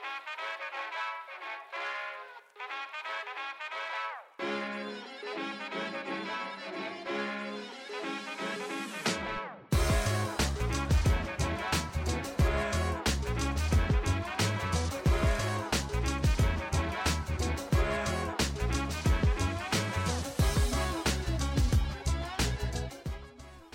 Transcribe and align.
thank 0.00 0.12
you. 7.10 7.29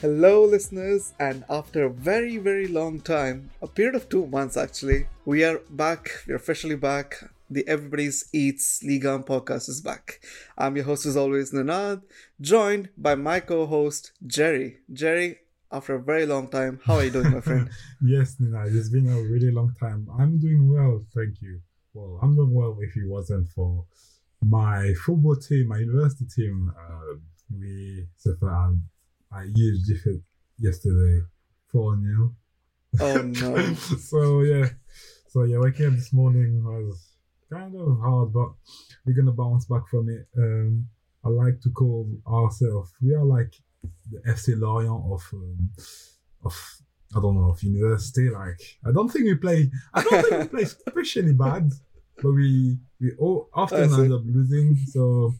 Hello, 0.01 0.43
listeners, 0.43 1.13
and 1.21 1.45
after 1.49 1.85
a 1.85 1.89
very, 1.89 2.35
very 2.37 2.67
long 2.67 2.99
time, 2.99 3.49
a 3.61 3.67
period 3.67 3.95
of 3.95 4.09
two 4.09 4.27
months 4.27 4.57
actually, 4.57 5.07
we 5.23 5.45
are 5.45 5.61
back. 5.69 6.09
We're 6.27 6.35
officially 6.35 6.75
back. 6.75 7.23
The 7.49 7.65
Everybody's 7.65 8.27
Eats 8.33 8.83
Liga 8.83 9.19
podcast 9.19 9.69
is 9.69 9.79
back. 9.79 10.19
I'm 10.57 10.75
your 10.75 10.83
host, 10.83 11.05
as 11.05 11.15
always, 11.15 11.53
Ninad, 11.53 12.01
joined 12.41 12.89
by 12.97 13.15
my 13.15 13.39
co 13.39 13.65
host, 13.65 14.11
Jerry. 14.27 14.79
Jerry, 14.91 15.37
after 15.71 15.95
a 15.95 16.01
very 16.01 16.25
long 16.25 16.49
time, 16.49 16.81
how 16.83 16.95
are 16.95 17.05
you 17.05 17.11
doing, 17.11 17.31
my 17.31 17.39
friend? 17.39 17.69
yes, 18.01 18.35
Ninad, 18.35 18.75
it's 18.75 18.89
been 18.89 19.07
a 19.07 19.21
really 19.21 19.51
long 19.51 19.73
time. 19.79 20.09
I'm 20.19 20.39
doing 20.39 20.69
well, 20.69 21.05
thank 21.15 21.41
you. 21.41 21.61
Well, 21.93 22.19
I'm 22.21 22.35
doing 22.35 22.53
well 22.53 22.77
if 22.81 22.97
it 22.97 23.07
wasn't 23.07 23.47
for 23.47 23.85
my 24.43 24.93
football 25.05 25.37
team, 25.37 25.69
my 25.69 25.77
university 25.77 26.25
team. 26.25 26.73
Uh, 26.77 27.15
we 27.57 28.07
suffer 28.17 28.49
I 29.35 29.43
used 29.53 29.91
it 29.91 30.21
yesterday, 30.57 31.21
4 31.71 31.99
0. 31.99 32.35
Oh 33.01 33.21
no. 33.21 33.73
so 33.75 34.41
yeah. 34.41 34.69
So 35.27 35.43
yeah, 35.43 35.59
waking 35.59 35.87
up 35.87 35.93
this 35.93 36.13
morning 36.13 36.63
was 36.63 37.17
kind 37.51 37.75
of 37.75 37.99
hard, 37.99 38.31
but 38.31 38.49
we're 39.05 39.15
gonna 39.15 39.33
bounce 39.33 39.65
back 39.65 39.87
from 39.89 40.09
it. 40.09 40.27
Um 40.37 40.87
I 41.25 41.29
like 41.29 41.59
to 41.61 41.69
call 41.71 42.07
ourselves 42.27 42.93
we 43.01 43.13
are 43.13 43.25
like 43.25 43.53
the 44.11 44.19
FC 44.31 44.57
Lorient 44.57 45.03
of 45.11 45.23
um, 45.33 45.69
of 46.45 46.55
I 47.15 47.19
don't 47.19 47.35
know 47.35 47.49
of 47.51 47.61
university. 47.61 48.29
Like 48.29 48.61
I 48.85 48.91
don't 48.93 49.09
think 49.09 49.25
we 49.25 49.35
play 49.35 49.69
I 49.93 50.03
don't 50.03 50.23
think 50.23 50.41
we 50.43 50.47
play 50.47 50.63
especially 50.87 51.33
bad, 51.33 51.71
but 52.21 52.31
we 52.31 52.77
we 53.01 53.11
all 53.19 53.49
often 53.53 53.93
end 53.93 54.13
up 54.13 54.21
losing. 54.25 54.77
So 54.87 55.33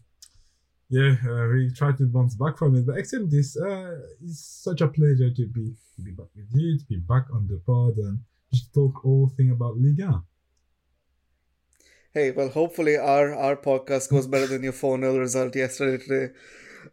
yeah, 0.89 1.15
uh, 1.27 1.47
we 1.47 1.71
try 1.71 1.91
to 1.93 2.05
bounce 2.05 2.35
back 2.35 2.57
from 2.57 2.75
it. 2.75 2.85
But 2.85 2.97
except 2.97 3.29
this, 3.31 3.57
uh, 3.57 3.97
it's 4.23 4.39
such 4.63 4.81
a 4.81 4.87
pleasure 4.87 5.31
to 5.31 5.47
be 5.47 5.73
to 5.95 6.01
be 6.01 6.11
back 6.11 6.27
with 6.35 6.47
you, 6.53 6.77
to 6.77 6.85
be 6.85 6.97
back 6.97 7.25
on 7.33 7.47
the 7.47 7.59
pod, 7.65 7.97
and 7.97 8.19
just 8.53 8.73
talk 8.73 9.03
all 9.03 9.31
thing 9.35 9.51
about 9.51 9.77
Liga. 9.77 10.23
Hey, 12.13 12.31
well, 12.31 12.49
hopefully 12.49 12.97
our 12.97 13.33
our 13.33 13.55
podcast 13.55 14.09
goes 14.11 14.27
better 14.27 14.47
than 14.47 14.63
your 14.63 14.73
4 14.73 14.99
0 14.99 15.17
result 15.17 15.55
yesterday 15.55 16.03
today. 16.03 16.33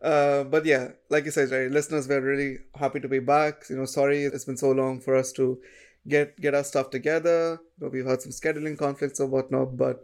Uh, 0.01 0.45
but 0.45 0.65
yeah, 0.65 0.89
like 1.11 1.27
you 1.27 1.31
said, 1.31 1.51
Jerry, 1.51 1.69
listeners, 1.69 2.09
we're 2.09 2.21
really 2.23 2.59
happy 2.75 2.99
to 2.99 3.09
be 3.09 3.19
back. 3.19 3.65
You 3.69 3.77
know, 3.77 3.84
sorry 3.84 4.25
it's 4.25 4.47
been 4.47 4.56
so 4.56 4.73
long 4.73 5.01
for 5.01 5.15
us 5.15 5.33
to 5.33 5.61
get 6.09 6.41
get 6.41 6.55
our 6.55 6.65
stuff 6.65 6.89
together. 6.89 7.61
You 7.79 7.87
know, 7.87 7.91
we've 7.93 8.06
had 8.06 8.23
some 8.23 8.33
scheduling 8.33 8.79
conflicts 8.79 9.21
or 9.21 9.27
whatnot, 9.27 9.77
but 9.77 10.03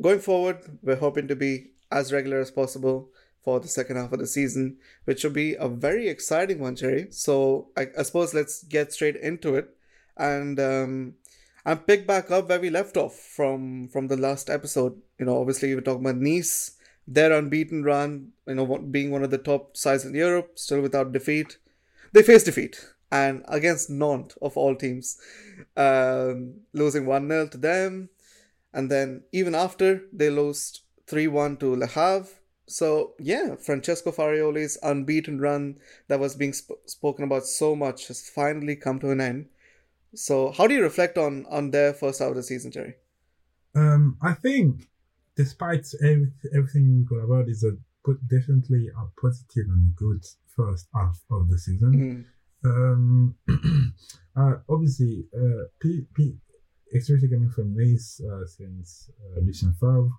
going 0.00 0.20
forward, 0.20 0.78
we're 0.82 0.96
hoping 0.96 1.28
to 1.28 1.36
be 1.36 1.70
as 1.90 2.12
regular 2.12 2.40
as 2.40 2.50
possible 2.50 3.08
for 3.42 3.60
the 3.60 3.68
second 3.68 3.96
half 3.96 4.12
of 4.12 4.18
the 4.18 4.26
season, 4.26 4.78
which 5.04 5.24
will 5.24 5.32
be 5.32 5.54
a 5.54 5.68
very 5.68 6.08
exciting 6.08 6.58
one, 6.60 6.76
Jerry. 6.76 7.08
So 7.10 7.68
I, 7.76 7.88
I 7.98 8.02
suppose 8.02 8.34
let's 8.34 8.62
get 8.64 8.92
straight 8.92 9.16
into 9.16 9.56
it 9.56 9.68
and 10.16 10.58
um, 10.60 11.14
and 11.64 11.86
pick 11.86 12.06
back 12.06 12.30
up 12.30 12.48
where 12.48 12.60
we 12.60 12.70
left 12.70 12.96
off 12.96 13.14
from 13.14 13.88
from 13.88 14.08
the 14.08 14.16
last 14.16 14.48
episode. 14.48 15.00
You 15.18 15.26
know, 15.26 15.38
obviously 15.38 15.68
we 15.68 15.74
were 15.76 15.80
talking 15.80 16.04
about 16.04 16.16
Nice, 16.16 16.76
their 17.06 17.32
unbeaten 17.32 17.82
run. 17.82 18.32
You 18.46 18.54
know, 18.54 18.78
being 18.78 19.10
one 19.10 19.24
of 19.24 19.30
the 19.30 19.38
top 19.38 19.76
sides 19.76 20.04
in 20.04 20.14
Europe, 20.14 20.52
still 20.58 20.80
without 20.80 21.12
defeat. 21.12 21.58
They 22.12 22.22
faced 22.22 22.46
defeat 22.46 22.84
and 23.12 23.44
against 23.46 23.90
Nantes 23.90 24.36
of 24.40 24.56
all 24.56 24.74
teams, 24.74 25.18
um, 25.76 26.54
losing 26.72 27.04
one 27.04 27.28
0 27.28 27.48
to 27.48 27.58
them, 27.58 28.08
and 28.72 28.90
then 28.90 29.22
even 29.32 29.54
after 29.54 30.02
they 30.12 30.30
lost 30.30 30.82
three 31.06 31.26
one 31.26 31.58
to 31.58 31.76
Le 31.76 31.86
Havre 31.86 32.28
so 32.72 33.14
yeah, 33.18 33.56
Francesco 33.56 34.12
Farioli's 34.12 34.78
unbeaten 34.82 35.40
run 35.40 35.78
that 36.08 36.20
was 36.20 36.34
being 36.34 36.52
sp- 36.56 36.80
spoken 36.86 37.24
about 37.24 37.44
so 37.44 37.76
much 37.76 38.08
has 38.08 38.28
finally 38.28 38.76
come 38.76 38.98
to 39.00 39.10
an 39.10 39.20
end. 39.20 39.48
So 40.14 40.52
how 40.52 40.66
do 40.66 40.74
you 40.74 40.82
reflect 40.82 41.18
on 41.18 41.46
on 41.50 41.70
their 41.70 41.92
first 41.92 42.20
out 42.20 42.30
of 42.30 42.36
the 42.36 42.42
season, 42.42 42.70
Jerry? 42.70 42.94
Um, 43.74 44.16
I 44.22 44.32
think 44.34 44.88
despite 45.36 45.86
every, 46.02 46.32
everything 46.54 46.98
we 46.98 47.06
could 47.06 47.24
about 47.24 47.48
is 47.48 47.64
a 47.64 47.76
good, 48.02 48.18
definitely 48.28 48.88
a 48.88 49.20
positive 49.20 49.66
and 49.68 49.94
good 49.96 50.24
first 50.56 50.88
half 50.94 51.18
of 51.30 51.48
the 51.48 51.58
season. 51.58 52.26
Mm-hmm. 52.64 52.70
Um, 52.70 53.34
uh, 54.36 54.54
obviously, 54.68 55.26
uh, 55.34 55.64
P, 55.80 56.06
P, 56.14 56.36
especially 56.94 57.28
coming 57.28 57.50
from 57.50 57.74
Nice 57.76 58.20
uh, 58.20 58.46
since 58.46 59.10
uh, 59.20 59.40
Lucien 59.40 59.72
Favre 59.80 60.10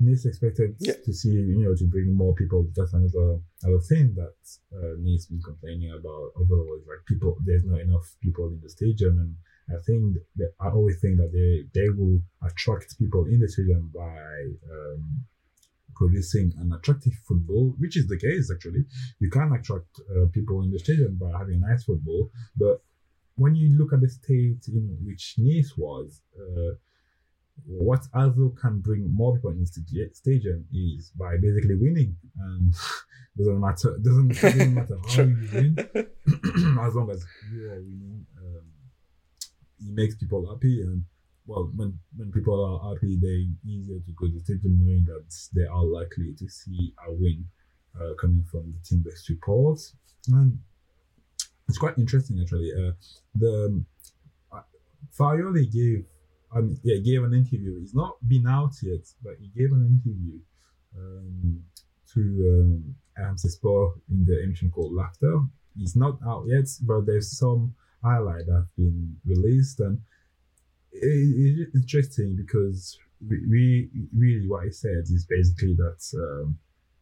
Nice 0.00 0.26
expected 0.26 0.74
yeah. 0.80 0.94
to 1.04 1.12
see, 1.12 1.30
you 1.30 1.62
know, 1.62 1.74
to 1.76 1.86
bring 1.86 2.12
more 2.12 2.34
people. 2.34 2.66
That's 2.74 2.92
another 2.92 3.38
other 3.64 3.78
thing 3.88 4.14
that 4.16 4.34
uh, 4.76 4.94
Nice 4.98 5.26
been 5.26 5.40
complaining 5.42 5.92
about 5.92 6.32
overall 6.36 6.76
is 6.80 6.86
like 6.88 7.04
people. 7.06 7.36
There's 7.44 7.64
not 7.64 7.80
enough 7.80 8.16
people 8.20 8.48
in 8.48 8.60
the 8.60 8.68
stadium, 8.68 9.18
and 9.18 9.36
I 9.70 9.80
think 9.86 10.16
that 10.36 10.54
I 10.60 10.70
always 10.70 10.98
think 11.00 11.18
that 11.18 11.30
they 11.32 11.68
they 11.78 11.88
will 11.90 12.20
attract 12.44 12.98
people 12.98 13.26
in 13.26 13.38
the 13.38 13.48
stadium 13.48 13.92
by 13.94 14.26
um, 14.72 15.24
producing 15.94 16.52
an 16.58 16.72
attractive 16.72 17.14
football, 17.28 17.74
which 17.78 17.96
is 17.96 18.08
the 18.08 18.18
case 18.18 18.50
actually. 18.52 18.84
You 19.20 19.30
can 19.30 19.52
attract 19.52 20.00
uh, 20.10 20.26
people 20.32 20.62
in 20.62 20.72
the 20.72 20.80
stadium 20.80 21.16
by 21.16 21.30
having 21.38 21.60
nice 21.60 21.84
football, 21.84 22.30
but 22.56 22.82
when 23.36 23.54
you 23.54 23.78
look 23.78 23.92
at 23.92 24.00
the 24.00 24.08
state 24.08 24.66
in 24.66 24.98
which 25.04 25.34
Nice 25.38 25.74
was. 25.76 26.22
Uh, 26.36 26.74
what 27.66 28.06
also 28.14 28.52
can 28.60 28.80
bring 28.80 29.14
more 29.14 29.34
people 29.34 29.50
into 29.50 29.80
the 29.90 30.08
stadium 30.12 30.64
is 30.72 31.12
by 31.16 31.36
basically 31.36 31.76
winning. 31.76 32.16
And 32.38 32.74
doesn't 33.36 33.60
matter 33.60 33.98
doesn't, 34.02 34.28
doesn't 34.28 34.74
matter 34.74 34.98
how 35.08 35.22
you 35.22 35.48
win, 35.52 35.76
as 36.80 36.94
long 36.94 37.10
as 37.10 37.24
you 37.52 37.70
are 37.70 37.76
winning, 37.76 38.26
um, 38.38 38.64
it 39.80 39.94
makes 39.94 40.16
people 40.16 40.46
happy. 40.50 40.82
And 40.82 41.04
well, 41.46 41.70
when 41.74 41.98
when 42.16 42.32
people 42.32 42.64
are 42.64 42.94
happy, 42.94 43.18
they're 43.20 43.72
easier 43.72 43.98
to 43.98 44.12
go 44.16 44.26
to 44.26 44.32
the 44.32 44.40
stadium 44.40 44.78
knowing 44.80 45.04
that 45.06 45.24
they 45.54 45.66
are 45.66 45.84
likely 45.84 46.34
to 46.38 46.48
see 46.48 46.94
a 47.06 47.12
win 47.12 47.44
uh, 48.00 48.14
coming 48.20 48.44
from 48.50 48.72
the 48.72 48.88
team 48.88 49.02
based 49.04 49.28
reports. 49.28 49.94
And 50.28 50.58
it's 51.68 51.78
quite 51.78 51.98
interesting 51.98 52.40
actually. 52.40 52.72
Uh, 52.72 52.92
the 53.34 53.84
uh, 54.52 54.60
Farioli 55.18 55.70
gave 55.72 56.04
um, 56.54 56.78
yeah, 56.82 56.98
gave 56.98 57.22
an 57.22 57.34
interview. 57.34 57.80
He's 57.80 57.94
not 57.94 58.16
been 58.26 58.46
out 58.46 58.74
yet, 58.82 59.06
but 59.22 59.34
he 59.40 59.48
gave 59.48 59.72
an 59.72 60.00
interview 60.04 60.38
um, 60.96 61.62
to 62.12 62.20
um, 62.20 62.94
RMC 63.18 63.50
Sport 63.50 64.00
in 64.10 64.24
the 64.24 64.42
emission 64.42 64.70
called 64.70 64.92
L'After. 64.92 65.40
He's 65.76 65.96
not 65.96 66.18
out 66.26 66.44
yet, 66.46 66.66
but 66.82 67.06
there's 67.06 67.38
some 67.38 67.74
highlight 68.02 68.46
that 68.46 68.52
have 68.52 68.76
been 68.76 69.16
released, 69.24 69.80
and 69.80 69.98
it, 70.92 71.68
it's 71.68 71.74
interesting 71.74 72.36
because 72.36 72.98
we, 73.26 73.88
really 74.14 74.48
what 74.48 74.64
he 74.64 74.70
said 74.70 75.04
is 75.04 75.26
basically 75.28 75.74
that 75.74 76.00
um, 76.18 76.58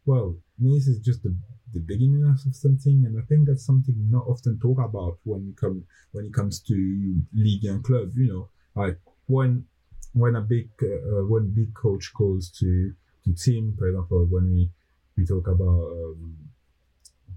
well, 0.06 0.36
this 0.58 0.86
is 0.86 0.98
just 0.98 1.22
the, 1.22 1.34
the 1.72 1.80
beginning 1.80 2.24
of 2.24 2.54
something, 2.54 3.04
and 3.06 3.18
I 3.18 3.24
think 3.26 3.46
that's 3.46 3.64
something 3.64 3.94
not 4.10 4.26
often 4.26 4.58
talk 4.58 4.78
about 4.78 5.18
when 5.24 5.46
you 5.46 5.54
come 5.54 5.84
when 6.12 6.26
it 6.26 6.34
comes 6.34 6.60
to 6.62 7.20
league 7.34 7.64
and 7.64 7.82
club. 7.82 8.10
You 8.16 8.28
know, 8.28 8.48
like 8.74 8.98
when 9.30 9.64
when 10.12 10.34
a 10.34 10.40
big 10.40 10.68
uh, 10.82 11.24
when 11.32 11.54
big 11.54 11.72
coach 11.74 12.12
goes 12.18 12.50
to 12.58 12.92
to 13.24 13.32
team, 13.34 13.74
for 13.78 13.88
example, 13.88 14.26
when 14.28 14.52
we 14.52 14.70
we 15.16 15.24
talk 15.24 15.46
about 15.46 15.86
um, 15.92 16.36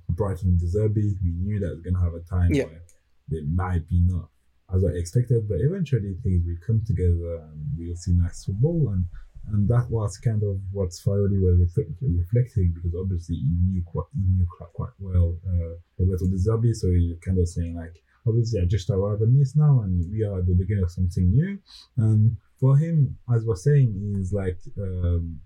Brighton 0.10 0.58
De 0.58 0.66
Zerbi, 0.66 1.14
we 1.24 1.32
knew 1.32 1.60
that 1.60 1.76
was 1.76 1.82
gonna 1.82 2.04
have 2.04 2.16
a 2.16 2.22
time 2.22 2.52
yeah. 2.52 2.66
where 2.66 2.82
they 3.30 3.42
might 3.42 3.88
be 3.88 4.00
not 4.02 4.30
as 4.74 4.84
I 4.84 4.90
expected, 4.98 5.48
but 5.48 5.60
eventually 5.60 6.16
things 6.24 6.44
will 6.46 6.66
come 6.66 6.82
together 6.86 7.46
and 7.46 7.62
we'll 7.78 7.96
see 7.96 8.14
nice 8.14 8.44
football 8.46 8.90
and 8.94 9.06
and 9.52 9.68
that 9.68 9.88
was 9.90 10.18
kind 10.18 10.42
of 10.42 10.58
what 10.72 10.90
Farioli 10.90 11.38
was 11.42 11.60
reflecting 12.02 12.74
because 12.74 12.96
obviously 12.98 13.36
he 13.36 13.58
knew 13.68 13.84
quite 13.86 14.08
he 14.14 14.22
knew 14.36 14.48
quite, 14.58 14.72
quite 14.74 14.96
well 15.00 15.38
uh, 15.46 15.76
Roberto 16.00 16.26
De 16.28 16.38
Zerbi, 16.38 16.74
so 16.74 16.88
he 16.88 17.16
kind 17.22 17.38
of 17.38 17.48
saying 17.48 17.76
like 17.76 18.02
obviously 18.28 18.62
I 18.62 18.66
just 18.66 18.90
arrived 18.90 19.22
in 19.22 19.38
this 19.38 19.56
now 19.56 19.82
and 19.82 20.10
we 20.12 20.24
are 20.24 20.40
at 20.40 20.48
the 20.48 20.54
beginning 20.54 20.84
of 20.84 20.92
something 20.92 21.30
new. 21.30 21.60
And 21.98 22.38
for 22.60 22.78
him, 22.78 23.18
as 23.34 23.44
we're 23.46 23.56
saying, 23.56 24.18
is 24.20 24.34
like 24.34 24.60
um, 24.78 25.40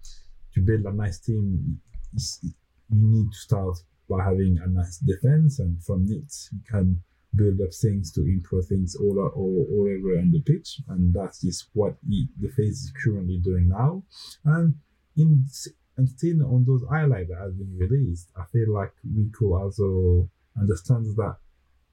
to 0.53 0.62
build 0.62 0.85
a 0.85 0.94
nice 0.94 1.19
team, 1.19 1.79
you 2.13 2.51
need 2.89 3.31
to 3.31 3.38
start 3.38 3.77
by 4.09 4.24
having 4.24 4.57
a 4.63 4.68
nice 4.69 5.00
defense, 5.00 5.59
and 5.59 5.83
from 5.83 6.06
it 6.09 6.33
you 6.51 6.59
can 6.69 7.01
build 7.35 7.59
up 7.62 7.74
things 7.74 8.12
to 8.13 8.21
improve 8.21 8.65
things 8.65 8.95
all, 8.95 9.19
all, 9.19 9.68
all 9.69 9.81
over 9.81 10.18
on 10.18 10.31
the 10.31 10.41
pitch. 10.45 10.79
And 10.88 11.13
that 11.13 11.35
is 11.44 11.68
what 11.74 11.95
he, 12.07 12.27
the 12.39 12.50
face 12.50 12.83
is 12.83 12.94
currently 13.03 13.39
doing 13.39 13.68
now. 13.69 14.03
And 14.45 14.75
in 15.18 15.45
and 15.97 16.07
still 16.09 16.45
on 16.45 16.63
those 16.65 16.83
highlights 16.89 17.29
that 17.29 17.39
have 17.39 17.57
been 17.57 17.75
released, 17.77 18.29
I 18.35 18.44
feel 18.51 18.71
like 18.71 18.94
Rico 19.03 19.59
also 19.59 20.29
understands 20.59 21.15
that, 21.15 21.38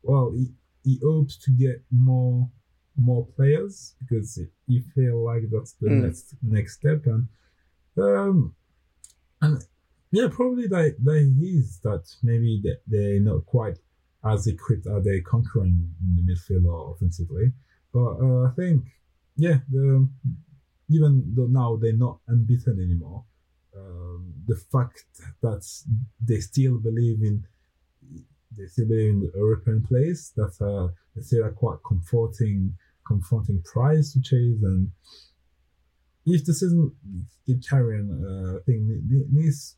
well, 0.03 0.33
he, 0.37 0.53
he 0.85 1.01
hopes 1.03 1.37
to 1.39 1.51
get 1.51 1.83
more 1.91 2.49
more 2.97 3.27
players 3.37 3.95
because 4.01 4.39
he 4.67 4.81
feel 4.95 5.25
like 5.25 5.43
that's 5.51 5.73
the 5.81 5.89
mm. 5.89 6.05
next 6.05 6.35
next 6.43 6.75
step 6.77 7.05
and 7.07 7.27
um 7.99 8.55
and 9.41 9.65
yeah 10.13 10.29
probably 10.31 10.69
that 10.69 10.95
that 11.03 11.35
is 11.43 11.81
that 11.83 12.05
maybe 12.23 12.61
they, 12.63 12.77
they're 12.87 13.21
not 13.21 13.45
quite 13.47 13.79
as 14.25 14.47
equipped 14.47 14.87
as 14.87 15.05
they 15.05 15.21
conquering 15.21 15.91
in 16.03 16.17
the 16.17 16.33
midfield 16.33 16.67
or 16.67 16.95
offensively 16.95 17.53
but 17.93 18.15
uh, 18.23 18.45
I 18.45 18.51
think 18.57 18.85
yeah 19.37 19.59
the 19.71 20.09
even 20.89 21.33
though 21.35 21.47
now 21.47 21.77
they're 21.77 21.93
not 21.93 22.19
unbeaten 22.29 22.79
anymore 22.81 23.25
um, 23.77 24.33
the 24.47 24.57
fact 24.71 25.05
that 25.43 25.65
they 26.25 26.39
still 26.39 26.79
believe 26.79 27.23
in 27.23 27.45
they 28.57 28.67
still 28.67 28.87
believe 28.87 29.11
in 29.11 29.21
the 29.21 29.33
European 29.35 29.83
place 29.83 30.33
that's 30.37 30.61
uh, 30.61 30.89
they 31.15 31.23
still 31.23 31.45
are 31.45 31.53
quite 31.53 31.79
comforting 31.87 32.75
confronting 33.07 33.63
prize 33.63 34.13
to 34.13 34.21
chase 34.21 34.63
and 34.63 34.91
if 36.27 36.45
the 36.45 36.55
season 36.55 36.93
keep 37.47 37.59
carrying 37.69 38.09
uh, 38.25 38.59
I 38.59 38.61
think 38.65 38.81
this 39.33 39.77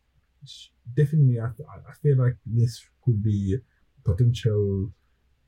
definitely 0.95 1.41
I, 1.41 1.47
I 1.47 1.93
feel 2.03 2.19
like 2.19 2.37
this 2.47 2.85
could 3.05 3.23
be 3.23 3.59
potential 4.05 4.91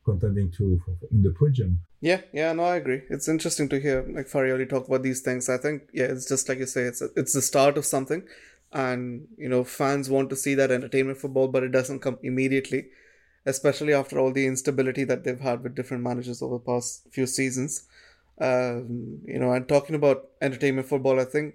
contending 0.08 0.50
to 0.52 0.80
in 1.10 1.22
the 1.22 1.34
podium. 1.38 1.80
Yeah, 2.00 2.20
yeah, 2.32 2.52
no, 2.52 2.64
I 2.64 2.76
agree. 2.76 3.02
It's 3.10 3.28
interesting 3.28 3.68
to 3.70 3.80
hear 3.80 4.06
like 4.16 4.26
Farioli 4.26 4.68
talk 4.68 4.86
about 4.86 5.02
these 5.02 5.20
things. 5.20 5.48
I 5.48 5.58
think 5.58 5.82
yeah, 5.92 6.06
it's 6.06 6.28
just 6.28 6.48
like 6.48 6.58
you 6.58 6.66
say, 6.66 6.82
it's 6.82 7.02
a, 7.02 7.08
it's 7.16 7.34
the 7.34 7.42
start 7.42 7.76
of 7.76 7.84
something, 7.84 8.22
and 8.72 9.26
you 9.36 9.48
know 9.48 9.64
fans 9.64 10.08
want 10.08 10.30
to 10.30 10.36
see 10.36 10.54
that 10.54 10.70
entertainment 10.70 11.18
football, 11.18 11.48
but 11.48 11.62
it 11.62 11.72
doesn't 11.72 12.00
come 12.00 12.18
immediately, 12.22 12.86
especially 13.48 13.94
after 13.94 14.18
all 14.18 14.32
the 14.32 14.46
instability 14.46 15.04
that 15.04 15.24
they've 15.24 15.40
had 15.40 15.62
with 15.62 15.74
different 15.74 16.02
managers 16.02 16.42
over 16.42 16.56
the 16.56 16.64
past 16.72 17.06
few 17.10 17.26
seasons. 17.26 17.88
Um, 18.40 19.20
you 19.24 19.38
know, 19.38 19.52
and 19.52 19.68
talking 19.68 19.96
about 19.96 20.28
entertainment 20.40 20.88
football, 20.88 21.20
I 21.20 21.24
think 21.24 21.54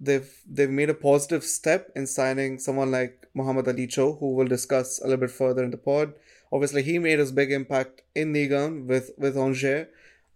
they've 0.00 0.30
they've 0.50 0.70
made 0.70 0.90
a 0.90 0.94
positive 0.94 1.44
step 1.44 1.90
in 1.94 2.06
signing 2.06 2.58
someone 2.58 2.90
like 2.90 3.28
Mohamed 3.34 3.68
Ali 3.68 3.86
Cho, 3.86 4.14
who 4.14 4.34
we'll 4.34 4.48
discuss 4.48 5.00
a 5.00 5.04
little 5.04 5.20
bit 5.20 5.30
further 5.30 5.62
in 5.62 5.70
the 5.70 5.76
pod 5.76 6.14
obviously 6.52 6.82
he 6.82 6.98
made 6.98 7.18
his 7.18 7.32
big 7.32 7.50
impact 7.50 8.02
in 8.14 8.32
Ligue 8.32 8.52
1 8.52 8.86
with 8.86 9.10
with 9.16 9.36
Angers, 9.36 9.86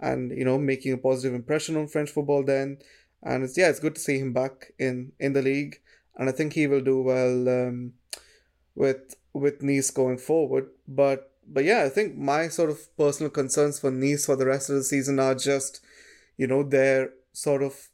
and 0.01 0.31
you 0.37 0.45
know 0.45 0.59
making 0.59 0.93
a 0.93 0.99
positive 0.99 1.35
impression 1.35 1.77
on 1.77 1.87
French 1.87 2.11
football 2.11 2.43
then. 2.43 2.79
And 3.23 3.45
it's 3.45 3.57
yeah, 3.59 3.69
it's 3.69 3.81
good 3.81 3.95
to 3.97 4.01
see 4.01 4.19
him 4.19 4.33
back 4.33 4.73
in 4.79 5.13
in 5.21 5.35
the 5.35 5.43
league, 5.43 5.81
and 6.17 6.29
I 6.29 6.33
think 6.33 6.55
he 6.55 6.67
will 6.67 6.81
do 6.81 7.03
well 7.03 7.49
um, 7.49 7.93
with 8.75 9.17
with 9.39 9.63
Nice 9.63 9.91
going 9.91 10.19
forward. 10.19 10.69
But 10.89 11.33
but 11.47 11.65
yeah, 11.65 11.85
I 11.85 11.89
think 11.89 12.17
my 12.17 12.49
sort 12.49 12.71
of 12.71 12.97
personal 12.97 13.31
concerns 13.31 13.79
for 13.79 13.91
Nice 13.91 14.27
for 14.27 14.37
the 14.37 14.47
rest 14.47 14.69
of 14.71 14.77
the 14.77 14.85
season 14.85 15.21
are 15.21 15.35
just, 15.35 15.81
you 16.37 16.47
know, 16.47 16.63
their 16.63 17.11
sort 17.33 17.63
of 17.63 17.89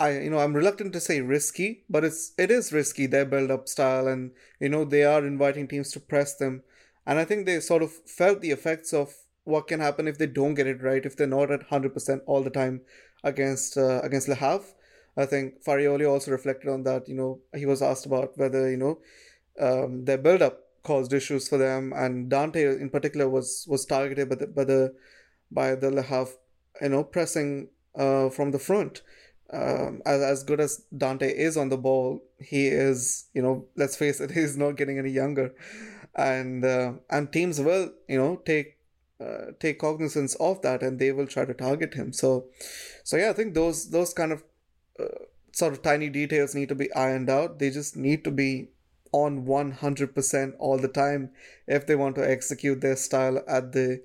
I 0.00 0.18
you 0.18 0.30
know 0.30 0.38
I'm 0.38 0.54
reluctant 0.54 0.92
to 0.94 1.00
say 1.00 1.20
risky, 1.20 1.84
but 1.88 2.04
it's 2.04 2.32
it 2.36 2.50
is 2.50 2.72
risky 2.72 3.06
their 3.06 3.24
build 3.24 3.50
up 3.50 3.68
style, 3.68 4.08
and 4.08 4.32
you 4.60 4.68
know 4.68 4.84
they 4.84 5.04
are 5.04 5.24
inviting 5.24 5.68
teams 5.68 5.92
to 5.92 6.00
press 6.00 6.34
them, 6.36 6.62
and 7.06 7.18
I 7.18 7.24
think 7.24 7.46
they 7.46 7.60
sort 7.60 7.82
of 7.82 7.92
felt 7.92 8.40
the 8.40 8.50
effects 8.50 8.92
of 8.92 9.14
what 9.44 9.68
can 9.68 9.80
happen 9.80 10.08
if 10.08 10.18
they 10.18 10.26
don't 10.26 10.54
get 10.54 10.66
it 10.66 10.82
right, 10.82 11.04
if 11.04 11.16
they're 11.16 11.26
not 11.26 11.50
at 11.50 11.68
100% 11.68 12.20
all 12.26 12.42
the 12.42 12.50
time 12.50 12.80
against 13.22 13.76
uh, 13.76 14.00
against 14.02 14.28
Le 14.28 14.34
Havre. 14.34 14.66
I 15.16 15.26
think 15.26 15.62
Farioli 15.62 16.08
also 16.10 16.32
reflected 16.32 16.68
on 16.70 16.82
that. 16.84 17.08
You 17.08 17.14
know, 17.14 17.40
he 17.54 17.66
was 17.66 17.82
asked 17.82 18.04
about 18.06 18.36
whether, 18.36 18.68
you 18.68 18.76
know, 18.76 18.98
um, 19.60 20.04
their 20.04 20.18
build 20.18 20.42
up 20.42 20.60
caused 20.82 21.12
issues 21.12 21.48
for 21.48 21.58
them. 21.58 21.92
And 21.94 22.28
Dante 22.28 22.64
in 22.64 22.90
particular 22.90 23.28
was 23.28 23.66
was 23.68 23.84
targeted 23.84 24.28
by 24.28 24.36
the 24.36 24.46
by 24.46 24.64
the, 24.64 24.94
by 25.50 25.74
the 25.74 26.28
you 26.82 26.88
know, 26.88 27.04
pressing 27.04 27.68
uh, 27.94 28.28
from 28.30 28.50
the 28.50 28.58
front. 28.58 29.02
Um, 29.52 30.02
as, 30.04 30.22
as 30.22 30.42
good 30.42 30.58
as 30.58 30.84
Dante 30.96 31.28
is 31.28 31.56
on 31.56 31.68
the 31.68 31.76
ball, 31.76 32.24
he 32.40 32.66
is, 32.66 33.26
you 33.34 33.42
know, 33.42 33.66
let's 33.76 33.94
face 33.94 34.20
it, 34.20 34.30
he's 34.38 34.56
not 34.56 34.76
getting 34.76 34.98
any 34.98 35.10
younger 35.10 35.54
and 36.14 36.64
uh, 36.64 36.92
and 37.10 37.32
teams 37.32 37.60
will 37.60 37.90
you 38.08 38.18
know 38.18 38.36
take 38.44 38.78
uh, 39.20 39.52
take 39.58 39.78
cognizance 39.78 40.34
of 40.36 40.62
that 40.62 40.82
and 40.82 40.98
they 40.98 41.12
will 41.12 41.26
try 41.26 41.44
to 41.44 41.54
target 41.54 41.94
him 41.94 42.12
so 42.12 42.46
so 43.02 43.16
yeah 43.16 43.30
i 43.30 43.32
think 43.32 43.54
those 43.54 43.90
those 43.90 44.12
kind 44.12 44.32
of 44.32 44.44
uh, 45.00 45.24
sort 45.52 45.72
of 45.72 45.82
tiny 45.82 46.08
details 46.08 46.54
need 46.54 46.68
to 46.68 46.74
be 46.74 46.92
ironed 46.94 47.30
out 47.30 47.58
they 47.58 47.70
just 47.70 47.96
need 47.96 48.24
to 48.24 48.30
be 48.30 48.68
on 49.22 49.46
100% 49.46 50.52
all 50.58 50.78
the 50.78 50.88
time 50.88 51.30
if 51.66 51.86
they 51.86 51.94
want 51.94 52.16
to 52.16 52.28
execute 52.36 52.80
their 52.80 52.96
style 52.96 53.38
at 53.46 53.72
the 53.72 54.02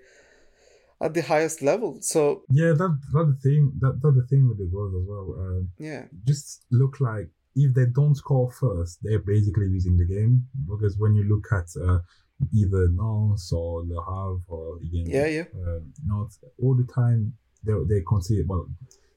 at 1.02 1.14
the 1.14 1.22
highest 1.22 1.62
level 1.62 1.98
so 2.02 2.44
yeah 2.50 2.74
that 2.80 2.92
that's 3.14 3.30
the 3.34 3.40
thing 3.42 3.72
that 3.80 4.00
that's 4.04 4.16
the 4.16 4.28
thing 4.30 4.48
with 4.50 4.58
the 4.58 4.70
goals 4.74 4.94
as 5.02 5.08
well 5.08 5.28
um, 5.40 5.70
yeah 5.78 6.06
just 6.26 6.66
look 6.72 7.00
like 7.00 7.30
if 7.56 7.74
they 7.74 7.86
don't 7.86 8.16
score 8.16 8.52
first, 8.52 9.00
they're 9.02 9.20
basically 9.20 9.68
losing 9.68 9.98
the 9.98 10.06
game. 10.06 10.48
Because 10.68 10.98
when 10.98 11.16
you 11.16 11.24
look 11.24 11.46
at 11.52 11.68
uh, 11.82 12.00
either 12.54 12.88
Nantes 12.90 13.52
or 13.52 13.84
Le 13.84 14.02
Havre 14.02 14.42
or 14.48 14.78
again, 14.78 15.06
yeah, 15.08 15.26
yeah, 15.26 15.46
uh, 15.56 15.80
not 16.06 16.30
all 16.62 16.76
the 16.76 16.88
time 16.94 17.34
they 17.64 17.74
they 17.88 18.02
concede. 18.08 18.48
Well, 18.48 18.68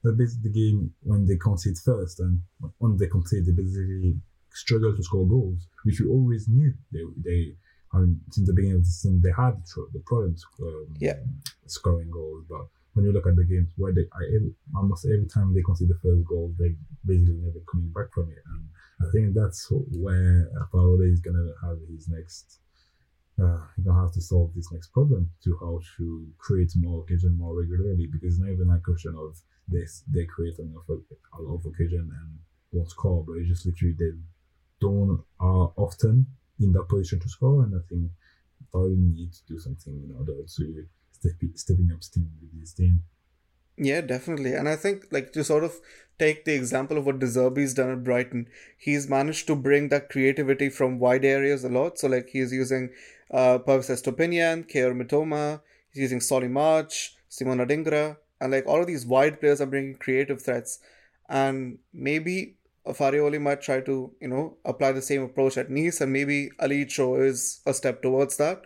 that's 0.02 0.16
basically 0.16 0.50
the 0.50 0.60
game 0.60 0.94
when 1.02 1.26
they 1.26 1.36
concede 1.36 1.78
first, 1.78 2.20
and 2.20 2.40
when 2.78 2.96
they 2.96 3.06
concede, 3.06 3.46
they 3.46 3.52
basically 3.52 4.16
struggle 4.54 4.94
to 4.94 5.02
score 5.02 5.26
goals, 5.26 5.68
which 5.84 6.00
we 6.00 6.08
always 6.08 6.48
knew 6.48 6.72
they 6.92 7.00
they. 7.22 7.54
I 7.94 7.98
mean, 7.98 8.20
since 8.30 8.46
the 8.46 8.54
beginning 8.54 8.78
of 8.78 8.84
the 8.84 8.90
season, 8.90 9.20
they 9.22 9.32
had 9.36 9.60
the 9.92 10.02
problems 10.06 10.42
um, 10.62 10.94
yeah. 10.98 11.16
scoring 11.66 12.10
goals, 12.10 12.46
but 12.48 12.64
when 12.94 13.04
you 13.04 13.12
look 13.12 13.26
at 13.26 13.36
the 13.36 13.44
games 13.44 13.70
where 13.76 13.92
they 13.92 14.02
I, 14.12 14.24
every, 14.36 14.52
almost 14.74 15.06
every 15.06 15.26
time 15.26 15.54
they 15.54 15.62
concede 15.62 15.88
the 15.88 15.98
first 16.02 16.24
goal, 16.24 16.54
they 16.58 16.74
basically 17.04 17.40
never 17.40 17.60
coming 17.70 17.90
back 17.90 18.12
from 18.12 18.30
it. 18.30 18.42
And 18.52 18.64
I 19.00 19.10
think 19.12 19.34
that's 19.34 19.68
where 19.70 20.48
Paolo 20.70 21.00
is 21.02 21.20
gonna 21.20 21.52
have 21.62 21.78
his 21.88 22.08
next. 22.08 22.58
Uh, 23.42 23.58
he's 23.76 23.86
gonna 23.86 24.00
have 24.00 24.12
to 24.12 24.20
solve 24.20 24.52
this 24.54 24.70
next 24.72 24.88
problem 24.92 25.30
to 25.42 25.56
how 25.60 25.80
to 25.96 26.26
create 26.38 26.70
more 26.76 27.02
occasion 27.02 27.36
more 27.38 27.58
regularly 27.58 28.06
because 28.06 28.34
it's 28.34 28.40
not 28.40 28.50
even 28.50 28.70
a 28.70 28.78
question 28.80 29.14
of 29.16 29.36
this 29.68 30.04
they 30.12 30.26
create 30.26 30.58
enough 30.58 30.84
a 30.88 31.42
lot 31.42 31.54
of 31.54 31.64
occasion 31.64 32.00
and 32.00 32.38
won't 32.72 32.90
score, 32.90 33.24
but 33.26 33.34
it's 33.34 33.48
just 33.48 33.66
literally 33.66 33.94
they 33.98 34.10
don't 34.82 35.22
are 35.38 35.72
often 35.86 36.26
in 36.58 36.72
that 36.72 36.88
position 36.88 37.20
to 37.20 37.28
score, 37.28 37.62
and 37.64 37.72
I 37.80 37.82
think 37.88 38.10
Paolo 38.72 38.94
needs 38.96 39.40
to 39.40 39.54
do 39.54 39.58
something 39.66 39.94
in 40.04 40.10
order 40.18 40.34
to 40.42 40.46
stepping, 41.18 41.52
stepping 41.54 41.90
up 41.94 42.02
steam 42.02 42.28
with 42.40 42.52
this 42.60 42.74
team. 42.74 43.02
Yeah, 43.76 44.02
definitely. 44.02 44.52
And 44.52 44.68
I 44.68 44.76
think, 44.76 45.06
like, 45.10 45.32
to 45.32 45.42
sort 45.42 45.64
of 45.64 45.80
take 46.18 46.44
the 46.44 46.54
example 46.54 46.98
of 46.98 47.06
what 47.06 47.18
De 47.18 47.26
done 47.74 47.90
at 47.90 48.04
Brighton, 48.04 48.46
he's 48.78 49.08
managed 49.08 49.46
to 49.46 49.56
bring 49.56 49.88
that 49.88 50.10
creativity 50.10 50.68
from 50.68 50.98
wide 50.98 51.24
areas 51.24 51.64
a 51.64 51.68
lot. 51.68 51.98
So, 51.98 52.08
like, 52.08 52.28
he's 52.28 52.52
using 52.52 52.90
uh, 53.30 53.58
Pervis 53.66 53.90
Estupiñán, 53.90 54.70
Kaoru 54.70 54.94
Mitoma, 55.00 55.62
he's 55.90 56.02
using 56.02 56.20
Solly 56.20 56.48
March, 56.48 57.16
Simon 57.28 57.58
Adingra, 57.58 58.18
and, 58.40 58.52
like, 58.52 58.66
all 58.66 58.80
of 58.82 58.86
these 58.86 59.06
wide 59.06 59.40
players 59.40 59.60
are 59.60 59.66
bringing 59.66 59.94
creative 59.94 60.42
threats. 60.42 60.78
And 61.28 61.78
maybe 61.94 62.56
Farioli 62.86 63.40
might 63.40 63.62
try 63.62 63.80
to, 63.80 64.12
you 64.20 64.28
know, 64.28 64.56
apply 64.64 64.92
the 64.92 65.02
same 65.02 65.22
approach 65.22 65.56
at 65.56 65.70
Nice, 65.70 66.00
and 66.00 66.12
maybe 66.12 66.50
Ali 66.58 66.84
Cho 66.84 67.14
is 67.16 67.60
a 67.66 67.74
step 67.74 68.02
towards 68.02 68.36
that. 68.38 68.62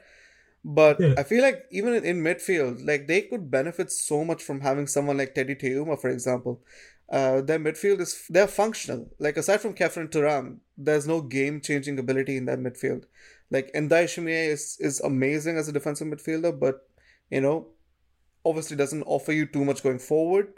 But 0.64 0.98
yeah. 0.98 1.14
I 1.16 1.22
feel 1.22 1.42
like 1.42 1.64
even 1.70 1.94
in 1.94 2.22
midfield, 2.22 2.84
like 2.84 3.06
they 3.06 3.22
could 3.22 3.50
benefit 3.50 3.92
so 3.92 4.24
much 4.24 4.42
from 4.42 4.62
having 4.62 4.88
someone 4.88 5.16
like 5.16 5.34
Teddy 5.34 5.54
Teuma, 5.54 5.96
for 5.96 6.10
example. 6.10 6.60
Uh, 7.08 7.40
their 7.40 7.60
midfield 7.60 8.00
is 8.00 8.26
they're 8.28 8.48
functional. 8.48 9.08
Like 9.20 9.36
aside 9.36 9.60
from 9.60 9.74
Khéphren 9.74 10.10
Thuram, 10.10 10.58
there's 10.76 11.06
no 11.06 11.20
game 11.20 11.60
changing 11.60 11.98
ability 12.00 12.36
in 12.36 12.46
that 12.46 12.58
midfield. 12.58 13.04
Like 13.48 13.72
Ndayishimiye 13.74 14.48
is 14.48 14.76
is 14.80 15.00
amazing 15.00 15.56
as 15.56 15.68
a 15.68 15.72
defensive 15.72 16.08
midfielder, 16.08 16.58
but 16.58 16.88
you 17.30 17.40
know, 17.40 17.68
obviously 18.44 18.76
doesn't 18.76 19.04
offer 19.04 19.32
you 19.32 19.46
too 19.46 19.64
much 19.64 19.84
going 19.84 20.00
forward. 20.00 20.52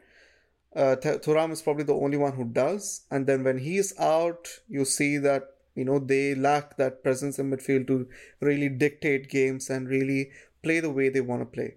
Uh, 0.74 0.96
Thuram 0.96 1.50
is 1.50 1.62
probably 1.62 1.84
the 1.84 1.94
only 1.94 2.16
one 2.16 2.34
who 2.34 2.44
does, 2.44 3.06
and 3.10 3.26
then 3.26 3.42
when 3.42 3.58
he's 3.58 3.98
out, 3.98 4.48
you 4.68 4.84
see 4.84 5.16
that 5.18 5.54
you 5.78 5.84
know, 5.84 6.00
they 6.00 6.34
lack 6.34 6.76
that 6.76 7.04
presence 7.04 7.38
in 7.38 7.52
midfield 7.52 7.86
to 7.86 8.08
really 8.40 8.68
dictate 8.68 9.28
games 9.30 9.70
and 9.70 9.88
really 9.88 10.30
play 10.60 10.80
the 10.80 10.90
way 10.90 11.08
they 11.08 11.20
want 11.20 11.40
to 11.40 11.46
play. 11.46 11.76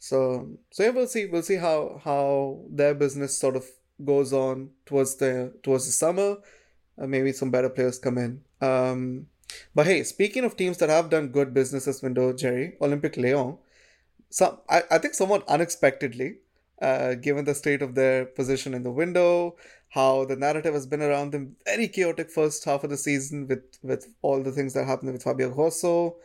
So, 0.00 0.58
so 0.70 0.82
yeah, 0.82 0.90
we'll 0.90 1.06
see. 1.06 1.26
We'll 1.26 1.42
see 1.42 1.54
how 1.54 2.00
how 2.04 2.64
their 2.68 2.94
business 2.94 3.38
sort 3.38 3.54
of 3.54 3.64
goes 4.04 4.32
on 4.32 4.70
towards 4.86 5.16
the 5.16 5.54
towards 5.62 5.86
the 5.86 5.92
summer. 5.92 6.38
Uh, 7.00 7.06
maybe 7.06 7.30
some 7.30 7.52
better 7.52 7.68
players 7.68 7.98
come 7.98 8.18
in. 8.18 8.42
Um, 8.60 9.28
But 9.74 9.86
hey, 9.86 10.02
speaking 10.02 10.44
of 10.44 10.56
teams 10.56 10.78
that 10.78 10.90
have 10.90 11.08
done 11.08 11.28
good 11.28 11.54
business 11.54 11.84
this 11.84 12.02
window, 12.02 12.32
Jerry, 12.32 12.76
Olympique 12.80 13.16
Lyon, 13.16 13.58
some 14.30 14.58
I, 14.68 14.82
I 14.90 14.98
think 14.98 15.14
somewhat 15.14 15.48
unexpectedly, 15.48 16.38
uh, 16.80 17.14
given 17.14 17.44
the 17.44 17.54
state 17.54 17.82
of 17.82 17.94
their 17.94 18.24
position 18.24 18.74
in 18.74 18.82
the 18.82 18.90
window, 18.90 19.56
how 19.90 20.24
the 20.24 20.36
narrative 20.36 20.74
has 20.74 20.86
been 20.86 21.02
around 21.02 21.32
them, 21.32 21.56
very 21.64 21.88
chaotic 21.88 22.30
first 22.30 22.64
half 22.64 22.84
of 22.84 22.90
the 22.90 22.96
season 22.96 23.46
with 23.48 23.78
with 23.82 24.06
all 24.22 24.42
the 24.42 24.52
things 24.52 24.74
that 24.74 24.86
happened 24.86 25.12
with 25.12 25.22
Fabio 25.22 25.50
Grosso, 25.50 26.16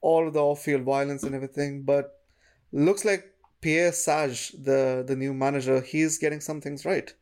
all 0.00 0.26
of 0.26 0.34
the 0.34 0.42
off-field 0.42 0.82
violence 0.82 1.22
and 1.22 1.34
everything. 1.34 1.82
But 1.84 2.10
looks 2.72 3.04
like 3.04 3.24
Pierre 3.60 3.92
Sage, 3.92 4.50
the 4.52 5.04
the 5.06 5.16
new 5.16 5.32
manager, 5.32 5.80
he's 5.80 6.18
getting 6.18 6.40
some 6.40 6.60
things 6.60 6.84
right. 6.84 7.12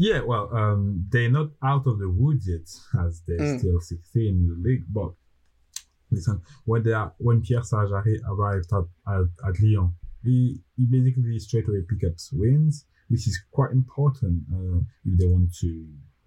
Yeah, 0.00 0.20
well, 0.20 0.48
um, 0.54 1.06
they're 1.10 1.28
not 1.28 1.50
out 1.60 1.88
of 1.88 1.98
the 1.98 2.08
woods 2.08 2.48
yet, 2.48 2.70
as 3.04 3.20
they're 3.26 3.36
mm. 3.36 3.58
still 3.58 3.80
16 3.80 4.28
in 4.28 4.46
the 4.46 4.68
league. 4.68 4.84
But 4.88 5.10
listen, 6.12 6.40
when 6.66 6.84
they 6.84 6.92
are, 6.92 7.12
when 7.18 7.42
Pierre 7.42 7.64
Sage 7.64 7.90
arrived 7.90 8.72
at, 8.72 8.84
at, 9.12 9.24
at 9.44 9.60
Lyon, 9.60 9.92
he, 10.28 10.60
he 10.76 10.84
basically 10.86 11.38
straight 11.38 11.68
away 11.68 11.82
picked 11.88 12.04
up 12.04 12.14
wins, 12.32 12.84
which 13.08 13.26
is 13.26 13.40
quite 13.50 13.72
important 13.72 14.42
uh, 14.54 14.80
if 15.04 15.18
they 15.18 15.26
want 15.26 15.54
to, 15.60 15.70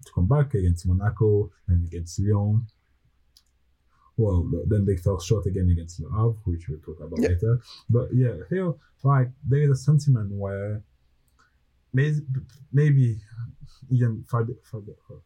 to 0.04 0.12
come 0.14 0.26
back 0.26 0.54
against 0.54 0.86
Monaco 0.86 1.50
and 1.68 1.86
against 1.86 2.20
Lyon. 2.20 2.66
Well, 4.16 4.50
then 4.68 4.84
they 4.84 4.96
fell 4.96 5.18
short 5.20 5.46
again 5.46 5.70
against 5.70 6.00
Le 6.00 6.10
Havre, 6.10 6.36
which 6.44 6.68
we'll 6.68 6.80
talk 6.80 7.00
about 7.00 7.20
yeah. 7.20 7.28
later. 7.28 7.60
But 7.88 8.08
yeah, 8.12 8.34
here, 8.50 8.72
like, 9.02 9.30
there 9.48 9.62
is 9.62 9.70
a 9.70 9.76
sentiment 9.76 10.30
where 10.32 10.82
maybe, 11.92 12.20
maybe 12.72 13.18
even 13.90 14.24
for 14.28 14.44
the, 14.44 14.56
for 14.62 14.80
the 14.80 14.94
for 15.04 15.20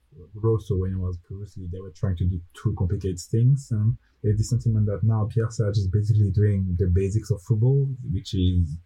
when 0.78 0.92
it 0.92 0.98
was 0.98 1.18
previously 1.26 1.66
they 1.72 1.80
were 1.80 1.90
trying 1.90 2.16
to 2.16 2.24
do 2.24 2.40
too 2.54 2.74
complicated 2.78 3.18
things 3.18 3.68
and 3.70 3.96
there's 4.22 4.38
the 4.38 4.44
sentiment 4.44 4.86
that 4.86 5.02
now 5.02 5.28
Pierre 5.32 5.50
Sage 5.50 5.76
is 5.76 5.88
basically 5.88 6.30
doing 6.30 6.74
the 6.78 6.86
basics 6.86 7.30
of 7.30 7.42
football 7.42 7.86
which 8.12 8.34
is 8.34 8.76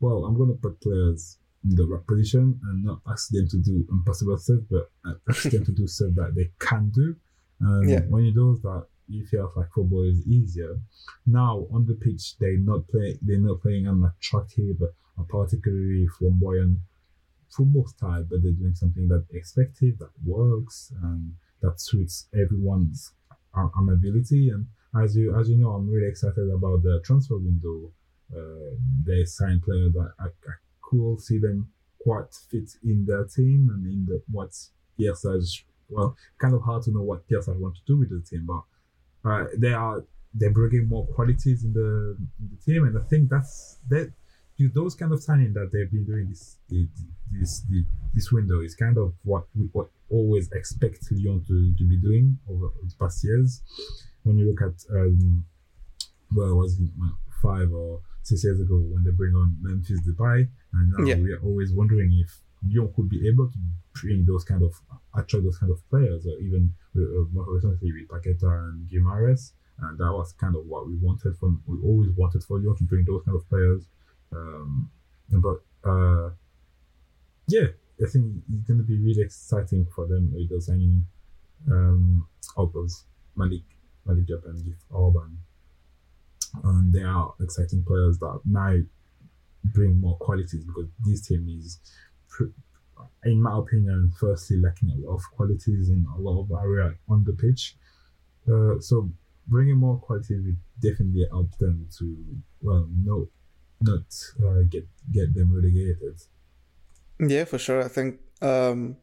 well 0.00 0.24
I'm 0.24 0.36
gonna 0.36 0.54
put 0.54 0.80
players 0.80 1.38
in 1.64 1.76
the 1.76 1.86
right 1.86 2.06
position 2.06 2.60
and 2.64 2.84
not 2.84 3.00
ask 3.08 3.30
them 3.30 3.48
to 3.48 3.58
do 3.58 3.86
impossible 3.90 4.36
stuff 4.38 4.60
but 4.70 4.90
ask 5.28 5.44
them 5.44 5.64
to 5.64 5.72
do 5.72 5.86
stuff 5.86 6.10
that 6.16 6.34
they 6.34 6.50
can 6.58 6.90
do 6.90 7.16
and 7.60 7.88
yeah. 7.88 8.00
when 8.08 8.24
you 8.24 8.34
do 8.34 8.58
that 8.62 8.86
you 9.08 9.24
feel 9.26 9.52
like 9.56 9.66
football 9.74 10.02
is 10.02 10.26
easier 10.26 10.78
now 11.26 11.66
on 11.72 11.86
the 11.86 11.94
pitch 11.94 12.36
they're 12.38 12.58
not 12.58 12.86
playing 12.88 13.18
they're 13.22 13.38
not 13.38 13.60
playing 13.62 13.86
an 13.86 14.02
attractive 14.04 14.76
a 15.18 15.24
particularly 15.24 16.06
flamboyant 16.18 16.78
football 17.50 17.86
style, 17.86 18.24
but 18.28 18.42
they're 18.42 18.52
doing 18.52 18.74
something 18.74 19.08
that 19.08 19.24
effective, 19.30 19.98
that 19.98 20.10
works, 20.24 20.92
and 21.02 21.32
that 21.62 21.80
suits 21.80 22.28
everyone's 22.34 23.12
um, 23.54 23.88
ability. 23.88 24.50
And 24.50 24.66
as 25.02 25.16
you 25.16 25.36
as 25.38 25.48
you 25.48 25.56
know, 25.56 25.70
I'm 25.70 25.90
really 25.90 26.08
excited 26.08 26.48
about 26.50 26.82
the 26.82 27.00
transfer 27.04 27.38
window. 27.38 27.90
Uh, 28.34 28.74
they 29.06 29.24
sign 29.24 29.60
players 29.64 29.92
that 29.92 30.12
I, 30.18 30.26
I 30.26 30.54
could 30.82 31.20
see 31.20 31.38
them 31.38 31.68
quite 32.00 32.32
fit 32.50 32.70
in 32.82 33.04
their 33.06 33.24
team 33.24 33.70
and 33.72 33.86
in 33.86 34.06
the 34.06 34.22
what 34.30 34.52
Sage. 34.52 35.66
Well, 35.88 36.16
kind 36.38 36.54
of 36.54 36.62
hard 36.62 36.82
to 36.84 36.92
know 36.92 37.02
what 37.02 37.24
Sage 37.28 37.56
want 37.58 37.76
to 37.76 37.80
do 37.86 37.98
with 37.98 38.10
the 38.10 38.22
team, 38.28 38.46
but 38.46 39.28
uh, 39.28 39.46
they 39.56 39.72
are 39.72 40.04
they're 40.34 40.50
bringing 40.50 40.88
more 40.88 41.06
qualities 41.06 41.64
in 41.64 41.72
the 41.72 42.16
in 42.40 42.50
the 42.50 42.72
team, 42.72 42.84
and 42.84 42.98
I 42.98 43.02
think 43.08 43.30
that's 43.30 43.78
that 43.88 44.12
those 44.58 44.94
kind 44.94 45.12
of 45.12 45.22
signing 45.22 45.52
that 45.54 45.70
they've 45.72 45.90
been 45.90 46.04
doing 46.04 46.28
this 46.28 46.56
this 46.70 47.62
this 48.14 48.30
window 48.30 48.60
is 48.60 48.74
kind 48.74 48.96
of 48.98 49.12
what 49.24 49.44
we 49.54 49.68
what 49.72 49.88
always 50.10 50.50
expect 50.52 50.98
Lyon 51.10 51.42
to, 51.46 51.74
to 51.76 51.84
be 51.88 51.96
doing 51.96 52.38
over 52.48 52.68
the 52.82 52.94
past 53.00 53.24
years. 53.24 53.62
When 54.22 54.38
you 54.38 54.46
look 54.46 54.62
at 54.62 54.78
um, 54.94 55.44
well, 56.34 56.56
was 56.56 56.78
it 56.78 56.90
five 57.42 57.72
or 57.72 58.00
six 58.22 58.44
years 58.44 58.60
ago 58.60 58.76
when 58.76 59.02
they 59.04 59.10
bring 59.10 59.34
on 59.34 59.56
Memphis 59.60 60.00
Depay, 60.06 60.48
and 60.72 60.92
now 60.96 61.04
yeah. 61.04 61.16
we 61.16 61.32
are 61.32 61.40
always 61.42 61.72
wondering 61.72 62.12
if 62.24 62.30
Lyon 62.62 62.92
could 62.94 63.08
be 63.08 63.28
able 63.28 63.48
to 63.50 63.58
bring 64.00 64.24
those 64.24 64.44
kind 64.44 64.62
of 64.62 64.72
attract 65.16 65.44
those 65.44 65.58
kind 65.58 65.72
of 65.72 65.78
players, 65.90 66.26
or 66.26 66.38
even 66.38 66.72
uh, 66.96 67.26
more 67.32 67.52
recently 67.52 67.92
with 67.92 68.08
Paqueta 68.08 68.68
and 68.68 68.88
Guimaraes. 68.88 69.52
And 69.80 69.98
that 69.98 70.12
was 70.12 70.32
kind 70.34 70.54
of 70.54 70.66
what 70.66 70.86
we 70.86 70.94
wanted 71.02 71.36
from 71.38 71.60
we 71.66 71.76
always 71.82 72.10
wanted 72.16 72.44
for 72.44 72.60
Lyon 72.60 72.76
to 72.76 72.84
bring 72.84 73.04
those 73.04 73.24
kind 73.24 73.36
of 73.36 73.48
players 73.48 73.88
um, 74.34 74.90
but 75.30 75.60
uh, 75.88 76.30
yeah, 77.48 77.68
I 78.02 78.10
think 78.10 78.42
it's 78.52 78.66
going 78.66 78.78
to 78.78 78.84
be 78.84 78.98
really 78.98 79.22
exciting 79.22 79.86
for 79.94 80.06
them 80.06 80.32
with 80.32 80.50
those 80.50 80.66
signing 80.66 81.06
um, 81.70 82.26
of 82.56 82.72
Malik, 83.36 83.62
Malik 84.04 84.26
Diop 84.26 84.44
and 84.46 84.74
Orban. 84.90 85.38
And 86.62 86.92
they 86.92 87.02
are 87.02 87.34
exciting 87.40 87.84
players 87.84 88.18
that 88.18 88.40
might 88.44 88.84
bring 89.64 90.00
more 90.00 90.16
qualities 90.18 90.64
because 90.64 90.86
this 91.04 91.26
team 91.26 91.48
is, 91.58 91.78
in 93.24 93.42
my 93.42 93.58
opinion, 93.58 94.12
firstly 94.18 94.58
lacking 94.58 94.90
a 94.90 95.06
lot 95.06 95.16
of 95.16 95.22
qualities 95.36 95.88
in 95.88 96.06
a 96.16 96.20
lot 96.20 96.42
of 96.42 96.50
area 96.52 96.94
on 97.08 97.24
the 97.24 97.32
pitch. 97.32 97.76
Uh, 98.48 98.78
so 98.80 99.10
bringing 99.48 99.76
more 99.76 99.98
quality 99.98 100.36
will 100.36 100.56
definitely 100.80 101.26
help 101.30 101.56
them 101.58 101.88
to 101.98 102.16
well 102.62 102.88
know 103.04 103.28
not 103.84 104.06
uh, 104.44 104.62
get 104.68 104.86
get 105.12 105.34
them 105.34 105.54
relegated. 105.54 106.20
Yeah, 107.20 107.44
for 107.44 107.58
sure. 107.58 107.82
I 107.84 107.88
think 107.88 108.20
um, 108.42 108.96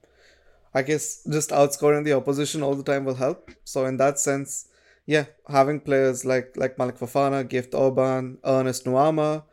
I 0.74 0.82
guess 0.82 1.24
just 1.30 1.50
outscoring 1.52 2.06
the 2.06 2.14
opposition 2.14 2.64
all 2.64 2.76
the 2.76 2.84
time 2.84 3.06
will 3.06 3.16
help. 3.16 3.52
So 3.64 3.86
in 3.86 3.98
that 3.98 4.20
sense, 4.20 4.68
yeah, 5.06 5.26
having 5.48 5.80
players 5.80 6.26
like 6.26 6.56
like 6.56 6.78
Malik 6.78 6.98
Fofana, 6.98 7.48
Gift 7.48 7.74
Orban, 7.74 8.38
Ernest 8.44 8.86
Nuamah, 8.86 9.44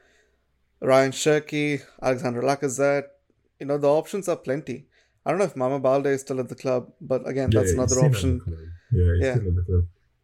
Ryan 0.80 1.12
Cherki, 1.12 1.82
Alexandre 2.02 2.42
Lacazette, 2.42 3.08
you 3.60 3.66
know 3.66 3.78
the 3.78 3.88
options 3.88 4.28
are 4.28 4.36
plenty. 4.36 4.86
I 5.24 5.30
don't 5.30 5.38
know 5.40 5.44
if 5.44 5.56
Mama 5.56 5.78
Balde 5.78 6.06
is 6.06 6.22
still 6.22 6.40
at 6.40 6.48
the 6.48 6.54
club, 6.54 6.90
but 7.00 7.28
again, 7.28 7.50
that's 7.50 7.72
yeah, 7.72 7.74
another 7.74 8.00
option. 8.00 8.40
Yeah, 8.90 9.12
yeah. 9.20 9.36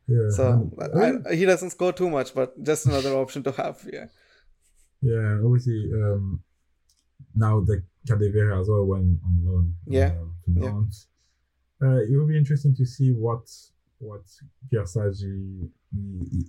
Yeah, 0.06 0.28
so 0.30 0.70
I, 0.94 1.30
I, 1.30 1.34
he 1.34 1.46
doesn't 1.46 1.70
score 1.70 1.92
too 1.92 2.11
much, 2.11 2.34
but 2.34 2.62
just 2.62 2.87
another 2.87 3.14
option 3.14 3.42
to 3.44 3.52
have. 3.52 3.87
Yeah. 3.90 4.06
Yeah, 5.04 5.40
obviously, 5.44 5.90
um, 5.92 6.42
now 7.34 7.61
the 7.61 7.82
Kadewere 8.08 8.58
as 8.58 8.68
well 8.68 8.87
went 8.87 9.18
on 9.25 9.42
loan. 9.44 9.75
Yeah. 9.87 10.14
Uh. 10.18 10.62
Yeah. 10.62 10.82
Uh, 11.82 12.00
it 12.00 12.16
will 12.16 12.26
be 12.26 12.38
interesting 12.38 12.75
to 12.76 12.87
see 12.87 13.12
what 13.12 13.46
what 13.99 14.23
Pierre 14.70 14.84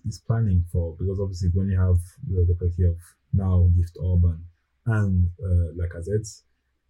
is 0.07 0.19
planning 0.27 0.63
for 0.71 0.95
because 0.99 1.19
obviously 1.19 1.49
when 1.53 1.69
you 1.69 1.79
have 1.79 1.99
the, 2.27 2.45
the 2.47 2.55
quality 2.55 2.83
of 2.83 2.97
now 3.33 3.69
Gift 3.77 3.97
Orban 3.99 4.43
and 4.85 5.29
uh, 5.43 5.73
Lacazette, 5.75 6.41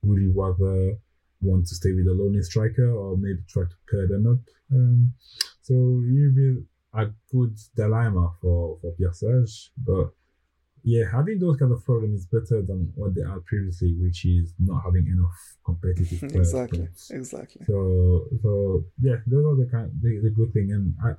would 0.04 0.22
you 0.22 0.34
rather 0.36 0.98
want 1.42 1.68
to 1.68 1.76
stay 1.76 1.94
with 1.94 2.08
a 2.08 2.14
lonely 2.14 2.42
striker 2.42 2.90
or 2.92 3.18
maybe 3.18 3.40
try 3.48 3.64
to 3.64 3.76
pair 3.90 4.08
them 4.08 4.28
up? 4.28 4.40
Um, 4.72 5.14
so 5.62 5.74
you 5.74 6.34
will 6.36 6.36
be 6.36 6.64
a 6.94 7.12
good 7.32 7.58
dilemma 7.76 8.34
for 8.42 8.78
for 8.82 8.92
Pierre 8.94 9.46
but 9.78 10.12
yeah, 10.86 11.06
having 11.12 11.40
those 11.40 11.58
kind 11.58 11.72
of 11.72 11.84
problems 11.84 12.22
is 12.22 12.26
better 12.28 12.62
than 12.62 12.94
what 12.94 13.16
they 13.16 13.22
had 13.22 13.44
previously, 13.46 13.96
which 14.00 14.24
is 14.24 14.54
not 14.60 14.84
having 14.86 15.08
enough 15.08 15.34
competitive 15.66 16.20
players. 16.30 16.54
exactly, 16.54 16.88
exactly. 17.10 17.66
So, 17.66 18.26
so 18.44 18.86
yeah, 19.02 19.16
those 19.26 19.46
are 19.46 19.58
the 19.58 19.68
kind 19.72 19.90
the, 20.00 20.22
the 20.22 20.30
good 20.30 20.54
thing, 20.54 20.72
and 20.72 20.94
I, 21.04 21.18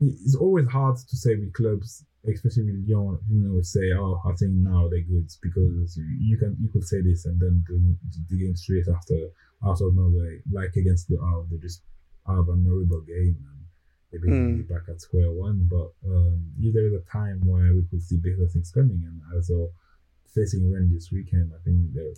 it's 0.00 0.36
always 0.36 0.68
hard 0.68 0.98
to 0.98 1.16
say 1.16 1.34
with 1.36 1.54
clubs, 1.54 2.04
especially 2.28 2.72
with 2.72 2.84
young, 2.86 3.18
you 3.30 3.40
know, 3.40 3.62
say, 3.62 3.92
oh, 3.96 4.20
I 4.26 4.36
think 4.36 4.52
now 4.52 4.86
they're 4.90 5.00
good 5.00 5.30
because 5.40 5.96
you 5.96 6.36
can 6.36 6.58
you 6.60 6.68
could 6.68 6.84
say 6.84 7.00
this 7.00 7.24
and 7.24 7.40
then 7.40 7.64
the, 7.66 7.96
the 8.28 8.36
game 8.36 8.54
straight 8.54 8.84
after 8.94 9.16
out 9.64 9.80
of 9.80 9.96
nowhere, 9.96 10.40
like 10.52 10.76
against 10.76 11.08
the 11.08 11.16
uh, 11.16 11.24
Havre, 11.24 11.46
they 11.52 11.56
just 11.56 11.80
have 12.26 12.48
an 12.52 12.66
horrible 12.68 13.00
game 13.00 13.36
maybe 14.22 14.62
mm. 14.62 14.68
back 14.68 14.82
at 14.88 15.00
square 15.00 15.32
one. 15.32 15.68
But 15.70 15.92
um, 16.08 16.44
there 16.58 16.86
is 16.86 16.94
a 16.94 17.10
time 17.10 17.40
where 17.44 17.74
we 17.74 17.84
could 17.90 18.02
see 18.02 18.16
bigger 18.16 18.46
things 18.48 18.70
coming, 18.70 19.02
and 19.04 19.20
as 19.38 19.50
well 19.52 19.70
facing 20.34 20.72
Rennes 20.72 20.92
this 20.92 21.12
weekend, 21.12 21.52
I 21.54 21.62
think 21.64 21.94
that 21.94 22.14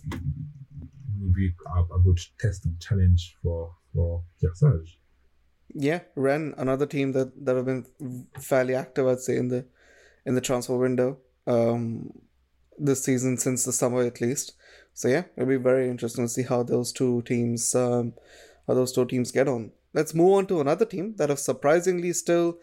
will 1.21 1.33
be 1.33 1.51
a, 1.67 1.95
a, 1.95 1.99
good 1.99 2.19
test 2.39 2.65
and 2.65 2.79
challenge 2.81 3.35
for 3.41 3.75
for 3.93 4.23
Pierre 4.39 4.81
Yeah, 5.73 5.99
Rennes, 6.15 6.55
another 6.57 6.85
team 6.85 7.11
that 7.11 7.45
that 7.45 7.55
have 7.55 7.65
been 7.65 7.85
fairly 8.39 8.75
active, 8.75 9.07
I'd 9.07 9.19
say 9.19 9.37
in 9.37 9.49
the 9.49 9.65
in 10.25 10.35
the 10.35 10.41
transfer 10.41 10.77
window 10.77 11.17
um, 11.45 12.11
this 12.77 13.03
season 13.03 13.37
since 13.37 13.63
the 13.63 13.71
summer 13.71 14.01
at 14.01 14.19
least. 14.21 14.53
So 14.93 15.07
yeah, 15.07 15.23
it'll 15.35 15.49
be 15.49 15.57
very 15.57 15.89
interesting 15.89 16.25
to 16.25 16.29
see 16.29 16.43
how 16.43 16.63
those 16.63 16.91
two 16.91 17.21
teams 17.21 17.75
um, 17.75 18.13
how 18.67 18.73
those 18.73 18.91
two 18.91 19.05
teams 19.05 19.31
get 19.31 19.47
on. 19.47 19.71
Let's 19.97 20.13
move 20.13 20.33
on 20.33 20.45
to 20.45 20.61
another 20.61 20.85
team 20.85 21.15
that 21.15 21.29
have 21.29 21.39
surprisingly 21.39 22.13
still 22.13 22.59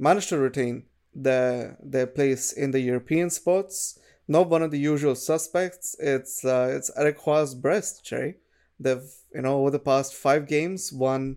managed 0.00 0.30
to 0.30 0.38
retain 0.38 0.86
their 1.14 1.76
their 1.80 2.08
place 2.08 2.52
in 2.52 2.72
the 2.72 2.80
European 2.80 3.30
spots. 3.30 4.00
Not 4.26 4.50
one 4.50 4.62
of 4.64 4.72
the 4.72 4.80
usual 4.92 5.14
suspects. 5.14 5.94
It's 6.00 6.44
uh, 6.44 6.72
it's 6.76 6.90
Roy's 7.24 7.54
Brest, 7.54 8.04
Jerry. 8.04 8.38
They've 8.80 9.08
you 9.32 9.42
know 9.42 9.60
over 9.60 9.70
the 9.70 9.78
past 9.78 10.16
five 10.16 10.48
games 10.48 10.92
won 10.92 11.36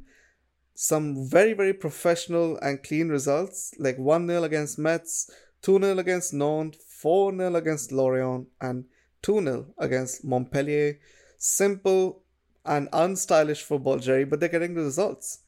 some 0.74 1.30
very, 1.30 1.54
very 1.54 1.74
professional 1.74 2.58
and 2.58 2.82
clean 2.82 3.10
results, 3.10 3.76
like 3.78 4.00
1 4.00 4.28
0 4.28 4.44
against 4.44 4.80
Metz, 4.80 5.30
2 5.62 5.78
0 5.80 6.00
against 6.00 6.34
Nantes, 6.34 6.80
4 7.02 7.38
0 7.38 7.56
against 7.56 7.92
Lorient, 7.92 8.48
and 8.60 8.86
2 9.22 9.44
0 9.44 9.66
against 9.78 10.26
Montpellier. 10.26 10.98
Simple 11.38 12.24
and 12.70 12.90
unstylish 12.92 13.64
football, 13.64 13.98
Jerry, 13.98 14.24
but 14.24 14.40
they're 14.40 14.48
getting 14.48 14.76
the 14.76 14.84
results. 14.84 15.40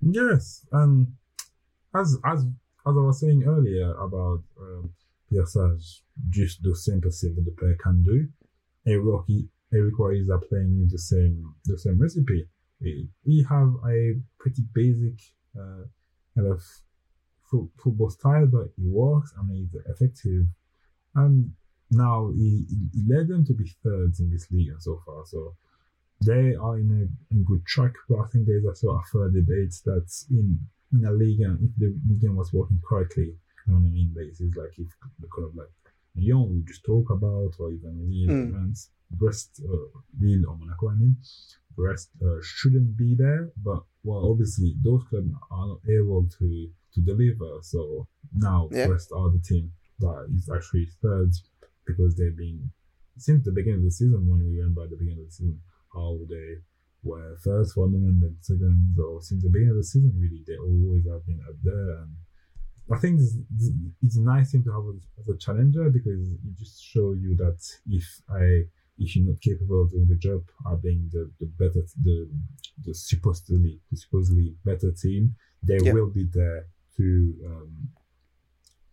Yes, 0.00 0.64
and 0.72 1.08
as 1.94 2.16
as 2.24 2.44
as 2.86 2.94
I 3.00 3.04
was 3.08 3.20
saying 3.20 3.44
earlier 3.46 3.92
about 3.94 4.42
um, 4.60 4.92
just 6.30 6.62
perceive 7.00 7.34
that 7.36 7.44
the 7.44 7.56
player 7.58 7.76
can 7.82 8.02
do. 8.02 8.28
Eric, 8.86 9.04
Eric 9.72 9.94
Royes 9.98 10.28
are 10.30 10.38
playing 10.38 10.88
the 10.90 10.98
same 10.98 11.54
the 11.64 11.78
same 11.78 11.98
recipe. 12.00 12.48
He 12.80 13.44
have 13.48 13.74
a 13.86 14.14
pretty 14.38 14.62
basic 14.72 15.18
uh, 15.58 15.84
kind 16.34 16.48
of 16.48 16.60
football 17.82 18.10
style, 18.10 18.46
but 18.46 18.62
it 18.62 18.72
works 18.78 19.32
and 19.38 19.50
it's 19.52 19.74
effective. 19.86 20.46
And 21.14 21.52
now 21.90 22.32
he, 22.34 22.64
he 22.68 23.02
led 23.06 23.28
them 23.28 23.44
to 23.46 23.54
be 23.54 23.70
thirds 23.84 24.20
in 24.20 24.30
this 24.30 24.50
league 24.50 24.72
so 24.80 25.00
far. 25.04 25.24
So 25.26 25.54
they 26.24 26.54
are 26.54 26.78
in 26.78 26.90
a, 26.90 27.34
in 27.34 27.44
good 27.44 27.64
track. 27.66 27.92
But 28.08 28.20
I 28.20 28.26
think 28.28 28.46
there's 28.46 28.64
also 28.66 28.90
a 28.90 29.02
further 29.10 29.40
debate 29.40 29.74
that's 29.84 30.26
in 30.30 30.58
in 30.92 31.04
a 31.06 31.12
league 31.12 31.40
and 31.40 31.58
if 31.62 31.70
the 31.78 31.94
league 32.08 32.36
was 32.36 32.52
working 32.52 32.80
correctly 32.86 33.34
on 33.68 33.76
an 33.76 33.96
in 33.96 34.12
basis, 34.14 34.54
like 34.56 34.78
if 34.78 34.88
the 35.20 35.28
kind 35.34 35.48
of 35.48 35.56
like 35.56 35.68
Lyon 36.16 36.52
we 36.52 36.62
just 36.64 36.84
talk 36.84 37.10
about, 37.10 37.52
or 37.58 37.72
even 37.72 38.06
Lille, 38.06 38.34
mm. 38.34 38.50
France, 38.50 38.90
Brest, 39.10 39.62
uh, 39.64 39.98
Lille 40.20 40.44
or 40.48 40.56
Monaco, 40.56 40.90
I 40.90 40.94
mean, 40.94 41.16
Brest 41.76 42.10
uh, 42.22 42.36
shouldn't 42.42 42.96
be 42.96 43.14
there, 43.14 43.50
but 43.64 43.82
well, 44.04 44.30
obviously 44.30 44.74
those 44.84 45.02
clubs 45.08 45.30
are 45.50 45.66
not 45.68 45.80
able 45.88 46.28
to 46.38 46.68
to 46.94 47.00
deliver. 47.00 47.58
So 47.62 48.06
now 48.34 48.68
yeah. 48.70 48.86
Brest 48.86 49.10
are 49.16 49.30
the 49.30 49.40
team 49.40 49.72
that 50.00 50.28
is 50.36 50.50
actually 50.54 50.88
third 51.02 51.30
because 51.86 52.16
they've 52.16 52.36
been 52.36 52.70
since 53.16 53.44
the 53.44 53.52
beginning 53.52 53.80
of 53.80 53.84
the 53.84 53.90
season. 53.90 54.28
When 54.28 54.44
we 54.44 54.60
went 54.60 54.74
by 54.74 54.86
the 54.86 54.96
beginning 54.96 55.20
of 55.20 55.26
the 55.26 55.32
season, 55.32 55.60
how 55.92 56.18
where 57.02 57.36
first 57.42 57.76
one 57.76 57.94
and 57.94 58.22
then 58.22 58.36
second, 58.40 58.96
or 58.98 59.20
since 59.20 59.42
the 59.42 59.48
beginning 59.48 59.70
of 59.70 59.76
the 59.76 59.84
season, 59.84 60.12
really, 60.16 60.42
they 60.46 60.56
always 60.56 61.04
have 61.06 61.26
been 61.26 61.40
up 61.48 61.56
there. 61.62 61.98
And 61.98 62.14
I 62.92 62.98
think 62.98 63.20
it's, 63.20 63.36
it's 64.02 64.16
a 64.16 64.22
nice 64.22 64.52
thing 64.52 64.62
to 64.64 64.72
have 64.72 64.84
as 65.18 65.28
a 65.28 65.36
challenger 65.38 65.90
because 65.90 66.30
it 66.30 66.58
just 66.58 66.82
shows 66.82 67.18
you 67.20 67.36
that 67.36 67.58
if 67.88 68.04
I 68.30 68.64
if 68.98 69.16
you're 69.16 69.26
not 69.26 69.40
capable 69.40 69.82
of 69.82 69.90
doing 69.90 70.06
the 70.06 70.16
job, 70.16 70.42
are 70.66 70.76
being 70.76 71.08
the, 71.12 71.30
the 71.40 71.46
better 71.58 71.82
the 72.02 72.28
the 72.84 72.94
supposedly 72.94 73.80
the 73.90 73.96
supposedly 73.96 74.54
better 74.64 74.92
team, 74.92 75.34
they 75.62 75.78
yeah. 75.82 75.92
will 75.92 76.10
be 76.10 76.24
there 76.32 76.66
to 76.96 77.34
um, 77.46 77.88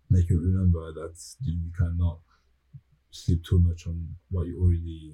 make 0.09 0.29
you 0.29 0.39
remember 0.39 0.93
that 0.93 1.15
you 1.41 1.69
cannot 1.77 2.19
sleep 3.11 3.43
too 3.43 3.59
much 3.59 3.85
on 3.87 4.15
what 4.31 4.47
you 4.47 4.59
already 4.61 5.13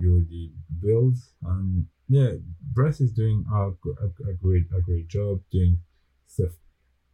you 0.00 0.14
already 0.14 0.52
built. 0.80 1.16
And 1.44 1.86
yeah, 2.08 2.32
Brest 2.72 3.00
is 3.00 3.12
doing 3.12 3.44
a, 3.52 3.68
a, 3.68 4.30
a 4.30 4.34
great 4.34 4.66
a 4.76 4.80
great 4.80 5.08
job 5.08 5.40
doing 5.50 5.78
stuff 6.26 6.50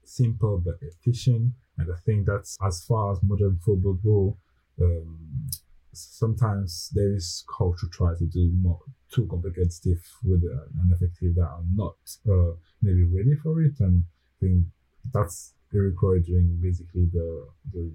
simple 0.04 0.62
but 0.64 0.76
efficient. 0.80 1.52
And 1.78 1.92
I 1.92 1.96
think 2.04 2.26
that's 2.26 2.56
as 2.64 2.84
far 2.84 3.12
as 3.12 3.18
modern 3.22 3.58
football 3.64 3.98
go. 4.04 4.36
Um, 4.80 5.48
sometimes 5.92 6.90
there 6.94 7.14
is 7.14 7.44
culture 7.56 7.88
try 7.90 8.14
to 8.18 8.24
do 8.26 8.52
more 8.60 8.80
too 9.10 9.26
complicated 9.26 9.72
stuff 9.72 10.18
with 10.24 10.42
an 10.44 10.92
effective 10.94 11.34
that 11.36 11.42
are 11.46 11.64
not 11.74 11.96
uh, 12.28 12.52
maybe 12.82 13.04
ready 13.04 13.34
for 13.42 13.62
it. 13.62 13.80
And 13.80 14.04
I 14.04 14.46
think 14.46 14.64
that's 15.12 15.54
Roy 15.72 16.20
doing 16.20 16.58
basically 16.62 17.06
the 17.12 17.48
the 17.72 17.92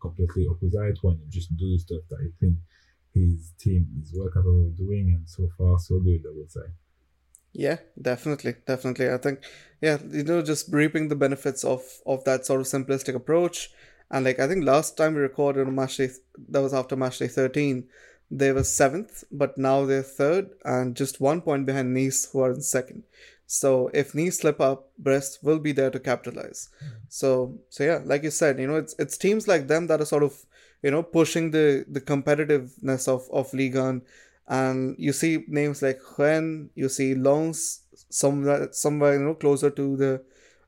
completely 0.00 0.46
opposite 0.48 0.98
when 1.02 1.18
you 1.18 1.26
just 1.28 1.56
do 1.56 1.78
stuff 1.78 2.02
that 2.10 2.18
I 2.20 2.30
think 2.38 2.54
his 3.14 3.52
team 3.58 3.86
is 4.02 4.12
well 4.16 4.28
capable 4.28 4.66
of 4.66 4.76
doing, 4.76 5.12
and 5.16 5.28
so 5.28 5.48
far 5.56 5.78
so 5.78 5.98
good, 6.00 6.22
I 6.26 6.32
would 6.36 6.50
say. 6.50 6.68
Yeah, 7.52 7.78
definitely, 8.00 8.56
definitely. 8.66 9.10
I 9.10 9.16
think, 9.16 9.42
yeah, 9.80 9.98
you 10.10 10.22
know, 10.22 10.42
just 10.42 10.72
reaping 10.72 11.08
the 11.08 11.16
benefits 11.16 11.64
of 11.64 11.82
of 12.06 12.24
that 12.24 12.46
sort 12.46 12.60
of 12.60 12.66
simplistic 12.66 13.14
approach, 13.14 13.70
and 14.10 14.24
like 14.24 14.38
I 14.38 14.46
think 14.46 14.64
last 14.64 14.96
time 14.96 15.14
we 15.14 15.20
recorded 15.20 15.66
on 15.66 15.74
match 15.74 15.96
day, 15.96 16.10
that 16.50 16.60
was 16.62 16.74
after 16.74 16.96
match 16.96 17.18
day 17.18 17.28
thirteen, 17.28 17.88
they 18.30 18.52
were 18.52 18.64
seventh, 18.64 19.24
but 19.32 19.56
now 19.56 19.84
they're 19.84 20.02
third 20.02 20.50
and 20.64 20.94
just 20.94 21.20
one 21.20 21.40
point 21.40 21.66
behind 21.66 21.94
Nice, 21.94 22.30
who 22.30 22.40
are 22.40 22.52
in 22.52 22.60
second. 22.60 23.04
So 23.46 23.90
if 23.94 24.14
Nice 24.14 24.40
slip 24.40 24.60
up, 24.60 24.90
Brest 24.98 25.38
will 25.42 25.58
be 25.58 25.72
there 25.72 25.90
to 25.90 25.98
capitalize. 25.98 26.68
Mm. 26.84 26.90
So 27.08 27.58
so 27.70 27.84
yeah, 27.84 28.00
like 28.04 28.22
you 28.22 28.30
said, 28.30 28.58
you 28.58 28.66
know, 28.66 28.76
it's 28.76 28.94
it's 28.98 29.16
teams 29.16 29.48
like 29.48 29.66
them 29.68 29.86
that 29.86 30.02
are 30.02 30.06
sort 30.06 30.22
of 30.22 30.44
you 30.82 30.90
know 30.90 31.02
pushing 31.02 31.50
the 31.50 31.84
the 31.88 32.00
competitiveness 32.00 33.08
of 33.08 33.28
of 33.32 33.52
Ligue 33.52 33.76
1 33.76 34.02
and 34.48 34.96
you 34.98 35.12
see 35.12 35.44
names 35.46 35.82
like 35.82 36.00
Rennes, 36.18 36.70
you 36.74 36.88
see 36.88 37.14
Lens 37.14 37.80
somewhere 38.08 38.68
somewhere 38.72 39.14
you 39.14 39.20
know 39.20 39.34
closer 39.34 39.70
to 39.70 39.96
the 39.96 40.22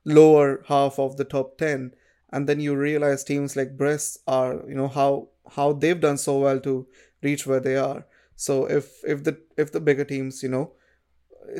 lower 0.05 0.63
half 0.67 0.99
of 0.99 1.17
the 1.17 1.23
top 1.23 1.57
10 1.57 1.93
and 2.31 2.47
then 2.47 2.59
you 2.59 2.75
realize 2.75 3.23
teams 3.23 3.55
like 3.55 3.77
Brest 3.77 4.19
are 4.27 4.63
you 4.67 4.75
know 4.75 4.87
how 4.87 5.29
how 5.55 5.73
they've 5.73 5.99
done 5.99 6.17
so 6.17 6.39
well 6.39 6.59
to 6.59 6.87
reach 7.21 7.45
where 7.45 7.59
they 7.59 7.75
are. 7.75 8.05
So 8.35 8.65
if 8.65 9.03
if 9.03 9.23
the 9.23 9.37
if 9.57 9.71
the 9.71 9.79
bigger 9.79 10.05
teams 10.05 10.43
you 10.43 10.49
know 10.49 10.73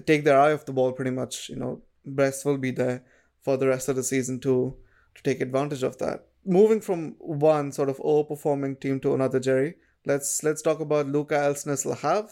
take 0.05 0.23
their 0.23 0.39
eye 0.39 0.53
off 0.53 0.65
the 0.65 0.73
ball 0.73 0.91
pretty 0.91 1.11
much 1.11 1.49
you 1.49 1.55
know 1.55 1.81
Brest 2.05 2.45
will 2.45 2.57
be 2.57 2.71
there 2.71 3.03
for 3.41 3.57
the 3.57 3.67
rest 3.67 3.89
of 3.89 3.95
the 3.95 4.03
season 4.03 4.39
to 4.41 4.75
to 5.15 5.23
take 5.23 5.41
advantage 5.41 5.83
of 5.83 5.97
that 5.97 6.27
moving 6.45 6.81
from 6.81 7.15
one 7.19 7.71
sort 7.71 7.89
of 7.89 7.97
overperforming 7.97 8.79
team 8.79 8.99
to 8.99 9.13
another 9.13 9.39
Jerry 9.39 9.75
let's 10.05 10.43
let's 10.43 10.61
talk 10.61 10.79
about 10.79 11.07
Luka 11.07 11.35
Elsner's 11.35 11.85
Le 11.85 12.27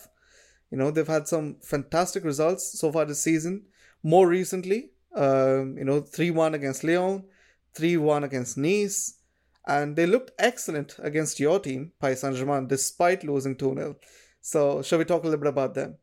you 0.71 0.77
know 0.77 0.91
they've 0.91 1.07
had 1.07 1.27
some 1.27 1.57
fantastic 1.61 2.23
results 2.23 2.79
so 2.79 2.91
far 2.91 3.05
this 3.05 3.21
season 3.21 3.65
more 4.03 4.27
recently 4.27 4.91
um, 5.15 5.77
you 5.77 5.83
know 5.83 6.01
3-1 6.01 6.53
against 6.53 6.83
Lyon 6.83 7.23
3-1 7.75 8.23
against 8.23 8.57
Nice 8.57 9.19
and 9.69 9.95
they 9.95 10.07
looked 10.07 10.31
excellent 10.39 10.95
against 10.99 11.39
your 11.39 11.59
team, 11.59 11.91
Paris 12.01 12.21
Saint 12.21 12.35
Germain, 12.35 12.67
despite 12.67 13.23
losing 13.23 13.55
2 13.55 13.75
0. 13.75 13.95
So, 14.41 14.81
shall 14.81 14.97
we 14.97 15.05
talk 15.05 15.21
a 15.21 15.27
little 15.27 15.39
bit 15.39 15.49
about 15.49 15.75
them? 15.75 15.97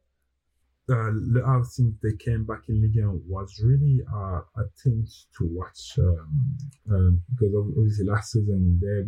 Uh, 0.89 1.11
Le 1.15 1.45
Havre, 1.45 1.65
since 1.65 1.97
they 2.01 2.15
came 2.17 2.45
back 2.45 2.63
in 2.69 2.81
Ligue 2.81 3.05
1, 3.05 3.23
was 3.29 3.61
really 3.65 4.03
uh, 4.13 4.41
a 4.57 4.65
thing 4.85 5.07
to 5.37 5.49
watch 5.51 5.99
um, 5.99 6.57
um, 6.93 7.23
because 7.35 7.55
obviously 7.57 8.05
last 8.07 8.33
season 8.33 8.79
they 8.81 9.03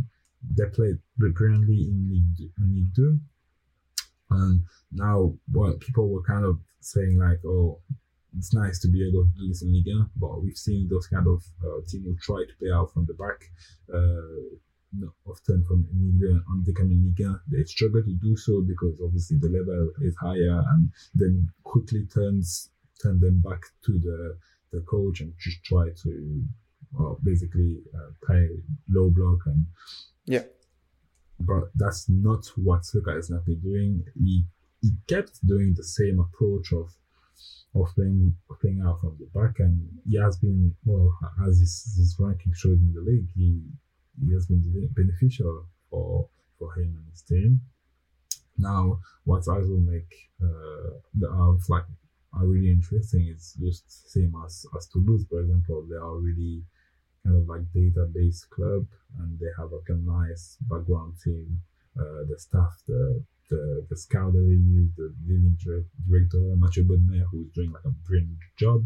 they 0.57 0.69
played 0.71 0.99
brilliantly 1.17 1.89
in 1.89 2.09
Ligue 2.11 2.95
2. 2.97 3.21
And 4.31 4.63
now, 4.93 5.35
what 5.53 5.81
people 5.81 6.09
were 6.09 6.23
kind 6.23 6.45
of 6.45 6.59
saying, 6.81 7.19
like, 7.19 7.45
oh, 7.47 7.81
it's 8.37 8.53
nice 8.53 8.79
to 8.81 8.89
be 8.89 9.09
able 9.09 9.25
to 9.25 9.31
do 9.39 9.49
this 9.49 9.63
in 9.63 9.73
Liga, 9.73 10.09
but 10.17 10.43
we've 10.43 10.57
seen 10.57 10.89
those 10.89 11.07
kind 11.07 11.27
of 11.27 11.43
uh, 11.65 11.81
teams 11.89 12.05
who 12.05 12.17
try 12.21 12.45
to 12.45 12.55
play 12.59 12.71
out 12.71 12.93
from 12.93 13.07
the 13.07 13.15
back. 13.15 13.51
Uh, 13.93 14.57
often 15.27 15.63
from 15.65 15.87
Liga 15.93 16.41
on 16.51 16.65
the 16.65 16.73
coming 16.73 17.05
Liga, 17.05 17.41
they 17.51 17.63
struggle 17.65 18.03
to 18.03 18.15
do 18.23 18.37
so 18.37 18.63
because 18.63 18.99
obviously 19.05 19.37
the 19.39 19.49
level 19.49 19.91
is 20.03 20.17
higher, 20.17 20.63
and 20.73 20.89
then 21.15 21.49
quickly 21.69 22.05
turns 22.07 22.71
turn 23.03 23.21
them 23.21 23.41
back 23.41 23.63
to 23.85 23.93
the 24.07 24.37
the 24.73 24.81
coach 24.81 25.21
and 25.21 25.33
just 25.39 25.63
try 25.65 25.87
to 26.03 26.45
well, 26.93 27.19
basically 27.23 27.79
uh, 27.95 28.11
play 28.25 28.49
low 28.89 29.11
block 29.11 29.41
and 29.47 29.67
yeah. 30.25 30.45
But 31.41 31.65
that's 31.75 32.09
not 32.09 32.45
what 32.57 32.83
Luka 32.93 33.17
is 33.17 33.31
not 33.31 33.45
doing. 33.47 34.05
He 34.15 34.45
he 34.83 34.91
kept 35.07 35.47
doing 35.47 35.75
the 35.77 35.85
same 35.85 36.19
approach 36.19 36.73
of 36.73 36.89
of 37.75 37.87
playing 37.95 38.35
playing 38.61 38.83
out 38.85 39.01
from 39.01 39.17
the 39.21 39.29
back, 39.39 39.55
and 39.61 39.89
he 40.09 40.19
has 40.19 40.39
been 40.39 40.75
well 40.85 41.17
as 41.47 41.61
his, 41.61 41.95
his 41.97 42.17
ranking 42.19 42.53
showed 42.55 42.81
in 42.81 42.93
the 42.93 43.01
league. 43.01 43.29
He 43.37 43.63
he 44.25 44.33
has 44.35 44.47
been 44.47 44.63
beneficial 44.97 45.67
for 45.91 46.29
for 46.59 46.75
him 46.75 46.97
and 46.99 47.07
his 47.13 47.23
team. 47.23 47.61
Now, 48.59 49.01
what 49.25 49.47
I 49.49 49.59
will 49.59 49.81
make 49.81 50.31
uh, 50.43 50.99
the 51.15 51.31
out 51.31 51.61
like 51.69 51.85
are 52.35 52.47
really 52.47 52.71
interesting 52.71 53.29
is 53.35 53.57
just 53.61 54.13
same 54.13 54.35
as 54.45 54.67
as 54.77 54.89
Toulouse, 54.89 55.25
for 55.29 55.41
example. 55.41 55.87
They 55.89 55.97
are 55.97 56.17
really 56.17 56.63
kind 57.25 57.37
of 57.37 57.49
like 57.49 57.63
database 57.75 58.49
club, 58.51 58.87
and 59.19 59.39
they 59.39 59.51
have 59.59 59.71
like 59.73 59.89
a 59.89 59.97
nice 59.97 60.57
background 60.63 61.15
team. 61.23 61.61
Uh, 61.99 62.25
the 62.29 62.39
staff, 62.39 62.75
the 62.87 63.25
the, 63.51 63.87
the 63.89 63.97
scout 63.97 64.33
that 64.33 64.39
use, 64.39 64.91
the 64.97 65.15
leading 65.27 65.57
director, 66.07 66.55
Mathieu 66.57 66.85
Bodmer, 66.85 67.25
who's 67.31 67.51
doing 67.55 67.73
like 67.73 67.85
a 67.85 67.91
brilliant 68.07 68.39
job 68.59 68.85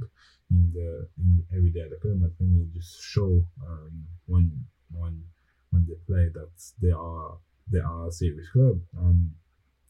in 0.50 0.70
the 0.72 1.08
in 1.18 1.44
every 1.56 1.70
day 1.70 1.80
at 1.80 1.90
the 1.90 1.96
club. 1.96 2.20
I 2.24 2.30
think 2.38 2.72
just 2.74 3.02
show 3.02 3.44
um, 3.66 4.04
when 4.26 4.52
when 4.92 5.24
when 5.70 5.86
they 5.86 5.96
play 6.06 6.28
that 6.34 6.50
they 6.80 6.90
are 6.90 7.38
they 7.70 7.80
are 7.80 8.08
a 8.08 8.12
serious 8.12 8.48
club. 8.50 8.80
Um, 8.96 9.32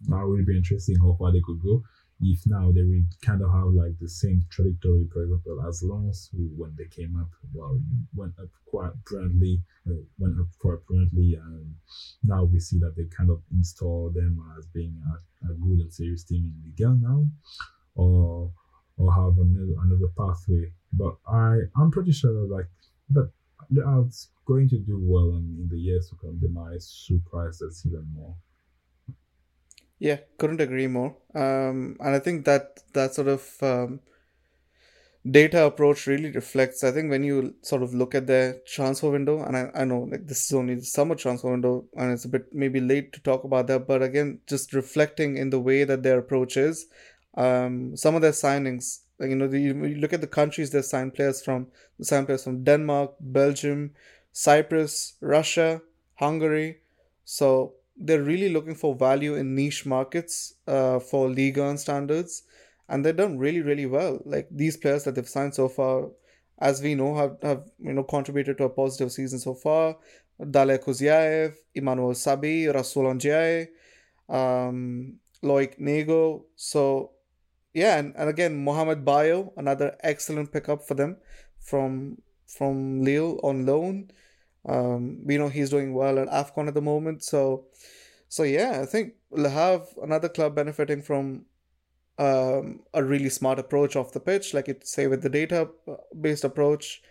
that 0.09 0.27
would 0.27 0.47
be 0.47 0.57
interesting 0.57 0.97
how 0.99 1.15
far 1.19 1.33
they 1.33 1.41
could 1.45 1.63
go. 1.63 1.83
if 2.21 2.41
now 2.47 2.71
they 2.71 2.83
will 2.83 3.03
kind 3.23 3.43
of 3.43 3.51
have 3.51 3.69
like 3.69 3.99
the 4.01 4.09
same 4.09 4.45
trajectory, 4.51 5.09
for 5.13 5.23
example, 5.25 5.61
as 5.69 5.81
who 6.31 6.49
when 6.57 6.75
they 6.79 6.87
came 6.87 7.17
up, 7.21 7.29
well, 7.53 7.81
went 8.15 8.33
up 8.41 8.49
quite 8.67 8.93
brilliantly, 9.05 9.61
uh, 9.89 9.95
went 10.19 10.39
up 10.39 10.47
quite 10.61 10.85
brilliantly, 10.87 11.35
and 11.35 11.75
now 12.23 12.45
we 12.45 12.61
see 12.61 12.79
that 12.79 12.95
they 12.97 13.05
kind 13.17 13.31
of 13.31 13.43
install 13.53 14.11
them 14.11 14.41
as 14.57 14.67
being 14.67 14.97
a, 15.13 15.51
a 15.51 15.55
good 15.55 15.81
and 15.81 15.93
serious 15.93 16.25
team 16.25 16.45
in 16.45 16.55
Liga 16.65 16.95
now, 17.01 17.27
or 17.95 18.53
or 18.99 19.13
have 19.13 19.39
another 19.39 19.75
another 19.83 20.13
pathway. 20.17 20.71
But 20.93 21.17
I 21.27 21.59
I'm 21.77 21.91
pretty 21.91 22.13
sure 22.13 22.33
that 22.33 22.55
like 22.55 22.69
that 23.11 23.31
they 23.71 23.83
are 23.83 24.05
going 24.47 24.69
to 24.69 24.79
do 24.79 24.99
well 25.03 25.31
in, 25.31 25.57
in 25.61 25.69
the 25.71 25.79
years 25.79 26.09
to 26.11 26.17
come. 26.17 26.39
They 26.41 26.49
might 26.49 26.83
surprise 26.83 27.61
us 27.63 27.85
even 27.87 28.07
more. 28.15 28.37
Yeah, 30.03 30.19
couldn't 30.37 30.61
agree 30.61 30.89
more. 30.89 31.15
Um, 31.33 31.97
and 32.01 32.17
I 32.17 32.19
think 32.19 32.45
that 32.47 32.81
that 32.93 33.15
sort 33.15 33.29
of 33.29 33.57
um, 33.63 34.01
data 35.31 35.65
approach 35.65 36.09
really 36.09 36.33
reflects. 36.33 36.83
I 36.83 36.91
think 36.91 37.09
when 37.09 37.23
you 37.23 37.55
sort 37.63 37.85
of 37.85 37.95
look 37.95 38.13
at 38.13 38.27
their 38.27 38.57
transfer 38.67 39.11
window, 39.11 39.45
and 39.45 39.57
I, 39.57 39.71
I 39.75 39.85
know 39.85 40.01
like 40.01 40.27
this 40.27 40.47
is 40.47 40.53
only 40.53 40.75
the 40.75 40.85
summer 40.85 41.15
transfer 41.15 41.53
window, 41.53 41.85
and 41.97 42.11
it's 42.11 42.25
a 42.25 42.29
bit 42.29 42.53
maybe 42.53 42.81
late 42.81 43.13
to 43.13 43.21
talk 43.21 43.45
about 43.45 43.69
that, 43.69 43.87
but 43.87 44.03
again, 44.03 44.41
just 44.49 44.73
reflecting 44.73 45.37
in 45.37 45.51
the 45.51 45.61
way 45.61 45.85
that 45.85 46.03
their 46.03 46.19
approach 46.19 46.57
is. 46.57 46.87
Um, 47.37 47.97
some 47.97 48.17
of 48.17 48.23
their 48.23 48.33
signings, 48.33 49.03
like, 49.21 49.31
you 49.31 49.37
know, 49.37 49.47
the, 49.47 49.61
you 49.61 49.73
look 49.75 50.13
at 50.13 50.21
the 50.21 50.27
countries 50.27 50.71
they 50.71 50.83
signed 50.83 51.15
players 51.15 51.43
from. 51.45 51.69
They 52.01 52.05
signed 52.05 52.27
players 52.27 52.43
from 52.43 52.65
Denmark, 52.65 53.15
Belgium, 53.21 53.93
Cyprus, 54.33 55.15
Russia, 55.21 55.81
Hungary. 56.17 56.81
So 57.25 57.75
they're 57.97 58.23
really 58.23 58.49
looking 58.49 58.75
for 58.75 58.95
value 58.95 59.35
in 59.35 59.55
niche 59.55 59.85
markets 59.87 60.55
uh, 60.67 60.99
for 60.99 61.29
Liga 61.29 61.69
and 61.69 61.79
standards, 61.79 62.43
and 62.89 63.05
they've 63.05 63.17
done 63.17 63.39
really, 63.39 63.61
really 63.61 63.87
well. 63.87 64.21
Like 64.25 64.49
these 64.51 64.77
players 64.77 65.05
that 65.05 65.15
they've 65.15 65.29
signed 65.29 65.55
so 65.55 65.69
far, 65.69 66.09
as 66.59 66.83
we 66.83 66.95
know, 66.95 67.15
have, 67.17 67.37
have 67.43 67.71
you 67.79 67.93
know 67.93 68.03
contributed 68.05 68.59
to 68.59 68.65
a 68.65 68.71
positive 68.71 69.13
season 69.13 69.39
so 69.39 69.55
far. 69.55 69.97
Daler 70.51 70.79
Kuzyaev, 70.79 71.55
Emmanuel 71.75 72.15
Sabbi, 72.15 72.73
Rasul 72.73 73.05
Ndiaye, 73.05 73.69
um, 74.29 75.19
Loic 75.43 75.79
Nego. 75.79 76.47
So, 76.57 77.13
yeah, 77.75 77.99
and, 77.99 78.15
and 78.17 78.29
again, 78.29 78.65
Mohamed 78.65 79.05
Bayo, 79.05 79.53
another 79.57 79.97
excellent 80.03 80.53
pickup 80.53 80.87
for 80.87 80.95
them 80.95 81.17
from 81.61 82.19
from 82.47 83.03
Lille 83.03 83.39
on 83.43 83.65
loan. 83.67 84.11
Um, 84.67 85.25
we 85.25 85.39
know 85.39 85.49
he's 85.49 85.71
doing 85.71 85.95
well 85.95 86.19
at 86.19 86.29
AFCON 86.29 86.69
at 86.69 86.75
the 86.75 86.81
moment. 86.81 87.25
So, 87.25 87.65
so 88.29 88.43
yeah, 88.43 88.81
I 88.83 88.87
think 88.87 89.15
we'll 89.31 89.51
have 89.51 89.89
another 90.03 90.29
club 90.29 90.55
benefiting 90.55 91.03
from 91.03 91.47
um, 92.19 92.81
a 92.95 93.03
really 93.03 93.29
smart 93.29 93.59
approach 93.59 93.97
off 93.97 94.13
the 94.13 94.21
pitch, 94.21 94.55
like 94.55 94.69
you 94.69 94.77
say 94.83 95.07
with 95.07 95.23
the 95.23 95.29
data 95.29 95.69
based 96.21 96.45
approach. 96.45 97.03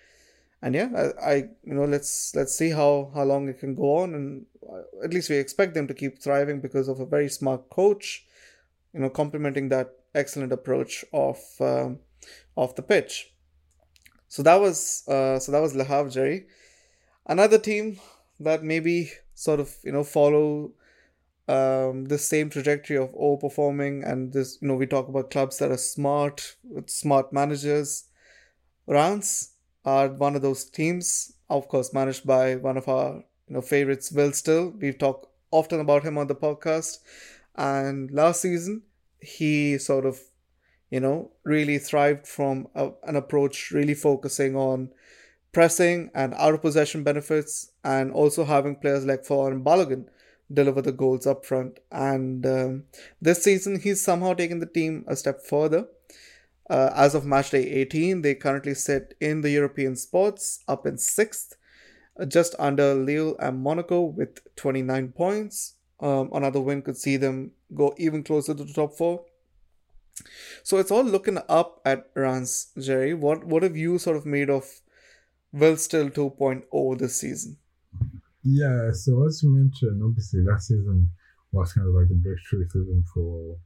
And 0.62 0.76
yeah, 0.76 0.90
I, 0.96 1.32
I, 1.32 1.36
you 1.64 1.74
know 1.74 1.86
let's 1.86 2.36
let's 2.36 2.56
see 2.56 2.70
how 2.70 3.12
how 3.16 3.24
long 3.24 3.50
it 3.50 3.60
can 3.60 3.74
go 3.74 3.98
on, 3.98 4.14
and 4.14 4.46
uh, 4.72 5.04
at 5.04 5.12
least 5.12 5.30
we 5.30 5.38
expect 5.38 5.74
them 5.74 5.88
to 5.88 5.94
keep 5.94 6.22
thriving 6.22 6.62
because 6.62 6.88
of 6.88 7.00
a 7.00 7.06
very 7.06 7.30
smart 7.30 7.70
coach, 7.72 8.26
you 8.94 9.00
know, 9.00 9.10
complementing 9.10 9.70
that 9.70 9.96
excellent 10.14 10.54
approach 10.54 11.04
of 11.14 11.40
um, 11.60 11.98
off 12.56 12.76
the 12.76 12.84
pitch. 12.84 13.34
So 14.28 14.44
that 14.44 14.62
was 14.62 15.04
uh, 15.08 15.40
so 15.40 15.52
that 15.52 15.62
was 15.62 15.76
Le 15.76 15.84
Havre, 15.84 16.12
Jerry. 16.12 16.46
Another 17.32 17.58
team 17.58 17.98
that 18.42 18.62
maybe 18.62 19.10
sort 19.36 19.62
of 19.62 19.78
you 19.86 19.94
know 19.94 20.04
follow 20.04 20.74
um, 21.48 22.04
the 22.10 22.18
same 22.18 22.50
trajectory 22.50 22.98
of 22.98 23.14
overperforming 23.14 24.06
and 24.06 24.34
this 24.34 24.58
you 24.62 24.68
know 24.68 24.76
we 24.76 24.86
talk 24.86 25.08
about 25.08 25.32
clubs 25.32 25.58
that 25.60 25.72
are 25.72 25.78
smart 25.78 26.58
with 26.62 26.90
smart 26.90 27.32
managers. 27.32 28.10
Reims 28.86 29.54
are 29.86 30.10
one 30.10 30.36
of 30.36 30.42
those 30.42 30.66
teams, 30.66 31.32
of 31.50 31.70
course, 31.70 31.94
managed 31.94 32.28
by 32.28 32.56
one 32.58 32.76
of 32.76 32.90
our 32.90 33.24
you 33.48 33.56
know 33.56 33.62
favorites, 33.62 34.12
Will 34.12 34.34
Still. 34.34 34.74
We've 34.78 35.00
talked 35.00 35.28
often 35.52 35.80
about 35.80 36.04
him 36.04 36.18
on 36.18 36.28
the 36.28 36.36
podcast, 36.36 36.98
and 37.56 38.12
last 38.12 38.42
season 38.42 38.82
he 39.22 39.78
sort 39.78 40.06
of 40.06 40.20
you 40.90 41.00
know 41.00 41.32
really 41.46 41.78
thrived 41.78 42.28
from 42.28 42.68
a, 42.76 42.90
an 43.04 43.16
approach 43.16 43.72
really 43.72 43.94
focusing 43.94 44.58
on 44.58 44.90
pressing 45.52 46.10
and 46.14 46.34
out 46.36 46.54
of 46.54 46.62
possession 46.62 47.04
benefits, 47.04 47.72
and 47.84 48.12
also 48.12 48.46
having 48.46 48.76
players 48.76 49.06
like 49.06 49.26
Folarin 49.26 49.64
Balogun 49.64 50.06
deliver 50.54 50.82
the 50.82 50.92
goals 50.92 51.26
up 51.26 51.46
front. 51.46 51.80
And 51.92 52.46
um, 52.46 52.84
this 53.22 53.44
season, 53.44 53.80
he's 53.80 54.04
somehow 54.04 54.34
taken 54.34 54.60
the 54.60 54.66
team 54.66 55.06
a 55.08 55.16
step 55.16 55.42
further. 55.46 55.88
Uh, 56.70 56.92
as 56.96 57.16
of 57.16 57.26
match 57.26 57.52
day 57.52 57.64
18, 57.64 58.22
they 58.22 58.36
currently 58.36 58.74
sit 58.74 59.16
in 59.20 59.42
the 59.42 59.50
European 59.50 59.96
spots, 59.96 60.64
up 60.68 60.86
in 60.86 60.98
sixth, 60.98 61.56
uh, 62.20 62.26
just 62.26 62.56
under 62.60 62.94
Lille 62.94 63.36
and 63.40 63.62
Monaco 63.62 64.02
with 64.02 64.40
29 64.56 65.10
points. 65.10 65.76
Um, 66.00 66.30
another 66.34 66.62
win 66.62 66.82
could 66.82 66.98
see 66.98 67.18
them 67.18 67.52
go 67.74 67.94
even 67.98 68.24
closer 68.24 68.54
to 68.54 68.64
the 68.64 68.74
top 68.74 68.98
four. 68.98 69.26
So 70.64 70.78
it's 70.78 70.92
all 70.92 71.04
looking 71.04 71.38
up 71.50 71.82
at 71.86 72.10
Reims, 72.16 72.68
Jerry. 72.80 73.14
What 73.14 73.44
what 73.44 73.64
have 73.64 73.78
you 73.78 73.98
sort 73.98 74.18
of 74.18 74.26
made 74.26 74.50
of 74.50 74.82
Will 75.54 75.78
Still 75.78 76.10
2.0 76.10 76.98
this 76.98 77.18
season. 77.18 77.58
Yeah, 78.44 78.92
so 78.92 79.26
as 79.26 79.44
you 79.44 79.50
mentioned, 79.50 80.02
obviously 80.04 80.42
last 80.42 80.68
season 80.68 81.10
was 81.52 81.74
kind 81.74 81.88
of 81.88 81.94
like 81.94 82.08
the 82.08 82.16
breakthrough 82.16 82.68
season 82.70 83.04
for 83.14 83.58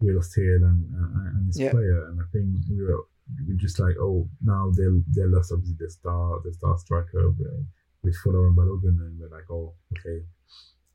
Will 0.00 0.22
Still 0.22 0.64
and, 0.64 0.84
and, 0.92 1.36
and 1.36 1.46
his 1.46 1.60
yeah. 1.60 1.70
player, 1.70 2.08
and 2.08 2.20
I 2.20 2.24
think 2.32 2.48
we 2.68 2.82
were 2.82 3.04
we 3.46 3.54
are 3.54 3.58
just 3.58 3.80
like, 3.80 3.94
oh, 4.00 4.28
now 4.42 4.70
they 4.76 4.84
they 5.14 5.26
lost 5.26 5.52
obviously 5.52 5.76
the 5.78 5.90
star 5.90 6.40
the 6.44 6.52
star 6.52 6.76
striker 6.78 7.30
with, 7.30 7.66
with 8.02 8.16
Folarin 8.24 8.54
Balogun, 8.54 9.00
and 9.00 9.18
we're 9.18 9.34
like, 9.34 9.50
oh, 9.50 9.74
okay, 9.96 10.22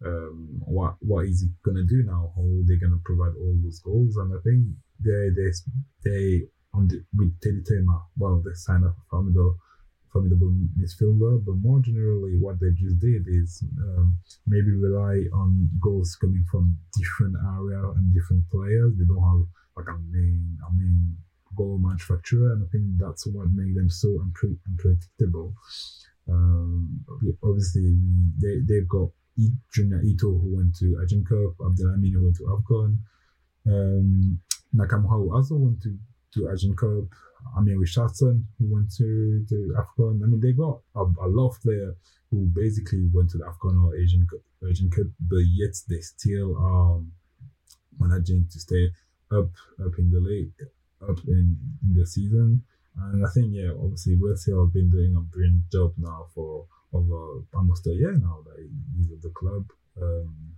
um, 0.06 0.62
what 0.66 0.96
what 1.00 1.26
is 1.26 1.42
he 1.42 1.50
gonna 1.64 1.86
do 1.86 2.04
now? 2.04 2.32
How 2.36 2.44
are 2.44 2.66
they 2.68 2.76
gonna 2.76 3.02
provide 3.04 3.36
all 3.40 3.58
those 3.64 3.80
goals? 3.80 4.16
And 4.18 4.34
I 4.34 4.42
think 4.44 4.66
they 5.00 5.30
they 5.36 5.52
they 6.04 6.42
on 6.74 6.88
the 6.88 7.04
with 7.18 7.40
Teddy 7.42 7.64
Teuma, 7.68 8.04
well, 8.18 8.42
they 8.46 8.54
signed 8.54 8.86
up 8.86 8.96
for 9.10 9.20
a 9.20 9.24
formidable 10.12 10.48
formidable 10.48 10.54
midfielder, 10.78 11.46
but 11.46 11.56
more 11.56 11.80
generally, 11.80 12.38
what 12.40 12.60
they 12.60 12.72
just 12.76 13.00
did 13.00 13.24
is 13.28 13.64
um, 13.80 14.18
maybe 14.48 14.72
rely 14.72 15.24
on 15.34 15.70
goals 15.82 16.16
coming 16.20 16.44
from 16.52 16.78
different 16.98 17.36
area 17.58 17.82
and 17.92 18.14
different 18.14 18.44
players. 18.50 18.94
They 18.98 19.06
don't 19.06 19.24
have 19.24 19.48
like 19.78 19.88
a 19.88 20.00
main 20.12 20.58
a 20.68 20.74
main 20.76 21.18
goal 21.56 21.78
manufacturer, 21.80 22.54
and 22.54 22.64
I 22.64 22.68
think 22.72 22.84
that's 22.98 23.26
what 23.28 23.48
made 23.54 23.76
them 23.76 23.90
so 23.90 24.08
unpre- 24.20 24.60
unpredictable. 24.68 25.54
Um, 26.30 27.04
obviously, 27.44 27.98
they 28.42 28.60
they've 28.68 28.88
got 28.88 29.10
Junya 29.40 30.04
Ito 30.04 30.28
who 30.28 30.58
went 30.58 30.76
to 30.78 31.02
Asian 31.04 31.24
Cup, 31.26 31.58
Abdelhamid 31.60 32.14
who 32.14 32.24
went 32.24 32.36
to 32.38 32.44
Afcon, 32.44 32.98
um, 33.68 34.40
Nakamura 34.76 35.24
who 35.24 35.34
also 35.34 35.56
went 35.56 35.82
to 35.84 35.98
to 36.34 36.50
Asian 36.52 36.76
Cup. 36.76 37.08
Amir 37.58 37.80
Richardson, 37.80 38.48
who 38.58 38.74
went 38.74 38.92
to 38.98 39.46
the 39.50 39.76
AFCON. 39.78 40.24
I 40.24 40.28
mean, 40.28 40.40
they 40.40 40.54
got 40.54 40.82
a, 40.96 41.02
a 41.02 41.28
lot 41.28 41.50
of 41.50 41.62
players 41.62 41.96
who 42.30 42.50
basically 42.54 43.10
went 43.14 43.30
to 43.32 43.38
the 43.38 43.46
AFCON 43.46 43.84
or 43.84 43.96
Asian 43.96 44.28
Asian 44.70 44.90
Cup, 44.90 45.08
but 45.30 45.44
yet 45.54 45.76
they 45.90 46.00
still 46.00 46.58
are 46.58 47.02
managing 48.00 48.48
to 48.52 48.60
stay 48.60 48.90
up 49.32 49.50
up 49.86 49.94
in 49.98 50.12
the 50.12 50.20
league, 50.20 50.54
up 51.08 51.18
in, 51.28 51.58
in 51.84 51.96
the 51.96 52.06
season. 52.06 52.64
And 52.98 53.26
I 53.26 53.30
think, 53.30 53.48
yeah, 53.52 53.72
obviously, 53.72 54.18
Still 54.36 54.66
have 54.66 54.74
been 54.74 54.90
doing 54.90 55.16
a 55.16 55.22
brilliant 55.22 55.70
job 55.72 55.94
now 55.98 56.28
for 56.34 56.66
over 56.94 57.44
almost 57.54 57.88
a 57.88 57.94
year 57.94 58.14
now 58.14 58.44
that 58.46 58.70
he's 58.98 59.12
at 59.12 59.22
the 59.22 59.30
club. 59.30 59.66
Um, 60.02 60.56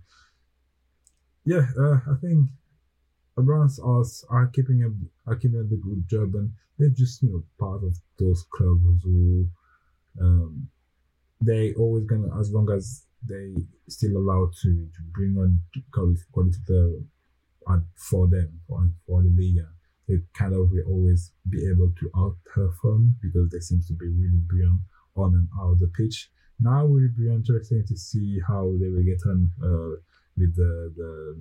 yeah, 1.44 1.66
uh, 1.78 2.00
I 2.10 2.16
think 2.20 2.48
around 3.38 3.70
us 4.00 4.24
are 4.30 4.46
keeping 4.48 4.82
a 4.82 5.30
are 5.30 5.36
keeping 5.36 5.60
a 5.60 5.64
good 5.64 6.08
job, 6.08 6.34
and 6.34 6.50
they're 6.78 6.88
just 6.90 7.22
you 7.22 7.30
know 7.30 7.42
part 7.58 7.82
of 7.84 7.96
those 8.18 8.44
clubs 8.50 9.02
who 9.02 9.46
um, 10.20 10.68
they 11.40 11.74
always 11.74 12.04
gonna 12.04 12.28
as 12.38 12.52
long 12.52 12.70
as 12.70 13.06
they 13.26 13.54
still 13.88 14.16
allowed 14.16 14.52
to, 14.62 14.88
to 14.94 15.02
bring 15.12 15.36
on 15.38 15.58
quality, 15.92 16.20
quality 16.32 16.58
player 16.66 17.82
for 17.96 18.28
them 18.28 18.60
for, 18.68 18.88
for 19.06 19.22
the 19.22 19.30
league. 19.30 19.64
They 20.08 20.16
kind 20.34 20.52
of 20.52 20.70
will 20.70 20.84
always 20.86 21.32
be 21.48 21.66
able 21.66 21.90
to 21.98 22.10
outperform 22.14 23.14
because 23.22 23.50
they 23.50 23.60
seem 23.60 23.80
to 23.86 23.94
be 23.94 24.06
really 24.06 24.42
brilliant 24.46 24.80
on 25.16 25.32
and 25.32 25.48
out 25.58 25.78
the 25.80 25.86
pitch. 25.88 26.30
Now 26.60 26.84
it 26.84 26.90
will 26.90 27.08
be 27.16 27.32
interesting 27.32 27.84
to 27.88 27.96
see 27.96 28.38
how 28.46 28.70
they 28.78 28.88
will 28.88 29.02
get 29.02 29.22
on 29.26 29.50
uh, 29.62 29.96
with 30.36 30.54
the, 30.56 30.92
the 30.96 31.40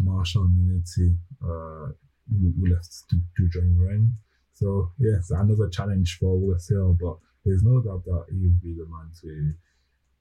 Marshall 0.00 0.48
Munetsi, 0.48 1.16
uh, 1.42 1.92
who, 2.30 2.52
who 2.58 2.74
left 2.74 3.04
to, 3.10 3.16
to 3.36 3.48
join 3.48 3.76
Rennes. 3.78 4.12
So 4.54 4.92
yes, 4.98 5.30
another 5.30 5.68
challenge 5.68 6.18
for 6.18 6.38
Will 6.38 6.58
but 7.00 7.16
there's 7.44 7.62
no 7.62 7.80
doubt 7.80 8.04
that 8.04 8.26
he 8.30 8.38
will 8.38 8.58
be 8.62 8.74
the 8.74 8.86
man 8.86 9.10
to 9.22 9.54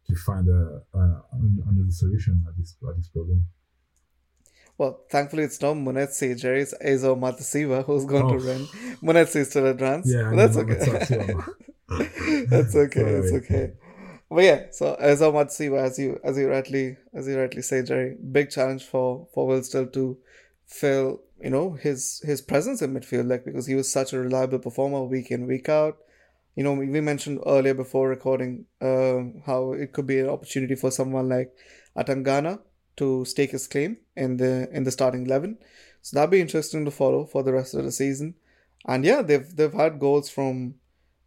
to 0.08 0.16
find 0.22 0.48
a, 0.48 0.82
a, 0.94 1.22
another 1.34 1.92
solution 1.92 2.44
at 2.48 2.58
this 2.58 2.76
at 2.88 2.96
this 2.96 3.10
problem. 3.10 3.46
well, 4.78 5.02
thankfully 5.12 5.44
it's 5.44 5.62
not 5.62 5.76
Munetsi, 5.76 6.40
Jerry's 6.40 6.74
Azor 6.74 7.16
Matusiwa 7.16 7.86
who's 7.86 8.06
going 8.06 8.26
oh. 8.26 8.38
to 8.38 8.46
win. 8.46 8.66
Munetsi 9.04 9.38
is 9.38 9.50
still 9.50 9.68
advanced. 9.68 10.10
Yeah, 10.10 10.32
that's 10.36 10.58
okay. 10.58 10.76
that's 12.50 12.76
okay. 12.76 13.04
That's 13.04 13.34
okay. 13.34 13.74
But 14.30 14.44
yeah, 14.44 14.66
so 14.72 14.96
Azor 15.00 15.32
Matusiwa, 15.32 15.84
as 15.84 15.98
you 15.98 16.20
as 16.24 16.38
you 16.38 16.50
rightly 16.50 16.98
as 17.14 17.28
you 17.28 17.40
rightly 17.40 17.64
say, 17.64 17.82
Jerry, 17.82 18.16
big 18.32 18.52
challenge 18.52 18.84
for 18.84 19.28
for 19.34 19.48
Will 19.48 19.64
still 19.64 19.88
to 19.88 20.18
fill 20.68 21.22
you 21.42 21.50
know 21.50 21.74
his 21.74 22.22
his 22.24 22.42
presence 22.42 22.82
in 22.82 22.94
midfield, 22.94 23.28
like 23.28 23.44
because 23.44 23.66
he 23.66 23.76
was 23.76 23.92
such 23.92 24.14
a 24.14 24.20
reliable 24.20 24.60
performer 24.60 25.04
week 25.04 25.32
in 25.32 25.48
week 25.48 25.68
out. 25.68 25.98
You 26.56 26.64
know, 26.64 26.74
we 26.74 27.00
mentioned 27.02 27.40
earlier 27.46 27.74
before 27.74 28.10
recording 28.10 28.66
uh, 28.82 29.22
how 29.46 29.72
it 29.74 29.94
could 29.94 30.06
be 30.06 30.20
an 30.20 30.30
opportunity 30.30 30.76
for 30.76 30.92
someone 30.92 31.30
like 31.30 31.56
Atangana 31.96 32.60
to 32.98 33.24
stake 33.26 33.52
his 33.52 33.68
claim 33.68 33.98
in 34.16 34.38
the 34.38 34.70
in 34.72 34.84
the 34.84 34.92
starting 34.92 35.26
eleven. 35.26 35.58
So 36.02 36.16
that'd 36.16 36.30
be 36.30 36.42
interesting 36.42 36.86
to 36.86 36.92
follow 36.92 37.26
for 37.26 37.44
the 37.44 37.54
rest 37.54 37.74
of 37.74 37.84
the 37.84 37.92
season. 37.92 38.36
And 38.86 39.04
yeah, 39.04 39.22
they've 39.24 39.56
they've 39.56 39.74
had 39.74 40.00
goals 40.00 40.30
from 40.30 40.76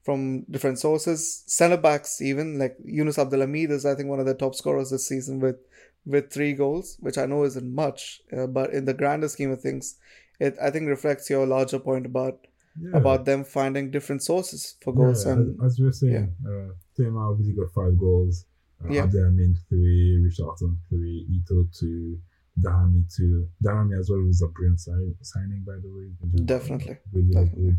from 0.03 0.43
different 0.51 0.79
sources. 0.79 1.45
Centre 1.47 1.77
backs 1.77 2.21
even 2.21 2.59
like 2.59 2.77
Yunus 2.85 3.17
Abdelhamid 3.17 3.71
is 3.71 3.87
I 3.87 3.95
think 3.95 4.09
one 4.09 4.21
of 4.21 4.27
the 4.27 4.35
top 4.35 4.55
scorers 4.55 4.91
this 4.91 5.07
season 5.07 5.41
with 5.41 5.57
with 6.05 6.33
three 6.33 6.53
goals, 6.53 6.97
which 7.01 7.19
I 7.19 7.27
know 7.27 7.45
isn't 7.45 7.75
much, 7.75 8.21
uh, 8.37 8.47
but 8.47 8.73
in 8.73 8.85
the 8.85 8.95
grander 8.95 9.29
scheme 9.29 9.53
of 9.53 9.61
things, 9.61 9.99
it 10.41 10.57
I 10.61 10.71
think 10.71 10.89
reflects 10.89 11.31
your 11.31 11.47
larger 11.47 11.79
point 11.79 12.07
about 12.07 12.47
yeah. 12.81 12.97
about 12.97 13.25
them 13.25 13.45
finding 13.45 13.91
different 13.91 14.23
sources 14.23 14.77
for 14.83 14.93
goals. 14.93 15.25
Yeah, 15.25 15.33
and 15.33 15.63
as, 15.65 15.79
we 15.79 15.87
were 15.87 15.93
saying, 15.93 16.35
yeah. 16.45 16.51
uh, 16.51 16.69
Tim 16.97 17.17
obviously 17.17 17.55
got 17.55 17.73
five 17.73 17.99
goals. 17.99 18.47
Uh, 18.85 18.93
yeah. 18.93 19.07
Abdelhamid 19.07 19.57
three, 19.69 20.21
Richardson 20.25 20.79
three, 20.89 21.27
Ito 21.31 21.69
two, 21.79 22.19
Daramy 22.61 23.05
two. 23.17 23.47
Daramy 23.65 23.99
as 23.99 24.11
well 24.11 24.23
was 24.23 24.43
a 24.43 24.49
brilliant 24.49 24.81
sign, 24.81 25.15
signing 25.23 25.63
by 25.65 25.75
the 25.81 25.89
way. 25.89 26.45
Definitely. 26.45 26.99
Really 27.13 27.31
Definitely. 27.31 27.63
good. 27.63 27.79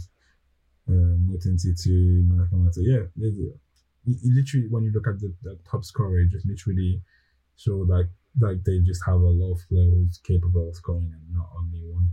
Munetsi 0.90 1.82
two, 1.82 2.28
Malakamata. 2.30 2.78
Yeah, 2.78 3.04
yeah, 3.16 3.32
yeah. 3.36 4.16
literally, 4.24 4.68
when 4.70 4.84
you 4.84 4.92
look 4.92 5.08
at 5.08 5.20
the, 5.20 5.34
the 5.44 5.60
top 5.70 5.86
scorer, 5.86 6.20
it 6.20 6.32
just 6.32 6.46
literally 6.46 7.02
show 7.56 7.78
like 7.88 8.08
like 8.40 8.64
they 8.64 8.80
just 8.80 9.04
have 9.06 9.22
a 9.22 9.30
lot 9.30 9.54
of 9.54 9.60
players 9.70 10.20
capable 10.24 10.70
of 10.70 10.76
scoring 10.76 11.12
and 11.14 11.36
not 11.36 11.50
only 11.58 11.82
one. 11.92 12.10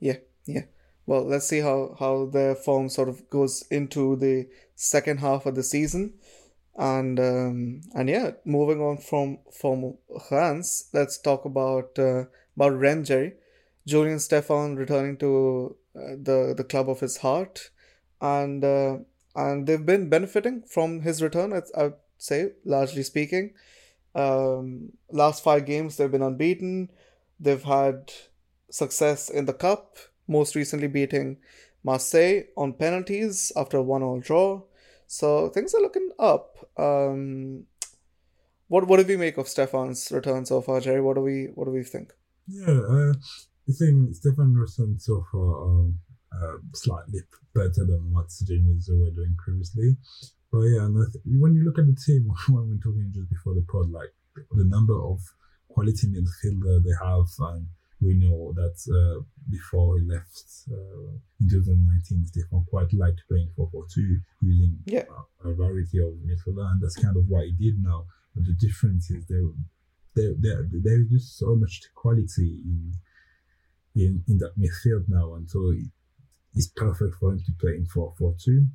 Yeah, 0.00 0.18
yeah. 0.46 0.64
Well, 1.06 1.24
let's 1.24 1.48
see 1.48 1.60
how 1.60 1.96
how 1.98 2.26
their 2.26 2.54
form 2.54 2.88
sort 2.88 3.08
of 3.08 3.30
goes 3.30 3.64
into 3.70 4.16
the 4.16 4.48
second 4.74 5.20
half 5.20 5.46
of 5.46 5.54
the 5.54 5.62
season, 5.62 6.14
and 6.76 7.18
um, 7.20 7.80
and 7.94 8.08
yeah, 8.08 8.32
moving 8.44 8.80
on 8.80 8.98
from 8.98 9.38
from 9.52 9.96
France, 10.28 10.88
let's 10.92 11.18
talk 11.18 11.44
about 11.44 11.98
uh, 11.98 12.24
about 12.56 12.78
Rennes. 12.78 13.32
Julien 13.86 14.18
Stéphan 14.18 14.76
returning 14.76 15.16
to 15.18 15.76
the 15.96 16.54
the 16.56 16.64
club 16.64 16.88
of 16.88 17.00
his 17.00 17.18
heart, 17.18 17.70
and 18.20 18.64
uh, 18.64 18.98
and 19.34 19.66
they've 19.66 19.86
been 19.86 20.08
benefiting 20.08 20.62
from 20.62 21.00
his 21.00 21.22
return. 21.22 21.52
I'd, 21.52 21.64
I'd 21.76 21.94
say, 22.18 22.52
largely 22.64 23.02
speaking. 23.02 23.54
Um, 24.14 24.92
last 25.10 25.44
five 25.44 25.66
games, 25.66 25.96
they've 25.96 26.10
been 26.10 26.22
unbeaten. 26.22 26.90
They've 27.38 27.62
had 27.62 28.12
success 28.70 29.28
in 29.28 29.44
the 29.44 29.52
cup, 29.52 29.98
most 30.26 30.54
recently 30.54 30.88
beating 30.88 31.38
Marseille 31.84 32.44
on 32.56 32.72
penalties 32.72 33.52
after 33.56 33.76
a 33.76 33.82
one-all 33.82 34.20
draw. 34.20 34.62
So 35.06 35.50
things 35.50 35.74
are 35.74 35.82
looking 35.82 36.10
up. 36.18 36.56
Um, 36.76 37.64
what 38.68 38.88
what 38.88 38.98
do 38.98 39.06
we 39.06 39.16
make 39.16 39.38
of 39.38 39.46
Stéphan's 39.46 40.10
return 40.10 40.44
so 40.46 40.60
far, 40.60 40.80
Jerry? 40.80 41.00
What 41.00 41.14
do 41.14 41.20
we 41.20 41.44
what 41.54 41.66
do 41.66 41.70
we 41.70 41.84
think? 41.84 42.12
Yeah, 42.48 42.70
uh, 42.70 43.12
I 43.68 43.72
think 43.72 44.14
Stéphan 44.14 44.54
return 44.54 44.98
so 44.98 45.24
far 45.30 45.90
uh, 46.32 46.58
slightly 46.74 47.20
better 47.54 47.84
than 47.86 48.12
what 48.12 48.28
Genesio 48.28 49.00
were 49.00 49.10
doing 49.10 49.34
previously. 49.38 49.96
But 50.52 50.60
yeah, 50.60 50.84
and 50.84 50.94
th- 51.12 51.24
when 51.40 51.54
you 51.54 51.64
look 51.64 51.78
at 51.78 51.86
the 51.86 51.96
team, 51.96 52.30
when 52.48 52.68
we 52.68 52.76
are 52.76 52.84
talking 52.84 53.10
just 53.14 53.28
before 53.30 53.54
the 53.54 53.64
pod, 53.68 53.90
like 53.90 54.12
the 54.52 54.64
number 54.64 54.94
of 54.94 55.20
quality 55.68 56.06
midfielder 56.08 56.82
they 56.84 56.94
have, 57.02 57.26
and 57.50 57.66
we 58.00 58.14
know 58.14 58.52
that 58.54 58.76
uh, 58.92 59.22
before 59.50 59.98
he 59.98 60.04
left 60.04 60.44
uh, 60.70 61.10
in 61.40 61.48
2019, 61.48 62.26
Stéphan 62.28 62.66
quite 62.66 62.92
liked 62.92 63.22
playing 63.28 63.50
4-4-2, 63.58 64.20
using 64.42 64.78
yeah. 64.84 65.04
a, 65.44 65.48
a, 65.48 65.54
variety 65.54 65.98
of 65.98 66.12
midfielder, 66.22 66.70
and 66.70 66.82
that's 66.82 66.96
kind 66.96 67.16
of 67.16 67.24
what 67.28 67.44
he 67.46 67.52
did 67.52 67.82
now. 67.82 68.04
But 68.34 68.44
the 68.44 68.52
difference 68.52 69.10
is 69.10 69.24
there, 69.26 69.48
there, 70.14 70.34
there, 70.38 70.68
there 70.70 71.00
is 71.00 71.08
just 71.10 71.38
so 71.38 71.56
much 71.56 71.80
quality 71.94 72.60
in 72.64 72.92
in, 73.96 74.22
in 74.28 74.38
that 74.38 74.58
midfield 74.58 75.04
now, 75.08 75.34
and 75.34 75.48
so 75.50 75.72
it's 76.54 76.68
perfect 76.68 77.16
for 77.20 77.32
him 77.32 77.40
to 77.44 77.52
play 77.60 77.72
in 77.72 77.86
4-4-2. 77.86 78.68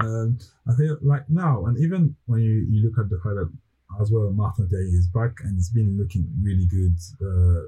Um, 0.00 0.38
I 0.68 0.74
think 0.76 0.98
like 1.02 1.28
now, 1.28 1.66
and 1.66 1.76
even 1.78 2.14
when 2.26 2.40
you, 2.40 2.66
you 2.70 2.88
look 2.88 2.98
at 2.98 3.10
the 3.10 3.18
fact 3.22 3.34
that 3.34 3.50
as 4.00 4.10
well, 4.12 4.30
Martin 4.32 4.68
Day 4.68 4.76
is 4.76 5.08
back 5.08 5.32
and 5.42 5.58
it's 5.58 5.70
been 5.70 5.98
looking 5.98 6.28
really 6.42 6.66
good. 6.66 6.96
Uh, 7.20 7.66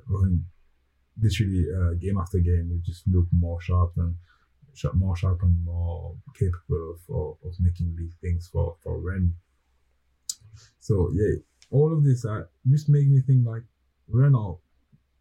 literally 1.20 1.66
uh, 1.76 1.94
game 1.94 2.18
after 2.18 2.38
game, 2.38 2.70
we 2.70 2.80
just 2.84 3.06
look 3.08 3.26
more 3.32 3.60
sharp 3.60 3.92
and 3.96 4.14
more 4.94 5.16
sharp 5.16 5.42
and 5.42 5.64
more 5.64 6.14
capable 6.38 6.94
of, 6.94 7.14
of, 7.14 7.36
of 7.44 7.54
making 7.60 7.94
big 7.96 8.12
things 8.20 8.48
for 8.52 8.76
for 8.82 9.00
Rennes. 9.00 9.32
So 10.78 11.10
yeah, 11.12 11.36
all 11.70 11.92
of 11.92 12.04
this 12.04 12.24
uh, 12.24 12.44
just 12.68 12.88
make 12.88 13.08
me 13.08 13.20
think 13.20 13.46
like 13.46 13.62
Rennes 14.08 14.56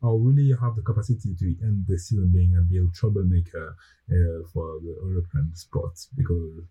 are 0.02 0.18
really 0.18 0.56
have 0.62 0.76
the 0.76 0.82
capacity 0.82 1.36
to 1.36 1.56
end 1.64 1.86
the 1.88 1.98
season 1.98 2.32
being 2.32 2.56
a 2.56 2.62
real 2.62 2.90
troublemaker 2.94 3.76
uh, 4.10 4.48
for 4.54 4.80
the 4.80 4.96
European 5.04 5.54
spots 5.56 6.08
because 6.16 6.64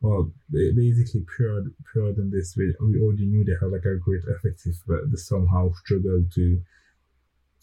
well, 0.00 0.30
basically 0.50 1.26
pure 1.36 1.64
pure 1.92 2.12
than 2.12 2.30
this. 2.30 2.56
We, 2.56 2.74
we 2.80 3.00
already 3.00 3.26
knew 3.26 3.44
they 3.44 3.58
had 3.60 3.72
like 3.72 3.84
a 3.84 3.96
great 3.96 4.22
effective, 4.28 4.76
but 4.86 5.10
they 5.10 5.16
somehow 5.16 5.72
struggled 5.72 6.30
to 6.34 6.60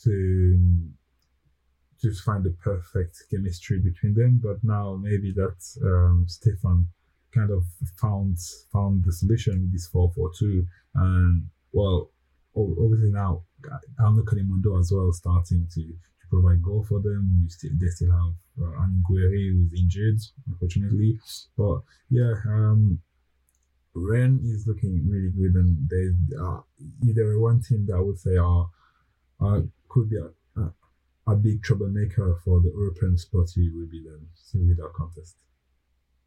to 0.04 0.90
to 2.02 2.14
find 2.14 2.44
the 2.44 2.52
perfect 2.62 3.24
chemistry 3.32 3.80
between 3.80 4.16
them. 4.16 4.42
But 4.44 4.64
now 4.64 5.00
maybe 5.02 5.32
that 5.32 5.56
um, 5.82 6.28
Stéphan 6.28 6.88
kind 7.34 7.52
of 7.52 7.64
found 7.96 8.38
found 8.72 9.06
the 9.06 9.14
solution 9.14 9.62
with 9.62 9.72
this 9.72 9.88
four 9.88 10.12
four 10.14 10.32
two, 10.38 10.66
and 10.94 11.48
well, 11.72 12.12
obviously 12.56 13.12
now 13.12 13.44
Arnaud 14.00 14.24
Kalimuendo 14.24 14.80
as 14.80 14.92
well 14.92 15.12
starting 15.12 15.68
to 15.74 15.82
to 15.82 16.28
provide 16.30 16.64
goal 16.64 16.86
for 16.88 17.02
them. 17.02 17.46
Still, 17.50 17.72
they 17.80 17.88
still 17.88 18.12
have 18.12 18.34
uh, 18.62 18.82
Anguiri 18.82 19.52
who's 19.52 19.80
injured, 19.80 20.20
unfortunately. 20.48 21.20
But 21.58 21.82
yeah, 22.10 22.34
um, 22.48 23.00
Rennes 23.94 24.44
is 24.44 24.68
looking 24.68 25.08
really 25.10 25.32
good, 25.32 25.56
and 25.56 25.90
they 25.90 26.38
are 26.40 26.64
either 27.08 27.40
one 27.40 27.62
team 27.62 27.86
that 27.88 27.96
I 27.96 28.02
would 28.02 28.20
say 28.20 28.38
are, 28.38 28.70
are 29.40 29.64
could 29.90 30.10
be 30.10 30.18
a, 30.18 30.62
a, 30.62 30.74
a 31.28 31.36
big 31.36 31.64
troublemaker 31.64 32.40
for 32.44 32.60
the 32.60 32.70
European 32.70 33.18
spot. 33.18 33.48
It 33.56 33.72
will 33.74 33.88
be 33.88 34.04
them 34.04 34.28
without 34.68 34.94
contest. 34.94 35.36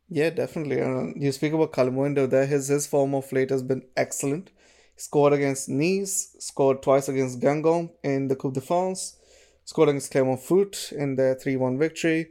Yeah, 0.09 0.31
definitely. 0.31 0.81
Uh, 0.81 1.13
you 1.17 1.33
speak 1.33 1.53
about 1.53 1.73
Kalimundo 1.73 2.29
there. 2.29 2.47
His 2.47 2.69
his 2.69 2.87
form 2.87 3.15
of 3.15 3.31
late 3.31 3.51
has 3.51 3.63
been 3.63 3.83
excellent. 3.97 4.51
Scored 4.99 5.33
against 5.33 5.69
Nice, 5.69 6.35
scored 6.41 6.83
twice 6.83 7.09
against 7.09 7.41
Guingamp 7.41 7.91
in 8.03 8.27
the 8.27 8.35
Coupe 8.35 8.55
de 8.55 8.61
France, 8.61 9.17
scored 9.65 9.89
against 9.91 10.11
Clermont 10.11 10.41
Foot 10.41 10.91
in 10.91 11.15
their 11.15 11.37
3 11.37 11.57
1 11.57 11.79
victory. 11.79 12.31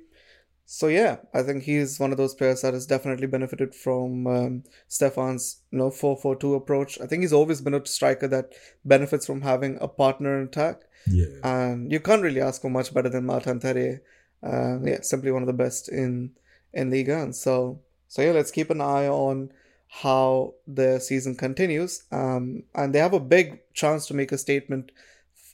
So, 0.65 0.87
yeah, 0.87 1.19
I 1.33 1.43
think 1.43 1.63
he's 1.63 1.97
one 1.97 2.11
of 2.11 2.17
those 2.17 2.35
players 2.35 2.61
that 2.61 2.73
has 2.73 2.85
definitely 2.85 3.27
benefited 3.27 3.73
from 3.73 4.27
um, 4.27 4.63
Stéphan's 4.89 5.61
you 5.71 5.77
know, 5.77 5.89
4 5.89 6.17
4 6.17 6.35
2 6.35 6.55
approach. 6.55 6.99
I 6.99 7.07
think 7.07 7.21
he's 7.21 7.31
always 7.31 7.61
been 7.61 7.73
a 7.73 7.85
striker 7.85 8.27
that 8.27 8.51
benefits 8.83 9.25
from 9.25 9.43
having 9.43 9.77
a 9.79 9.87
partner 9.87 10.37
in 10.37 10.47
attack. 10.47 10.81
Yeah. 11.09 11.39
And 11.41 11.89
you 11.89 12.01
can't 12.01 12.21
really 12.21 12.41
ask 12.41 12.61
for 12.61 12.69
much 12.69 12.93
better 12.93 13.07
than 13.07 13.25
Martin 13.25 13.61
Terrier. 13.61 14.01
Uh, 14.43 14.79
yeah, 14.83 14.99
simply 15.03 15.31
one 15.31 15.41
of 15.41 15.47
the 15.47 15.53
best 15.53 15.87
in 15.87 16.31
in 16.73 16.89
Ligue 16.89 17.07
1. 17.07 17.31
So, 17.31 17.79
so 18.09 18.21
yeah, 18.21 18.31
let's 18.31 18.51
keep 18.51 18.69
an 18.69 18.81
eye 18.81 19.07
on 19.07 19.53
how 19.87 20.53
the 20.67 20.99
season 20.99 21.35
continues. 21.35 22.03
Um, 22.11 22.63
and 22.75 22.93
they 22.93 22.99
have 22.99 23.13
a 23.13 23.19
big 23.19 23.61
chance 23.73 24.07
to 24.07 24.13
make 24.13 24.31
a 24.31 24.37
statement 24.37 24.91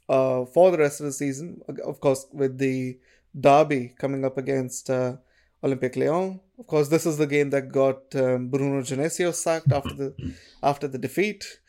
uh, 0.09 0.45
for 0.45 0.71
the 0.71 0.77
rest 0.77 0.99
of 0.99 1.05
the 1.05 1.11
season. 1.11 1.61
Of 1.83 1.99
course, 1.99 2.25
with 2.31 2.57
the 2.57 2.97
derby 3.39 3.95
coming 3.97 4.25
up 4.25 4.37
against 4.37 4.89
uh, 4.89 5.17
Olympique 5.63 5.95
Lyon. 5.95 6.39
Of 6.59 6.67
course, 6.67 6.89
this 6.89 7.05
is 7.05 7.17
the 7.17 7.27
game 7.27 7.49
that 7.51 7.71
got 7.71 8.13
um, 8.15 8.49
Bruno 8.49 8.81
Genesio 8.81 9.33
sacked 9.33 9.71
after 9.71 9.93
the 9.93 10.35
after 10.61 10.87
the 10.87 10.97
defeat. 10.97 11.59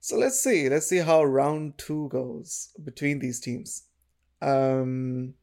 So 0.00 0.16
let's 0.16 0.40
see. 0.40 0.68
Let's 0.68 0.88
see 0.88 0.98
how 0.98 1.24
round 1.24 1.78
two 1.78 2.08
goes 2.10 2.70
between 2.84 3.18
these 3.20 3.40
teams. 3.40 3.84
Um, 4.42 5.34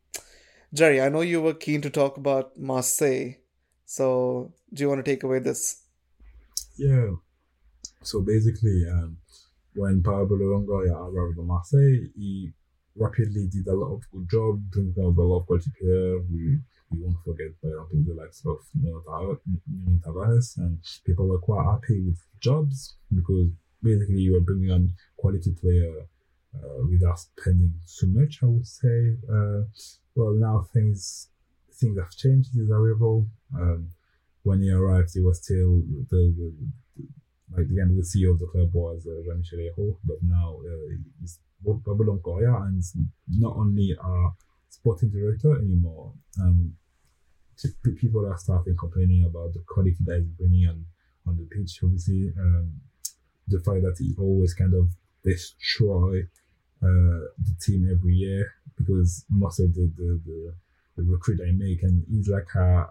Jerry, 0.74 1.02
I 1.02 1.10
know 1.10 1.22
you 1.22 1.42
were 1.42 1.54
keen 1.54 1.82
to 1.82 1.90
talk 1.90 2.18
about 2.18 2.58
Marseille. 2.58 3.36
So 3.86 4.54
do 4.74 4.84
you 4.84 4.90
want 4.90 5.04
to 5.04 5.12
take 5.12 5.24
away 5.24 5.40
this? 5.40 5.83
Yeah. 6.76 7.12
So 8.02 8.22
basically, 8.22 8.86
um, 8.90 9.18
when 9.76 10.04
Pablo 10.04 10.38
Longoria 10.38 10.96
arrived 10.96 11.38
in 11.38 11.48
Marseille, 11.48 12.10
he 12.16 12.52
rapidly 12.96 13.48
did 13.48 13.68
a 13.68 13.74
lot 13.76 13.94
of 13.94 14.02
good 14.12 14.30
job, 14.30 14.62
bringing 14.72 14.94
up 15.00 15.18
a 15.18 15.22
lot 15.22 15.40
of 15.40 15.48
quality 15.48 15.72
players. 15.80 16.22
We 16.32 16.60
we 16.92 17.02
won't 17.02 17.18
forget, 17.26 17.48
for 17.60 17.68
example, 17.70 18.04
the 18.06 18.22
likes 18.22 18.46
of 18.46 18.60
Nuno 18.76 19.02
Tavares, 20.06 20.58
and 20.58 20.78
people 21.06 21.28
were 21.28 21.40
quite 21.40 21.66
happy 21.66 22.02
with 22.02 22.20
jobs 22.40 22.96
because 23.14 23.48
basically 23.82 24.20
you 24.20 24.34
were 24.34 24.42
bringing 24.42 24.72
on 24.72 24.94
quality 25.18 25.56
player 25.60 26.06
uh, 26.56 26.86
without 26.90 27.20
spending 27.20 27.74
too 28.00 28.08
much. 28.08 28.40
I 28.44 28.46
would 28.46 28.68
say. 28.68 29.18
Uh, 29.32 29.64
well, 30.16 30.34
now 30.34 30.68
things 30.74 31.30
things 31.72 31.98
have 31.98 32.12
changed. 32.12 32.56
It 32.56 32.62
is 32.62 32.68
variable. 32.68 33.28
Um, 33.56 33.90
when 34.44 34.62
he 34.62 34.72
arrived, 34.72 35.12
he 35.14 35.22
was 35.22 35.42
still 35.44 35.82
the, 35.82 36.06
the, 36.10 36.34
the 36.38 36.54
like 37.56 37.68
the 37.68 37.76
the 37.76 38.02
CEO 38.02 38.32
of 38.32 38.40
the 38.40 38.48
club 38.48 38.74
was 38.74 39.08
uh, 39.08 39.22
Jean-Michel 39.24 39.98
but 40.04 40.18
now 40.24 40.58
uh, 40.66 40.96
he's 41.20 41.40
Pablo 41.64 42.18
Longoria 42.18 42.66
and 42.68 42.84
not 43.30 43.56
only 43.56 43.92
a 43.92 44.30
sporting 44.70 45.10
director 45.10 45.58
anymore. 45.58 46.14
Um, 46.42 46.76
people 47.98 48.26
are 48.26 48.38
starting 48.38 48.76
complaining 48.78 49.24
about 49.26 49.54
the 49.54 49.64
quality 49.68 49.96
that 50.06 50.20
he's 50.20 50.32
bringing 50.32 50.68
on 50.68 50.86
on 51.28 51.38
the 51.38 51.44
pitch. 51.44 51.80
Obviously, 51.84 52.34
um, 52.38 52.82
the 53.48 53.60
fact 53.60 53.82
that 53.84 53.96
he 54.00 54.14
always 54.18 54.54
kind 54.54 54.74
of 54.74 54.90
destroy 55.24 56.24
uh, 56.82 57.24
the 57.40 57.56
team 57.62 57.88
every 57.90 58.14
year 58.14 58.56
because 58.78 59.24
most 59.30 59.60
of 59.60 59.74
the 59.74 59.92
the, 59.96 60.20
the, 60.26 60.54
the 60.98 61.04
recruit 61.04 61.40
I 61.48 61.52
make 61.52 61.84
and 61.84 62.04
he's 62.10 62.28
like 62.28 62.54
a 62.56 62.88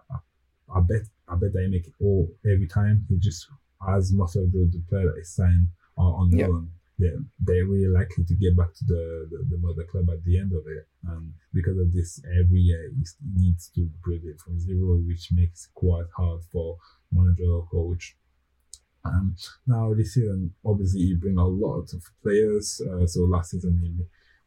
a 0.75 0.81
bet 0.81 1.03
I 1.33 1.37
bet 1.37 1.51
I 1.57 1.67
make 1.69 1.87
it 1.87 1.95
all 2.01 2.29
every 2.45 2.69
time. 2.69 3.07
He 3.09 3.17
just 3.17 3.47
has 3.89 4.13
most 4.13 4.37
of 4.37 4.53
the, 4.53 4.71
the 4.71 4.83
player 4.89 5.13
that 5.13 5.21
is 5.21 5.35
signed 5.35 5.69
are 5.97 6.15
on 6.15 6.31
yep. 6.31 6.51
loan. 6.51 6.71
Yeah, 6.99 7.17
they're 7.41 7.65
really 7.65 7.89
likely 7.89 8.25
to 8.25 8.35
get 8.35 8.57
back 8.57 8.75
to 8.75 8.85
the, 8.85 9.29
the, 9.31 9.57
the, 9.57 9.59
mother 9.59 9.83
club 9.85 10.09
at 10.11 10.23
the 10.25 10.39
end 10.39 10.53
of 10.53 10.63
it. 10.69 10.87
And 11.09 11.33
because 11.53 11.79
of 11.79 11.93
this, 11.93 12.23
every 12.39 12.61
year 12.61 12.93
he 12.95 13.05
needs 13.35 13.71
to 13.75 13.91
build 14.05 14.21
it 14.25 14.39
from 14.39 14.61
zero, 14.61 14.99
which 14.99 15.31
makes 15.33 15.65
it 15.65 15.75
quite 15.75 16.05
hard 16.15 16.43
for 16.53 16.77
manager 17.11 17.51
or 17.51 17.67
coach. 17.67 18.15
Um, 19.05 19.35
now 19.67 19.95
this 19.95 20.15
season, 20.15 20.53
obviously, 20.65 21.01
he 21.01 21.15
bring 21.15 21.39
a 21.39 21.47
lot 21.47 21.93
of 21.93 22.05
players. 22.23 22.81
Uh, 22.81 23.07
so 23.07 23.23
last 23.23 23.51
season, 23.51 23.81
he, 23.83 24.05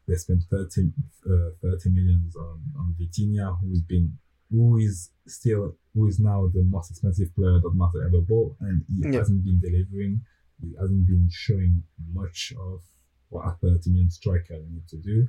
they 0.08 0.16
spent 0.18 0.44
30, 0.50 0.92
uh, 1.30 1.50
30 1.62 1.90
millions 1.90 2.36
on, 2.38 2.62
on 2.78 2.96
Vitinha, 2.98 3.60
who's 3.60 3.82
been 3.82 4.18
who 4.52 4.78
is 4.78 5.12
still 5.28 5.76
who 5.94 6.08
is 6.08 6.20
now 6.20 6.50
the 6.54 6.64
most 6.64 6.92
expensive 6.92 7.34
player 7.36 7.60
that 7.60 7.72
Marseille 7.74 8.06
ever 8.08 8.22
bought, 8.22 8.56
and 8.62 8.84
he 8.90 9.10
yeah. 9.10 9.20
hasn't 9.20 9.44
been 9.44 9.60
delivering. 9.60 10.22
He 10.62 10.74
hasn't 10.80 11.08
been 11.08 11.30
showing 11.32 11.84
much 12.14 12.54
of 12.60 12.82
what 13.30 13.48
a 13.48 13.56
30 13.62 13.90
million 13.90 14.10
striker 14.10 14.58
need 14.70 14.88
to 14.90 14.98
do. 14.98 15.28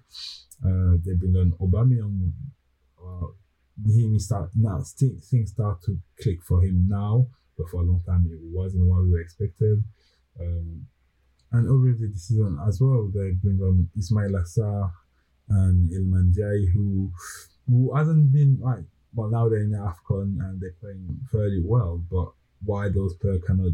Uh, 0.65 0.97
they 1.05 1.15
bring 1.15 1.37
on 1.37 1.53
Aubameyang. 1.61 2.33
Uh, 3.01 3.29
he 3.85 4.19
start 4.19 4.51
now 4.55 4.81
things 5.31 5.51
start 5.51 5.83
to 5.85 5.99
click 6.21 6.43
for 6.43 6.63
him 6.63 6.87
now, 6.89 7.27
but 7.59 7.69
for 7.69 7.81
a 7.81 7.85
long 7.85 8.03
time 8.07 8.27
it 8.31 8.39
wasn't 8.43 8.87
what 8.89 9.03
we 9.03 9.11
were 9.13 9.21
expected. 9.21 9.83
Um, 10.41 10.87
and 11.53 11.69
already 11.69 12.07
this 12.09 12.29
season 12.29 12.59
as 12.67 12.81
well, 12.81 13.11
they 13.15 13.31
bring 13.33 13.61
on 13.61 13.89
Ismaïla 13.97 14.45
Sarr 14.47 14.91
and 15.49 15.91
Iliman 15.91 16.33
Ndiaye, 16.33 16.73
who 16.73 17.13
who 17.69 17.95
hasn't 17.95 18.33
been 18.33 18.59
like 18.61 18.85
but 19.17 19.31
now 19.31 19.49
they're 19.49 19.61
in 19.61 19.73
AFCON 19.73 20.39
and 20.41 20.61
they're 20.61 20.77
playing 20.81 21.19
fairly 21.33 21.63
well. 21.65 22.05
But 22.11 22.33
why 22.65 22.89
those 22.89 23.15
players 23.15 23.43
cannot 23.47 23.73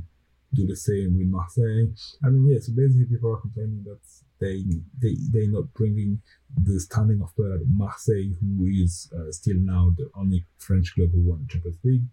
do 0.54 0.66
the 0.66 0.76
same 0.76 1.18
with 1.18 1.26
Marseille? 1.26 1.88
I 2.24 2.28
mean, 2.28 2.48
yeah, 2.48 2.60
so 2.60 2.72
basically 2.72 3.06
people 3.06 3.32
are 3.32 3.40
complaining 3.40 3.84
that 3.84 4.00
they, 4.40 4.62
they, 5.00 5.16
they're 5.30 5.50
not 5.50 5.72
bringing 5.74 6.20
the 6.62 6.78
standing 6.78 7.20
of 7.22 7.34
player 7.34 7.58
Marseille, 7.66 8.32
who 8.40 8.66
is 8.66 9.12
uh, 9.16 9.32
still 9.32 9.58
now 9.58 9.92
the 9.96 10.10
only 10.16 10.44
French 10.58 10.94
club 10.94 11.10
who 11.12 11.22
won 11.22 11.44
the 11.46 11.52
Champions 11.52 11.78
League. 11.84 12.04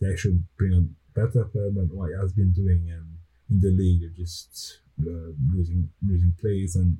They 0.00 0.16
should 0.16 0.44
bring 0.56 0.74
a 0.74 1.18
better 1.18 1.44
player 1.44 1.70
than 1.70 1.88
what 1.92 2.10
he 2.10 2.16
has 2.20 2.32
been 2.32 2.52
doing. 2.52 2.88
And 2.90 3.18
in 3.50 3.60
the 3.60 3.70
league, 3.76 4.00
they're 4.00 4.24
just 4.24 4.80
uh, 5.00 5.32
losing 5.52 5.90
losing 6.06 6.34
plays 6.40 6.76
and 6.76 6.98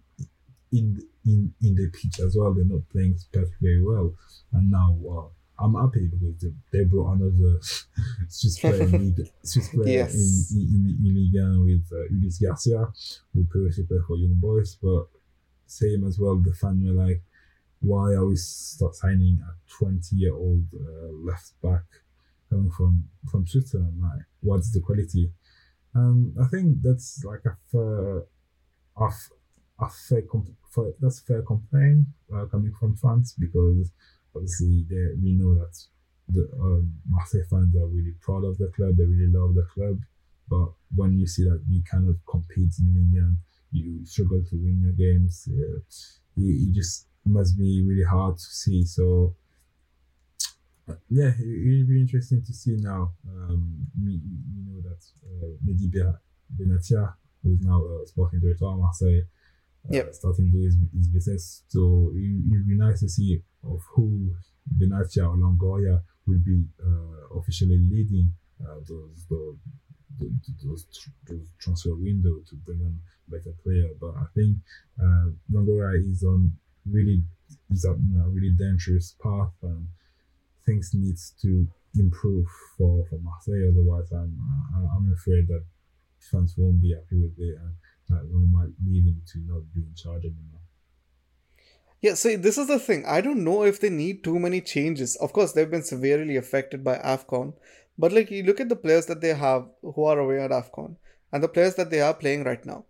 in 0.72 1.00
in 1.26 1.52
in 1.62 1.74
the 1.74 1.90
pitch 1.90 2.20
as 2.20 2.36
well. 2.36 2.54
They're 2.54 2.64
not 2.64 2.88
playing 2.90 3.16
very 3.60 3.82
well. 3.84 4.14
And 4.52 4.70
now, 4.70 4.96
uh, 5.10 5.28
I'm 5.60 5.74
happy 5.74 6.08
because 6.08 6.52
they, 6.72 6.84
brought 6.84 7.14
another 7.14 7.60
Swiss 8.28 8.58
player, 8.58 8.82
in, 8.82 9.14
Swiss 9.42 9.68
player 9.74 9.88
yes. 9.88 10.52
in, 10.54 10.96
in, 11.04 11.06
in 11.06 11.30
1 11.32 11.64
with 11.64 11.86
uh, 11.92 12.08
Ulysse 12.10 12.38
Garcia, 12.38 12.88
who 13.34 13.44
previously 13.44 13.84
played 13.84 14.00
for 14.06 14.16
Young 14.16 14.34
Boys. 14.34 14.78
But 14.82 15.06
same 15.66 16.06
as 16.06 16.18
well, 16.18 16.36
the 16.36 16.54
fan 16.54 16.82
were 16.84 17.04
like, 17.04 17.22
why 17.80 18.12
are 18.12 18.26
we 18.26 18.36
start 18.36 18.94
signing 18.94 19.40
a 19.42 19.52
20 19.78 20.16
year 20.16 20.34
old 20.34 20.64
uh, 20.74 21.12
left 21.24 21.52
back 21.62 21.84
coming 22.48 22.70
from, 22.70 23.04
from 23.30 23.46
Switzerland? 23.46 24.00
Like, 24.00 24.24
what's 24.40 24.72
the 24.72 24.80
quality? 24.80 25.30
And 25.94 26.34
I 26.40 26.46
think 26.46 26.78
that's 26.82 27.22
like 27.24 27.44
a 27.44 27.56
fair, 27.70 28.18
a, 28.96 29.10
a 29.80 29.88
fair, 30.08 30.22
comp- 30.22 30.56
that's 31.00 31.20
fair 31.20 31.42
complaint 31.42 32.06
uh, 32.34 32.46
coming 32.46 32.72
from 32.78 32.96
fans 32.96 33.34
because 33.38 33.90
obviously 34.34 34.86
we 35.22 35.32
know 35.32 35.54
that 35.54 35.76
the 36.28 36.48
um, 36.60 36.92
Marseille 37.08 37.46
fans 37.50 37.74
are 37.76 37.86
really 37.86 38.14
proud 38.20 38.44
of 38.44 38.58
the 38.58 38.68
club. 38.76 38.96
They 38.96 39.04
really 39.04 39.32
love 39.32 39.54
the 39.54 39.66
club. 39.74 39.98
But 40.48 40.72
when 40.94 41.18
you 41.18 41.26
see 41.26 41.44
that 41.44 41.62
you 41.68 41.82
cannot 41.88 42.16
compete 42.28 42.72
in 42.80 42.94
Ligue 42.94 43.36
you 43.72 44.04
struggle 44.04 44.42
to 44.50 44.56
win 44.56 44.82
your 44.82 44.92
games. 44.92 45.48
Uh, 45.48 45.78
it, 46.36 46.68
it 46.68 46.74
just 46.74 47.06
must 47.24 47.56
be 47.56 47.84
really 47.86 48.04
hard 48.04 48.36
to 48.36 48.44
see. 48.44 48.84
So 48.84 49.36
yeah, 51.08 51.32
it, 51.38 51.80
will 51.80 51.88
be 51.88 52.00
interesting 52.00 52.42
to 52.44 52.52
see 52.52 52.76
now. 52.78 53.12
Um, 53.28 53.86
we, 54.02 54.20
we 54.54 54.62
know 54.66 54.80
that 54.82 55.02
uh, 55.24 55.50
Mehdi 55.66 55.90
Benatia, 56.56 57.14
who 57.42 57.52
is 57.52 57.60
now 57.60 57.82
a 57.84 58.06
sporting 58.06 58.40
director 58.40 58.66
at 58.66 58.76
Marseille, 58.76 59.22
uh, 59.84 59.94
yep. 59.94 60.14
starting 60.14 60.50
to 60.50 60.52
do 60.52 60.64
his, 60.64 60.76
his 60.96 61.08
business. 61.08 61.62
So 61.68 62.10
it 62.14 62.42
would 62.48 62.66
be 62.66 62.76
nice 62.76 63.00
to 63.00 63.08
see 63.08 63.40
of 63.64 63.80
who 63.94 64.34
Benatia 64.78 65.28
or 65.28 65.36
Longoria 65.36 66.02
will 66.26 66.40
be 66.44 66.64
uh, 66.82 67.38
officially 67.38 67.78
leading 67.78 68.32
uh, 68.62 68.76
those, 68.88 69.24
those 69.28 69.56
those, 70.62 70.86
those 71.28 71.46
transfer 71.58 71.94
window 71.94 72.40
to 72.48 72.56
bring 72.66 72.80
on 72.84 72.98
better 73.28 73.54
player. 73.62 73.88
But 74.00 74.14
I 74.16 74.26
think 74.34 74.56
uh, 75.00 75.30
Longoria 75.52 75.98
is 75.98 76.22
on 76.24 76.52
really 76.88 77.22
is 77.70 77.84
on 77.84 78.00
a 78.24 78.28
really 78.28 78.54
dangerous 78.58 79.16
path 79.22 79.52
and 79.62 79.86
things 80.66 80.90
needs 80.94 81.34
to 81.42 81.66
improve 81.96 82.46
for, 82.76 83.04
for 83.08 83.18
Marseille. 83.18 83.70
Otherwise, 83.72 84.12
I'm 84.12 84.36
I'm 84.74 85.12
afraid 85.12 85.48
that 85.48 85.64
fans 86.18 86.54
won't 86.56 86.82
be 86.82 86.92
happy 86.92 87.16
with 87.16 87.38
it 87.38 87.56
and 87.56 87.74
that 88.08 88.24
might 88.52 88.70
lead 88.86 89.06
him 89.06 89.22
to 89.32 89.38
not 89.46 89.62
be 89.74 89.80
in 89.80 89.94
charge 89.94 90.24
anymore. 90.24 90.59
Yeah, 92.00 92.14
see, 92.14 92.36
this 92.36 92.56
is 92.56 92.68
the 92.68 92.78
thing. 92.78 93.04
I 93.06 93.20
don't 93.20 93.44
know 93.44 93.62
if 93.64 93.78
they 93.80 93.90
need 93.90 94.24
too 94.24 94.38
many 94.38 94.62
changes. 94.62 95.16
Of 95.16 95.32
course, 95.32 95.52
they've 95.52 95.70
been 95.70 95.82
severely 95.82 96.36
affected 96.36 96.82
by 96.82 96.96
AFCON. 96.96 97.52
But 97.98 98.12
like 98.12 98.30
you 98.30 98.42
look 98.42 98.60
at 98.60 98.70
the 98.70 98.76
players 98.76 99.06
that 99.06 99.20
they 99.20 99.34
have 99.34 99.68
who 99.82 100.04
are 100.04 100.18
away 100.18 100.40
at 100.40 100.50
AFCON 100.50 100.96
and 101.32 101.42
the 101.42 101.48
players 101.48 101.74
that 101.74 101.90
they 101.90 102.00
are 102.00 102.14
playing 102.14 102.44
right 102.44 102.64
now. 102.64 102.86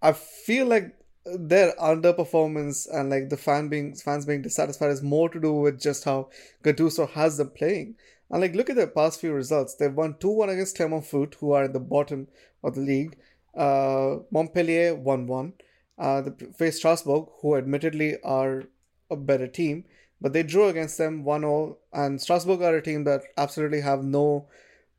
I 0.00 0.12
feel 0.12 0.66
like 0.66 0.94
their 1.26 1.74
underperformance 1.74 2.88
and 2.90 3.10
like 3.10 3.28
the 3.28 3.36
fan 3.36 3.68
being 3.68 3.94
fans 3.94 4.24
being 4.24 4.40
dissatisfied 4.40 4.90
is 4.90 5.02
more 5.02 5.28
to 5.28 5.38
do 5.38 5.52
with 5.52 5.78
just 5.78 6.04
how 6.04 6.30
Gattuso 6.64 7.10
has 7.10 7.36
them 7.36 7.50
playing. 7.50 7.96
And 8.30 8.40
like 8.40 8.54
look 8.54 8.70
at 8.70 8.76
their 8.76 8.86
past 8.86 9.20
few 9.20 9.34
results. 9.34 9.74
They've 9.74 9.92
won 9.92 10.14
2-1 10.14 10.54
against 10.54 10.76
Clermont 10.76 11.04
Foot, 11.04 11.36
who 11.38 11.52
are 11.52 11.64
in 11.64 11.72
the 11.72 11.80
bottom 11.80 12.28
of 12.64 12.74
the 12.74 12.80
league. 12.80 13.18
Uh, 13.54 14.18
Montpellier 14.30 14.96
1-1 14.96 15.52
uh, 15.98 16.22
they 16.22 16.46
faced 16.56 16.78
Strasbourg, 16.78 17.28
who 17.40 17.56
admittedly 17.56 18.20
are 18.22 18.64
a 19.10 19.16
better 19.16 19.46
team, 19.46 19.84
but 20.20 20.32
they 20.32 20.42
drew 20.42 20.68
against 20.68 20.98
them 20.98 21.24
1-0. 21.24 21.76
And 21.92 22.20
Strasbourg 22.20 22.62
are 22.62 22.76
a 22.76 22.82
team 22.82 23.04
that 23.04 23.22
absolutely 23.36 23.80
have 23.80 24.04
no 24.04 24.48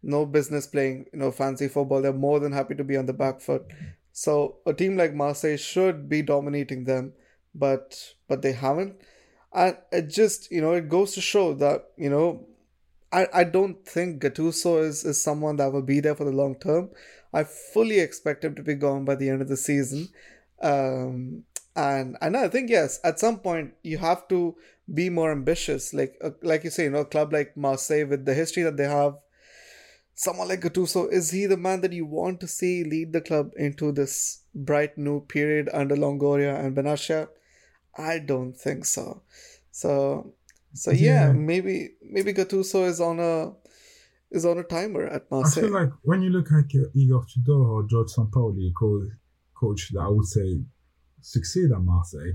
no 0.02 0.26
business 0.26 0.66
playing 0.66 1.06
you 1.12 1.20
know 1.20 1.32
fancy 1.32 1.68
football. 1.68 2.02
They're 2.02 2.14
more 2.14 2.40
than 2.40 2.54
happy 2.54 2.76
to 2.76 2.84
be 2.84 2.98
on 2.98 3.06
the 3.06 3.14
back 3.14 3.42
foot. 3.42 3.66
So 4.14 4.58
a 4.66 4.74
team 4.74 4.98
like 4.98 5.14
Marseille 5.14 5.58
should 5.58 6.10
be 6.10 6.22
dominating 6.22 6.86
them, 6.86 7.14
but 7.54 8.14
but 8.28 8.42
they 8.42 8.54
haven't. 8.54 8.96
And 9.54 9.78
it 9.92 10.10
just 10.10 10.52
you 10.52 10.62
know 10.62 10.74
it 10.74 10.90
goes 10.90 11.14
to 11.16 11.22
show 11.22 11.54
that 11.56 11.92
you 11.98 12.10
know 12.10 12.46
I, 13.12 13.28
I 13.34 13.44
don't 13.44 13.86
think 13.86 14.22
Gattuso 14.22 14.84
is, 14.84 15.04
is 15.04 15.22
someone 15.22 15.56
that 15.58 15.74
will 15.74 15.82
be 15.82 16.00
there 16.00 16.16
for 16.16 16.26
the 16.26 16.32
long 16.32 16.56
term. 16.56 16.90
I 17.34 17.44
fully 17.44 18.00
expect 18.00 18.44
him 18.44 18.56
to 18.56 18.64
be 18.64 18.76
gone 18.76 19.06
by 19.06 19.16
the 19.16 19.30
end 19.30 19.42
of 19.42 19.48
the 19.48 19.58
season. 19.58 20.10
Um, 20.62 21.44
and 21.76 22.18
and 22.22 22.36
I 22.36 22.48
think 22.48 22.70
yes, 22.70 23.00
at 23.04 23.20
some 23.20 23.40
point 23.40 23.74
you 23.84 23.98
have 23.98 24.28
to 24.30 24.56
be 24.94 25.10
more 25.10 25.32
ambitious. 25.32 25.94
Like 25.94 26.18
uh, 26.22 26.32
like 26.42 26.64
you 26.64 26.70
say, 26.70 26.84
you 26.84 26.90
know, 26.90 27.00
a 27.00 27.06
club 27.06 27.32
like 27.32 27.56
Marseille 27.56 28.06
with 28.06 28.26
the 28.26 28.34
history 28.34 28.64
that 28.64 28.78
they 28.78 28.88
have, 28.88 29.16
someone 30.16 30.48
like 30.48 30.62
Gattuso, 30.62 31.12
is 31.12 31.32
he 31.32 31.46
the 31.46 31.58
man 31.58 31.82
that 31.82 31.94
you 31.94 32.06
want 32.06 32.40
to 32.42 32.48
see 32.48 32.84
lead 32.84 33.14
the 33.14 33.22
club 33.22 33.52
into 33.56 33.92
this 33.92 34.44
bright 34.54 34.98
new 34.98 35.22
period 35.22 35.70
under 35.74 35.96
Longoria 35.96 36.60
and 36.60 36.76
Benatia? 36.76 37.30
I 37.98 38.20
don't 38.20 38.54
think 38.54 38.86
so. 38.86 39.22
So 39.72 40.34
so 40.74 40.92
yeah, 40.92 41.28
yeah, 41.28 41.32
maybe 41.32 41.92
maybe 42.02 42.34
Gattuso 42.34 42.88
is 42.88 43.00
on 43.00 43.20
a 43.20 43.54
is 44.32 44.46
on 44.46 44.58
a 44.58 44.64
timer 44.64 45.08
at 45.08 45.30
Marseille. 45.32 45.64
I 45.64 45.68
feel 45.68 45.74
like 45.74 45.92
when 46.04 46.22
you 46.22 46.30
look 46.30 46.52
at 46.52 46.66
Igor 46.94 47.26
Tudor 47.26 47.54
or 47.54 47.84
George 47.84 48.10
Sampaoli, 48.10 48.72
coach, 48.74 49.10
coach 49.60 49.90
that 49.94 50.02
I 50.02 50.10
would 50.10 50.26
say 50.26 50.62
succeed 51.22 51.72
at 51.72 51.82
Marseille. 51.82 52.34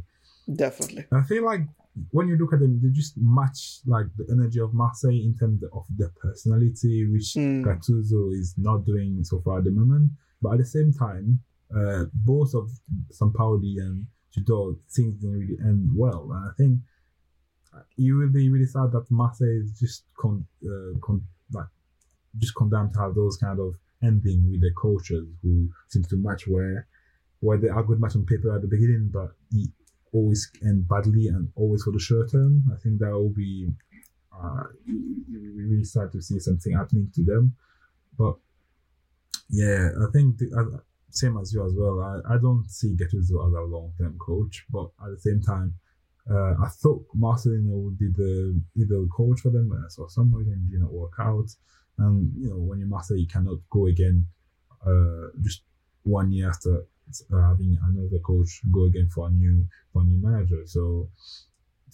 Definitely. 0.54 1.06
I 1.12 1.22
feel 1.22 1.44
like 1.44 1.62
when 2.10 2.28
you 2.28 2.36
look 2.36 2.52
at 2.52 2.60
them, 2.60 2.80
they 2.82 2.90
just 2.90 3.14
match 3.16 3.80
like 3.86 4.06
the 4.16 4.26
energy 4.32 4.60
of 4.60 4.74
Marseille 4.74 5.10
in 5.10 5.34
terms 5.38 5.62
of 5.72 5.84
their 5.96 6.12
personality, 6.20 7.06
which 7.10 7.34
mm. 7.34 7.64
Gattuso 7.64 8.32
is 8.32 8.54
not 8.58 8.84
doing 8.84 9.22
so 9.22 9.40
far 9.44 9.58
at 9.58 9.64
the 9.64 9.70
moment. 9.70 10.10
But 10.42 10.54
at 10.54 10.58
the 10.58 10.66
same 10.66 10.92
time, 10.92 11.40
uh, 11.74 12.04
both 12.14 12.54
of 12.54 12.70
Sampaoli 13.12 13.78
and 13.78 14.06
Tudor 14.32 14.72
things 14.94 15.14
didn't 15.20 15.38
really 15.38 15.56
end 15.64 15.90
well. 15.94 16.30
And 16.32 16.50
I 16.50 16.52
think 16.58 16.80
you 17.96 18.16
will 18.16 18.32
be 18.32 18.50
really 18.50 18.66
sad 18.66 18.92
that 18.92 19.10
Marseille 19.10 19.62
is 19.62 19.78
just 19.78 20.04
con, 20.18 20.44
uh, 20.64 20.98
con 21.00 21.22
like 21.52 21.66
just 22.38 22.54
condemned 22.56 22.92
to 22.94 23.00
have 23.00 23.14
those 23.14 23.36
kind 23.36 23.60
of 23.60 23.74
ending 24.02 24.50
with 24.50 24.60
the 24.60 24.70
coaches 24.76 25.26
who 25.42 25.68
seems 25.88 26.06
to 26.08 26.16
match 26.16 26.46
where 26.46 26.86
where 27.44 27.58
they 27.58 27.68
are 27.68 27.82
good 27.82 28.00
match 28.00 28.16
on 28.16 28.24
paper 28.24 28.54
at 28.54 28.62
the 28.62 28.68
beginning, 28.68 29.10
but 29.12 29.30
always 30.12 30.50
end 30.62 30.88
badly 30.88 31.26
and 31.28 31.48
always 31.56 31.82
for 31.82 31.92
the 31.92 31.98
short 31.98 32.30
term. 32.32 32.64
I 32.72 32.76
think 32.80 33.00
that 33.00 33.10
will 33.10 33.34
be 33.34 33.68
uh, 34.32 34.64
really 34.88 35.84
start 35.84 36.12
to 36.12 36.22
see 36.22 36.38
something 36.38 36.72
happening 36.72 37.10
to 37.14 37.24
them. 37.24 37.54
But 38.16 38.36
yeah, 39.50 39.90
I 40.00 40.10
think 40.12 40.38
the, 40.38 40.50
uh, 40.56 40.78
same 41.10 41.36
as 41.36 41.52
you 41.52 41.64
as 41.66 41.74
well. 41.76 42.00
I, 42.00 42.34
I 42.34 42.38
don't 42.38 42.64
see 42.68 42.96
Gattuso 42.96 43.46
as 43.46 43.54
a 43.54 43.60
long 43.60 43.92
term 43.98 44.16
coach, 44.18 44.64
but 44.70 44.88
at 45.04 45.10
the 45.10 45.20
same 45.20 45.42
time, 45.42 45.74
uh, 46.30 46.54
I 46.64 46.68
thought 46.68 47.04
Marcelino 47.16 47.84
would 47.84 47.98
be 47.98 48.08
the 48.08 48.60
either 48.76 49.04
coach 49.14 49.40
for 49.40 49.50
them. 49.50 49.70
I 49.72 49.88
saw 49.88 50.08
some 50.08 50.34
reason 50.34 50.68
did 50.70 50.80
not 50.80 50.92
work 50.92 51.12
out, 51.20 51.50
and 51.98 52.32
you 52.38 52.48
know 52.48 52.56
when 52.56 52.78
you 52.78 52.86
master, 52.86 53.16
you 53.16 53.26
cannot 53.26 53.58
go 53.70 53.86
again. 53.86 54.26
Uh, 54.86 55.28
just 55.42 55.62
one 56.02 56.30
year 56.32 56.48
after 56.48 56.84
having 57.30 57.78
another 57.88 58.18
coach 58.24 58.60
go 58.72 58.84
again 58.84 59.08
for 59.14 59.28
a 59.28 59.30
new 59.30 59.66
for 59.92 60.02
a 60.02 60.04
new 60.04 60.20
manager. 60.22 60.62
So 60.66 61.08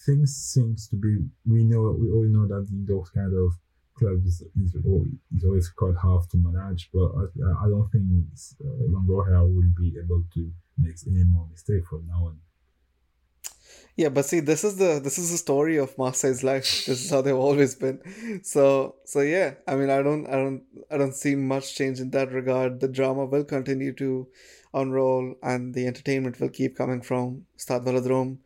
things 0.07 0.35
seems 0.35 0.89
to 0.89 0.97
be 0.97 1.19
we 1.47 1.65
know 1.65 1.97
we 1.99 2.11
all 2.11 2.25
know 2.25 2.47
that 2.47 2.69
in 2.71 2.87
those 2.87 3.11
kind 3.11 3.35
of 3.35 3.53
clubs 3.99 4.25
is, 4.27 4.43
is 4.65 5.45
always 5.45 5.69
quite 5.69 5.97
hard 5.97 6.23
to 6.31 6.39
manage, 6.39 6.89
but 6.93 7.09
I, 7.21 7.65
I 7.65 7.69
don't 7.69 7.89
think 7.93 8.05
uh, 8.65 8.69
Longoria 8.89 9.43
will 9.43 9.73
be 9.79 9.95
able 10.03 10.25
to 10.35 10.51
make 10.79 10.97
any 11.07 11.25
more 11.25 11.47
mistake 11.51 11.85
from 11.89 12.07
now 12.07 12.27
on. 12.27 12.39
Yeah, 13.97 14.09
but 14.09 14.25
see, 14.25 14.41
this 14.41 14.65
is 14.65 14.77
the 14.77 15.01
this 15.03 15.19
is 15.19 15.31
the 15.31 15.37
story 15.37 15.77
of 15.77 15.97
Marseille's 15.99 16.43
life. 16.43 16.65
This 16.87 17.05
is 17.05 17.11
how 17.11 17.21
they've 17.21 17.45
always 17.49 17.75
been. 17.75 18.01
So 18.43 18.97
so 19.05 19.21
yeah, 19.21 19.55
I 19.67 19.77
mean, 19.77 19.91
I 19.91 20.03
don't 20.03 20.27
I 20.27 20.37
don't 20.43 20.63
I 20.91 20.97
don't 20.97 21.15
see 21.15 21.35
much 21.35 21.75
change 21.75 22.01
in 22.01 22.11
that 22.11 22.33
regard. 22.33 22.81
The 22.81 22.89
drama 22.89 23.27
will 23.27 23.45
continue 23.45 23.93
to 23.95 24.29
unroll, 24.75 25.35
and 25.43 25.75
the 25.75 25.87
entertainment 25.87 26.41
will 26.41 26.49
keep 26.49 26.77
coming 26.77 27.03
from 27.03 27.47
Stade 27.57 27.83
Velodrome, 27.83 28.39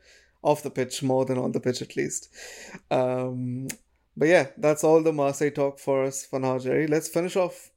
off 0.43 0.63
the 0.63 0.71
pitch 0.71 1.03
more 1.03 1.25
than 1.25 1.39
on 1.39 1.53
the 1.53 1.61
pitch 1.61 1.83
at 1.83 1.97
least. 1.97 2.29
Um, 2.91 3.69
but 4.17 4.29
yeah, 4.29 4.47
that's 4.57 4.85
all 4.85 5.03
the 5.03 5.13
Marseille 5.13 5.51
talk 5.51 5.79
for 5.79 6.05
us 6.05 6.25
for 6.25 6.39
now, 6.39 6.59
Jerry. 6.59 6.87
Let's 6.87 7.09
finish 7.09 7.37
off 7.37 7.71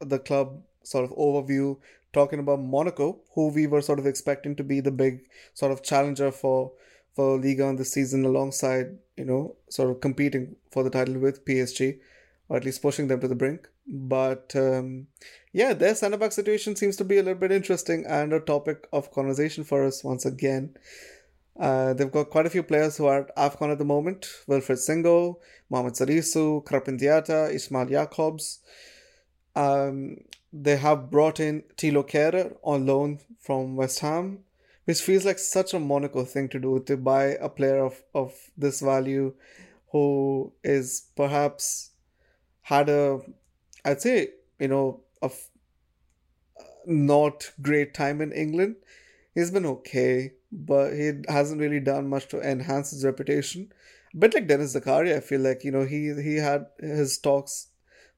the 0.00 0.18
club 0.18 0.62
sort 0.82 1.04
of 1.04 1.10
overview 1.16 1.78
talking 2.12 2.38
about 2.38 2.60
Monaco, 2.60 3.20
who 3.34 3.48
we 3.48 3.66
were 3.66 3.82
sort 3.82 3.98
of 3.98 4.06
expecting 4.06 4.56
to 4.56 4.64
be 4.64 4.80
the 4.80 4.90
big 4.90 5.20
sort 5.54 5.72
of 5.72 5.82
challenger 5.82 6.30
for 6.30 6.72
for 7.14 7.36
Ligue 7.36 7.60
1 7.60 7.76
this 7.76 7.92
season 7.92 8.24
alongside, 8.24 8.96
you 9.16 9.24
know, 9.24 9.56
sort 9.68 9.90
of 9.90 10.00
competing 10.00 10.54
for 10.70 10.84
the 10.84 10.90
title 10.90 11.18
with 11.18 11.44
PSG, 11.44 11.98
or 12.48 12.56
at 12.56 12.64
least 12.64 12.80
pushing 12.80 13.08
them 13.08 13.20
to 13.20 13.26
the 13.26 13.34
brink. 13.34 13.68
But 13.88 14.54
um, 14.54 15.06
yeah, 15.52 15.72
their 15.72 15.94
centre 15.94 16.18
back 16.18 16.32
situation 16.32 16.76
seems 16.76 16.96
to 16.96 17.04
be 17.04 17.18
a 17.18 17.22
little 17.22 17.38
bit 17.38 17.52
interesting 17.52 18.04
and 18.06 18.32
a 18.32 18.40
topic 18.40 18.86
of 18.92 19.12
conversation 19.12 19.64
for 19.64 19.84
us 19.84 20.04
once 20.04 20.26
again. 20.26 20.76
Uh, 21.58 21.92
they've 21.94 22.12
got 22.12 22.30
quite 22.30 22.46
a 22.46 22.50
few 22.50 22.62
players 22.62 22.96
who 22.96 23.06
are 23.06 23.20
at 23.20 23.36
AFCON 23.36 23.72
at 23.72 23.78
the 23.78 23.84
moment 23.84 24.28
Wilfried 24.46 24.78
Singo, 24.78 25.36
Mohamed 25.70 25.94
Salisu, 25.94 26.64
Krépin 26.64 27.00
Diatta, 27.00 27.52
Ismail 27.52 27.86
Jakobs. 27.86 28.60
Um, 29.56 30.18
they 30.52 30.76
have 30.76 31.10
brought 31.10 31.40
in 31.40 31.64
Tilo 31.76 32.08
Kehrer 32.08 32.56
on 32.62 32.86
loan 32.86 33.18
from 33.40 33.74
West 33.74 34.00
Ham 34.00 34.44
which 34.88 35.02
feels 35.02 35.26
like 35.26 35.38
such 35.38 35.74
a 35.74 35.78
Monaco 35.78 36.24
thing 36.24 36.48
to 36.48 36.58
do 36.58 36.82
to 36.86 36.96
buy 36.96 37.24
a 37.42 37.50
player 37.50 37.84
of, 37.84 38.02
of 38.14 38.32
this 38.56 38.80
value 38.80 39.34
who 39.92 40.50
is 40.64 41.08
perhaps 41.14 41.90
had 42.62 42.88
a 42.88 43.20
I'd 43.88 44.02
say 44.02 44.30
you 44.58 44.68
know 44.68 45.00
a 45.22 45.30
not 46.86 47.52
great 47.60 47.94
time 47.94 48.20
in 48.20 48.32
England. 48.32 48.76
He's 49.34 49.50
been 49.50 49.66
okay, 49.66 50.32
but 50.50 50.92
he 50.92 51.12
hasn't 51.28 51.60
really 51.60 51.80
done 51.80 52.08
much 52.08 52.28
to 52.28 52.40
enhance 52.40 52.90
his 52.90 53.04
reputation. 53.04 53.72
A 54.14 54.16
bit 54.16 54.34
like 54.34 54.46
Denis 54.46 54.74
Zakaria, 54.74 55.16
I 55.16 55.20
feel 55.20 55.40
like 55.40 55.64
you 55.64 55.70
know 55.70 55.84
he 55.84 56.14
he 56.22 56.36
had 56.36 56.66
his 56.80 57.14
stocks 57.14 57.68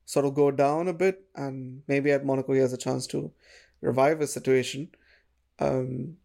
sort 0.05 0.25
of 0.25 0.35
go 0.35 0.51
down 0.51 0.89
a 0.89 0.93
bit, 0.93 1.23
and 1.35 1.83
maybe 1.89 2.13
at 2.13 2.25
Monaco 2.25 2.53
he 2.53 2.61
has 2.61 2.73
a 2.73 2.85
chance 2.87 3.07
to 3.09 3.33
revive 3.81 4.21
his 4.21 4.33
situation. 4.33 4.89
Um, 5.59 6.17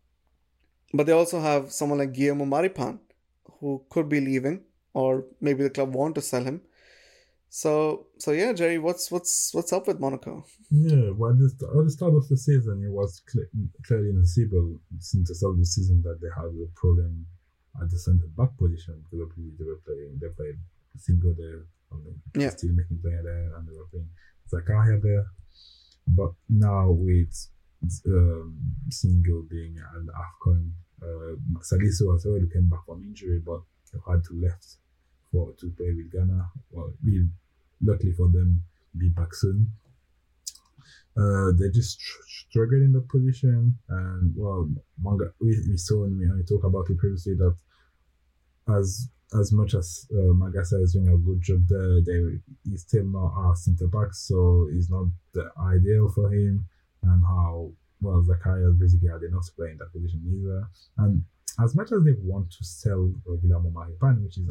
but 0.93 1.06
they 1.08 1.12
also 1.14 1.39
have 1.39 1.72
someone 1.72 2.00
like 2.00 2.14
Guillermo 2.14 2.46
Maripan, 2.46 3.00
who 3.60 3.84
could 3.89 4.08
be 4.08 4.22
leaving, 4.22 4.62
or 4.93 5.26
maybe 5.41 5.64
the 5.64 5.70
club 5.70 5.93
want 5.93 6.16
to 6.16 6.22
sell 6.22 6.43
him. 6.43 6.62
So, 7.56 8.08
so 8.20 8.34
yeah, 8.34 8.51
Jerry, 8.51 8.80
what's 8.80 9.10
what's 9.10 9.53
what's 9.53 9.72
up 9.72 9.88
with 9.88 10.01
Monaco? 10.01 10.43
Yeah, 10.70 11.12
well, 11.16 11.32
at 11.32 11.38
the 11.39 11.89
start 11.89 12.14
of 12.14 12.28
the 12.28 12.36
season, 12.36 12.84
it 12.84 12.91
was 12.91 13.24
clearly 13.88 14.12
visible 14.12 14.78
since 14.99 15.30
the 15.30 15.36
start 15.36 15.53
of 15.53 15.60
the 15.60 15.66
season 15.66 16.01
that 16.03 16.20
they 16.20 16.28
had 16.36 16.51
a 16.51 16.68
problem 16.76 17.26
at 17.82 17.89
the 17.89 17.97
centre 17.97 18.28
back 18.36 18.49
position 18.58 19.01
because 19.10 19.30
they 19.58 19.64
were 19.64 19.80
playing, 19.88 20.20
they 20.20 20.28
played 20.36 20.60
Singo 20.99 21.32
there, 21.38 21.64
and 21.91 22.20
yeah. 22.36 22.49
still 22.49 22.74
making 22.74 22.99
player 22.99 23.24
there, 23.24 23.56
and 23.56 23.66
they 23.66 23.72
were 23.72 23.88
playing 23.88 24.10
Zakaria 24.51 25.01
there. 25.01 25.26
But 26.10 26.34
now 26.49 26.91
with 26.91 27.47
um, 28.06 28.60
Singo 28.89 29.47
being 29.47 29.78
an 29.95 30.10
AFCON 30.12 30.72
uh, 31.01 31.36
Salisu 31.64 32.12
has 32.12 32.26
already 32.26 32.49
came 32.51 32.68
back 32.68 32.84
from 32.86 33.01
injury, 33.01 33.39
but 33.39 33.62
had 34.12 34.26
to 34.26 34.41
left 34.43 34.76
for 35.32 35.53
to 35.60 35.72
play 35.78 35.93
with 35.95 36.12
Ghana. 36.12 36.49
Well, 36.72 36.91
we 37.01 37.30
luckily 37.82 38.14
for 38.14 38.28
them, 38.28 38.62
be 38.98 39.10
back 39.10 39.34
soon. 39.34 39.72
Uh, 41.18 41.52
they 41.58 41.70
just 41.74 42.00
struggled 42.28 42.82
in 42.82 42.92
the 42.92 43.02
position, 43.02 43.78
and 43.90 44.34
well, 44.36 44.70
Manga, 45.02 45.32
we, 45.40 45.58
we 45.70 45.78
saw 45.78 46.04
and 46.04 46.20
we, 46.20 46.28
we 46.30 46.44
talked 46.44 46.66
about 46.66 46.90
it 46.90 46.98
previously 46.98 47.36
that 47.36 47.56
as 48.78 49.10
as 49.40 49.52
much 49.52 49.74
as 49.74 50.08
uh, 50.12 50.34
Magassa 50.34 50.82
is 50.82 50.94
doing 50.94 51.08
a 51.08 51.18
good 51.18 51.42
job 51.42 51.66
there, 51.68 52.02
they 52.02 52.40
he's 52.70 52.82
still 52.82 53.06
not 53.06 53.34
our 53.36 53.56
centre 53.56 53.88
back, 53.88 54.14
so 54.14 54.68
it's 54.72 54.90
not 54.90 55.06
the 55.34 55.50
ideal 55.60 56.10
for 56.10 56.32
him. 56.32 56.66
And 57.04 57.24
how 57.24 57.72
well, 58.02 58.24
Zakaria 58.24 58.78
basically 58.80 59.10
had 59.10 59.24
enough 59.24 59.46
to 59.46 59.52
play 59.54 59.72
in 59.72 59.78
that 59.78 59.92
position 59.92 60.22
either. 60.28 60.68
And 60.98 61.24
as 61.64 61.76
much 61.76 61.92
as 61.92 62.04
they 62.04 62.14
want 62.24 62.52
to 62.52 62.64
sell 62.64 63.14
Guillermo 63.42 63.70
Maripan, 63.72 64.24
which 64.24 64.38
is 64.38 64.50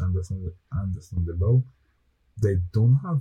understandable, 0.72 1.64
they 2.42 2.56
don't 2.72 2.98
have 3.04 3.20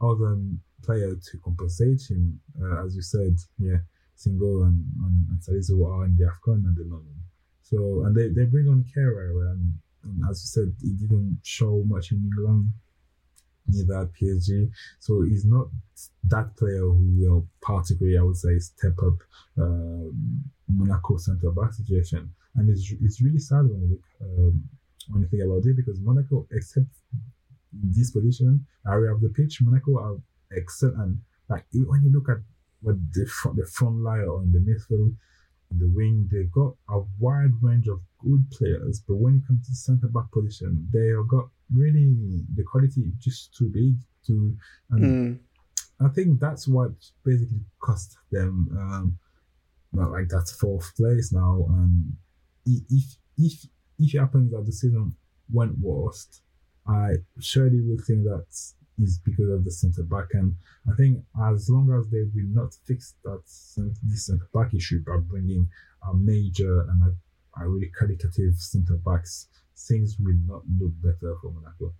other 0.00 0.36
player 0.82 1.14
to 1.14 1.38
compensate 1.44 2.02
him. 2.08 2.40
Uh, 2.60 2.84
as 2.84 2.94
you 2.96 3.02
said, 3.02 3.36
yeah, 3.58 3.78
Singo 4.16 4.64
and, 4.64 4.84
and, 5.04 5.26
and 5.30 5.40
Salisu 5.40 5.86
are 5.86 6.04
in 6.04 6.16
the 6.16 6.24
AFCON 6.24 6.68
at 6.68 6.76
the 6.76 6.84
moment. 6.84 7.16
So, 7.62 8.04
and 8.04 8.14
they, 8.14 8.28
they 8.28 8.44
bring 8.44 8.68
on 8.68 8.84
Kehrer, 8.94 9.50
and, 9.52 9.74
and 10.04 10.30
as 10.30 10.42
you 10.42 10.48
said, 10.48 10.74
he 10.82 10.92
didn't 10.92 11.38
show 11.42 11.82
much 11.86 12.12
in 12.12 12.18
England 12.18 12.68
neither 13.66 14.00
at 14.00 14.12
PSG. 14.12 14.70
So 14.98 15.22
he's 15.22 15.44
not 15.44 15.68
that 16.28 16.56
player 16.56 16.80
who 16.80 17.16
will 17.18 17.46
particularly, 17.60 18.18
I 18.18 18.22
would 18.22 18.36
say, 18.36 18.58
step 18.58 18.94
up 18.98 19.14
uh, 19.60 20.10
Monaco 20.68 21.16
centre 21.16 21.50
back 21.50 21.72
situation. 21.72 22.30
And 22.56 22.68
it's, 22.68 22.92
it's 23.00 23.22
really 23.22 23.38
sad 23.38 23.62
when 23.62 23.88
you 23.88 24.02
um, 24.20 24.62
when 25.08 25.22
you 25.22 25.28
think 25.28 25.42
about 25.42 25.66
it 25.66 25.76
because 25.76 26.00
Monaco, 26.00 26.46
except 26.52 26.86
this 27.72 28.10
position 28.10 28.66
area 28.86 29.12
of 29.12 29.20
the 29.20 29.28
pitch, 29.30 29.58
Monaco 29.62 29.98
are 29.98 30.16
excellent. 30.56 30.98
And 30.98 31.18
like 31.48 31.64
when 31.72 32.02
you 32.02 32.12
look 32.12 32.28
at 32.28 32.42
what 32.80 32.96
the 33.12 33.26
front, 33.26 33.56
the 33.56 33.66
front 33.66 33.96
line 33.96 34.24
or 34.24 34.42
in 34.42 34.52
the 34.52 34.58
midfield, 34.58 35.14
in 35.70 35.78
the 35.78 35.90
wing, 35.94 36.28
they've 36.30 36.50
got 36.52 36.74
a 36.90 37.00
wide 37.18 37.52
range 37.60 37.88
of 37.88 38.00
good 38.18 38.44
players. 38.50 39.02
But 39.06 39.16
when 39.16 39.36
it 39.36 39.46
comes 39.46 39.66
to 39.68 39.74
centre 39.74 40.08
back 40.08 40.30
position, 40.32 40.88
they 40.92 41.08
have 41.08 41.28
got 41.28 41.48
really 41.74 42.44
the 42.54 42.64
quality 42.64 43.12
just 43.18 43.54
too 43.54 43.70
big 43.72 43.94
to 44.26 44.56
and 44.90 45.02
mm. 45.02 45.38
I 46.04 46.08
think 46.08 46.38
that's 46.38 46.68
what 46.68 46.92
basically 47.24 47.60
cost 47.80 48.16
them 48.30 48.68
um 48.78 49.18
like 49.92 50.28
that 50.28 50.48
fourth 50.60 50.94
place 50.96 51.32
now 51.32 51.66
and 51.70 52.12
if 52.66 53.16
if 53.38 53.66
if 53.98 54.14
it 54.14 54.18
happens 54.18 54.50
that 54.52 54.66
the 54.66 54.72
season 54.72 55.14
went 55.52 55.78
worst, 55.78 56.42
I 56.86 57.14
surely 57.40 57.80
will 57.80 58.02
think 58.06 58.24
that 58.24 58.46
is 58.98 59.18
because 59.24 59.48
of 59.48 59.64
the 59.64 59.70
centre 59.70 60.02
back. 60.02 60.26
And 60.32 60.54
I 60.90 60.94
think 60.96 61.24
as 61.50 61.68
long 61.70 61.92
as 61.98 62.10
they 62.10 62.22
will 62.34 62.48
not 62.48 62.74
fix 62.86 63.14
that 63.24 63.42
this 63.44 64.26
centre 64.26 64.48
back 64.52 64.74
issue 64.74 65.02
by 65.06 65.16
bringing 65.18 65.68
a 66.08 66.14
major 66.14 66.82
and 66.82 67.02
a, 67.02 67.62
a 67.62 67.68
really 67.68 67.90
qualitative 67.96 68.56
centre 68.56 68.96
backs, 68.96 69.48
things 69.76 70.16
will 70.18 70.38
not 70.46 70.62
look 70.78 70.92
better 71.02 71.34
for 71.40 71.52
Monaco. 71.52 71.94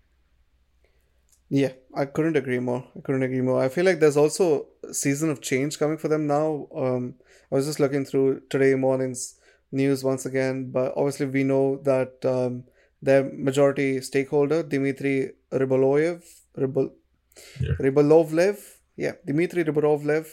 Yeah, 1.48 1.72
I 1.94 2.06
couldn't 2.06 2.36
agree 2.36 2.60
more. 2.60 2.84
I 2.96 3.00
couldn't 3.00 3.22
agree 3.22 3.42
more. 3.42 3.62
I 3.62 3.68
feel 3.68 3.84
like 3.84 4.00
there's 4.00 4.16
also 4.16 4.68
a 4.88 4.94
season 4.94 5.28
of 5.28 5.42
change 5.42 5.78
coming 5.78 5.98
for 5.98 6.08
them 6.08 6.26
now. 6.26 6.66
Um, 6.74 7.16
I 7.50 7.56
was 7.56 7.66
just 7.66 7.78
looking 7.78 8.06
through 8.06 8.40
today 8.48 8.74
morning's 8.74 9.34
news 9.70 10.02
once 10.02 10.24
again, 10.24 10.70
but 10.70 10.94
obviously 10.96 11.26
we 11.26 11.44
know 11.44 11.76
that 11.84 12.24
um, 12.24 12.64
their 13.02 13.24
majority 13.24 14.00
stakeholder, 14.00 14.62
Dmitry 14.62 15.32
Riboloyev, 15.52 16.24
Ribol, 16.56 16.92
yeah. 17.60 17.72
Rybolovlev, 17.80 18.58
yeah, 18.96 19.12
Dmitry 19.26 19.64
Rybolovlev 19.64 20.26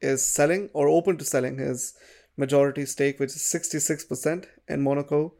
is 0.00 0.24
selling 0.24 0.70
or 0.72 0.88
open 0.88 1.18
to 1.18 1.24
selling 1.24 1.58
his 1.58 1.94
majority 2.36 2.86
stake, 2.86 3.20
which 3.20 3.30
is 3.30 3.42
66% 3.42 4.46
in 4.68 4.82
Monaco. 4.82 5.34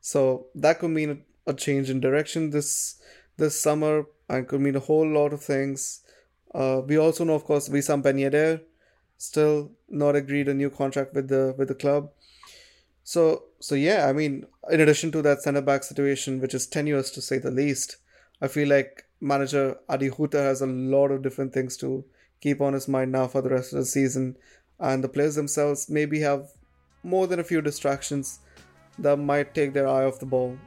So 0.00 0.46
that 0.54 0.78
could 0.78 0.90
mean 0.90 1.24
a 1.46 1.54
change 1.54 1.90
in 1.90 2.00
direction 2.00 2.50
this 2.50 3.00
this 3.36 3.58
summer 3.58 4.04
and 4.28 4.46
could 4.48 4.60
mean 4.60 4.76
a 4.76 4.80
whole 4.80 5.08
lot 5.08 5.32
of 5.32 5.42
things. 5.42 6.02
Uh, 6.54 6.82
we 6.86 6.96
also 6.98 7.24
know, 7.24 7.34
of 7.34 7.44
course, 7.44 7.68
Wissam 7.68 8.02
Ben 8.02 8.16
Yedder 8.16 8.60
still 9.16 9.70
not 9.88 10.16
agreed 10.16 10.48
a 10.48 10.54
new 10.54 10.70
contract 10.70 11.14
with 11.14 11.28
the 11.28 11.54
with 11.56 11.68
the 11.68 11.74
club. 11.74 12.10
So 13.08 13.44
so 13.58 13.74
yeah, 13.74 14.06
I 14.06 14.12
mean, 14.12 14.44
in 14.70 14.82
addition 14.82 15.10
to 15.12 15.22
that 15.22 15.40
centre 15.40 15.62
back 15.62 15.82
situation, 15.82 16.40
which 16.42 16.52
is 16.52 16.66
tenuous 16.66 17.10
to 17.12 17.22
say 17.22 17.38
the 17.38 17.50
least, 17.50 17.96
I 18.42 18.48
feel 18.48 18.68
like 18.68 19.04
manager 19.18 19.78
Adi 19.88 20.08
Hutter 20.08 20.42
has 20.42 20.60
a 20.60 20.66
lot 20.66 21.10
of 21.10 21.22
different 21.22 21.54
things 21.54 21.78
to 21.78 22.04
keep 22.42 22.60
on 22.60 22.74
his 22.74 22.86
mind 22.86 23.10
now 23.10 23.26
for 23.26 23.40
the 23.40 23.48
rest 23.48 23.72
of 23.72 23.78
the 23.78 23.86
season, 23.86 24.36
and 24.78 25.02
the 25.02 25.08
players 25.08 25.36
themselves 25.36 25.88
maybe 25.88 26.20
have 26.20 26.50
more 27.02 27.26
than 27.26 27.40
a 27.40 27.48
few 27.50 27.62
distractions 27.62 28.40
that 28.98 29.16
might 29.16 29.54
take 29.54 29.72
their 29.72 29.88
eye 29.88 30.04
off 30.04 30.20
the 30.20 30.26
ball 30.26 30.58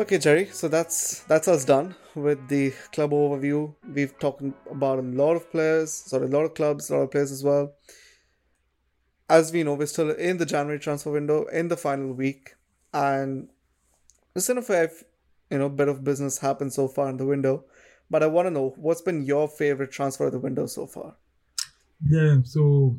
Okay, 0.00 0.16
Jerry. 0.16 0.46
So 0.46 0.66
that's 0.66 1.20
that's 1.24 1.46
us 1.46 1.66
done 1.66 1.94
with 2.14 2.48
the 2.48 2.72
club 2.90 3.10
overview. 3.10 3.74
We've 3.86 4.18
talked 4.18 4.42
about 4.70 4.98
a 4.98 5.02
lot 5.02 5.36
of 5.36 5.50
players, 5.50 5.92
sorry, 5.92 6.24
a 6.24 6.30
lot 6.30 6.46
of 6.46 6.54
clubs, 6.54 6.88
a 6.88 6.94
lot 6.94 7.02
of 7.02 7.10
players 7.10 7.30
as 7.30 7.44
well. 7.44 7.74
As 9.28 9.52
we 9.52 9.62
know, 9.62 9.74
we're 9.74 9.84
still 9.84 10.10
in 10.10 10.38
the 10.38 10.46
January 10.46 10.78
transfer 10.78 11.10
window, 11.10 11.44
in 11.48 11.68
the 11.68 11.76
final 11.76 12.14
week, 12.14 12.54
and 12.94 13.50
there's 14.32 14.48
in 14.48 14.56
a 14.56 14.88
you 15.50 15.58
know, 15.58 15.68
bit 15.68 15.88
of 15.88 16.02
business 16.02 16.38
happened 16.38 16.72
so 16.72 16.88
far 16.88 17.10
in 17.10 17.18
the 17.18 17.26
window. 17.26 17.64
But 18.08 18.22
I 18.22 18.26
want 18.26 18.46
to 18.46 18.50
know 18.50 18.72
what's 18.78 19.02
been 19.02 19.22
your 19.22 19.48
favorite 19.48 19.92
transfer 19.92 20.28
of 20.28 20.32
the 20.32 20.38
window 20.38 20.64
so 20.64 20.86
far. 20.86 21.16
Yeah. 22.08 22.36
So, 22.44 22.98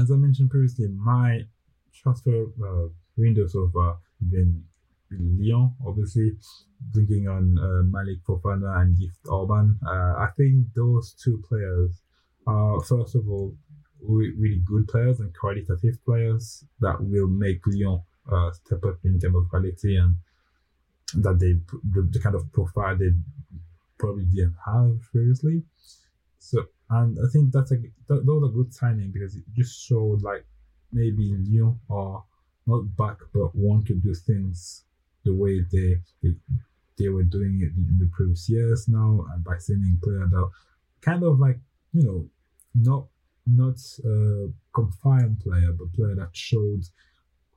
as 0.00 0.12
I 0.12 0.14
mentioned 0.14 0.50
previously, 0.50 0.86
my 0.86 1.40
transfer 1.92 2.44
uh, 2.64 2.88
window 3.16 3.48
so 3.48 3.68
far 3.74 3.98
been 4.30 4.62
Lyon, 5.10 5.74
obviously, 5.86 6.32
bringing 6.92 7.28
on 7.28 7.58
uh, 7.58 7.82
Malik 7.84 8.18
Fofana 8.26 8.80
and 8.80 8.98
Gift 8.98 9.26
Orban. 9.26 9.78
Uh, 9.86 10.14
I 10.18 10.28
think 10.36 10.66
those 10.74 11.12
two 11.12 11.42
players 11.48 12.02
are, 12.46 12.80
first 12.82 13.14
of 13.14 13.28
all, 13.28 13.54
re- 14.02 14.34
really 14.36 14.62
good 14.64 14.88
players 14.88 15.20
and 15.20 15.34
qualitative 15.34 16.04
players 16.04 16.64
that 16.80 16.96
will 17.00 17.28
make 17.28 17.60
Lyon 17.66 18.02
uh, 18.30 18.50
step 18.52 18.84
up 18.84 18.98
in 19.04 19.18
terms 19.20 19.36
of 19.36 19.48
quality 19.48 19.96
and 19.96 20.16
that 21.14 21.38
they 21.38 21.52
the, 21.92 22.02
the 22.10 22.18
kind 22.18 22.34
of 22.34 22.52
profile 22.52 22.96
they 22.96 23.10
probably 23.98 24.24
didn't 24.24 24.56
have 24.64 24.98
previously. 25.12 25.62
So, 26.38 26.64
and 26.90 27.16
I 27.18 27.30
think 27.32 27.52
that's 27.52 27.72
a 27.72 27.76
that, 28.08 28.26
those 28.26 28.42
are 28.42 28.52
good 28.52 28.74
signing 28.74 29.12
because 29.12 29.36
it 29.36 29.44
just 29.56 29.86
showed 29.86 30.22
like 30.22 30.44
maybe 30.92 31.32
Lyon 31.32 31.78
are 31.88 32.24
not 32.66 32.96
back 32.96 33.18
but 33.32 33.54
want 33.54 33.86
to 33.86 33.94
do 33.94 34.12
things 34.14 34.85
the 35.26 35.34
way 35.34 35.60
they 35.72 35.90
they, 36.22 36.34
they 36.98 37.08
were 37.08 37.24
doing 37.24 37.60
it 37.60 37.72
in 37.76 37.98
the 37.98 38.08
previous 38.16 38.48
years 38.48 38.88
now, 38.88 39.26
and 39.32 39.44
by 39.44 39.58
sending 39.58 39.98
players 40.02 40.32
out, 40.34 40.50
kind 41.02 41.22
of 41.22 41.38
like 41.38 41.58
you 41.92 42.04
know, 42.06 42.28
not 42.74 43.06
not 43.46 43.78
a 44.04 44.48
confined 44.72 45.40
player, 45.40 45.72
but 45.78 45.92
player 45.92 46.14
that 46.14 46.30
showed 46.32 46.82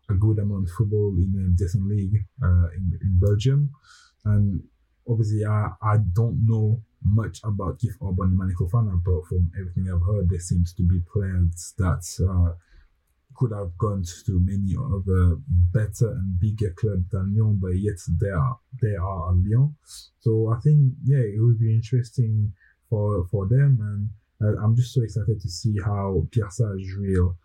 a 0.09 0.13
good 0.13 0.39
amount 0.39 0.67
of 0.67 0.74
football 0.76 1.13
in 1.15 1.32
a 1.45 1.57
decent 1.57 1.88
league 1.88 2.26
uh, 2.43 2.67
in 2.76 2.99
in 3.01 3.20
Belgium, 3.20 3.70
and 4.26 4.61
obviously 5.07 5.45
I 5.45 5.70
I 5.82 5.97
don't 6.13 6.45
know 6.45 6.82
much 7.03 7.39
about 7.43 7.80
Gift 7.80 7.97
Orban 8.01 8.30
and 8.30 8.38
Malik 8.38 8.57
Fofana, 8.57 9.01
but 9.03 9.26
from 9.28 9.51
everything 9.57 9.88
I've 9.88 10.05
heard, 10.05 10.30
there 10.30 10.39
seems 10.39 10.74
to 10.74 10.84
be 10.84 10.99
players 11.13 11.74
that 11.78 12.03
uh, 12.28 12.55
could 13.40 13.52
have 13.54 13.78
gone 13.78 14.04
to 14.26 14.40
many 14.44 14.76
other 14.76 15.38
better 15.72 16.12
and 16.12 16.40
bigger 16.40 16.74
clubs 16.78 17.10
than 17.10 17.34
Lyon, 17.34 17.58
but 17.62 17.70
yet 17.70 17.96
they 18.20 18.30
are 18.30 18.60
they 18.82 18.96
are 18.96 19.34
Lyon. 19.34 19.76
So 20.20 20.54
I 20.54 20.60
think 20.60 20.94
yeah, 21.06 21.24
it 21.24 21.40
would 21.40 21.60
be 21.60 21.74
interesting 21.74 22.52
for 22.90 23.26
for 23.32 23.48
them, 23.48 23.80
and 23.80 24.10
uh, 24.44 24.62
I'm 24.62 24.76
just 24.76 24.94
so 24.94 25.02
excited 25.02 25.40
to 25.42 25.50
see 25.50 25.76
how 25.84 26.28
Pierre 26.32 26.52
Sage 26.52 26.96
will 27.00 27.38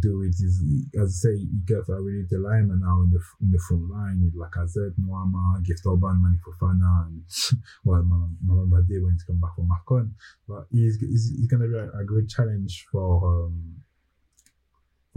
do 0.00 0.22
it. 0.22 0.38
Is 0.38 0.62
as 1.00 1.20
I 1.24 1.30
say, 1.30 1.36
he 1.36 1.48
got 1.66 1.88
already 1.88 2.24
the 2.30 2.38
lineman 2.38 2.80
now 2.80 3.02
in 3.02 3.10
the 3.10 3.20
in 3.42 3.50
the 3.50 3.58
front 3.68 3.90
line 3.90 4.22
with 4.22 4.38
Lacazette, 4.38 4.94
Nuamah, 5.00 5.64
Gift 5.64 5.82
Orban, 5.84 6.22
Malik 6.22 6.40
Fofana, 6.46 7.06
and 7.06 7.22
well, 7.84 8.02
Mama 8.04 8.66
Baldé 8.66 9.02
when 9.02 9.18
he 9.18 9.26
come 9.26 9.40
back 9.40 9.54
from 9.56 9.68
AFCON. 9.68 10.10
But 10.48 10.66
he's, 10.70 10.98
he's, 11.00 11.32
he's 11.36 11.48
going 11.48 11.62
to 11.62 11.68
be 11.68 11.74
a, 11.74 12.00
a, 12.00 12.04
great 12.04 12.28
challenge 12.28 12.86
for 12.90 13.46
um, 13.46 13.82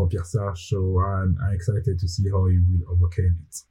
for 0.02 0.10
Pierre 0.10 0.24
Sage. 0.24 0.70
So 0.70 1.00
I'm, 1.00 1.38
excited 1.54 2.00
to 2.00 2.08
see 2.08 2.30
how 2.30 2.46
he 2.46 2.58
will 2.58 2.92
overcome 2.92 3.38
it. 3.48 3.62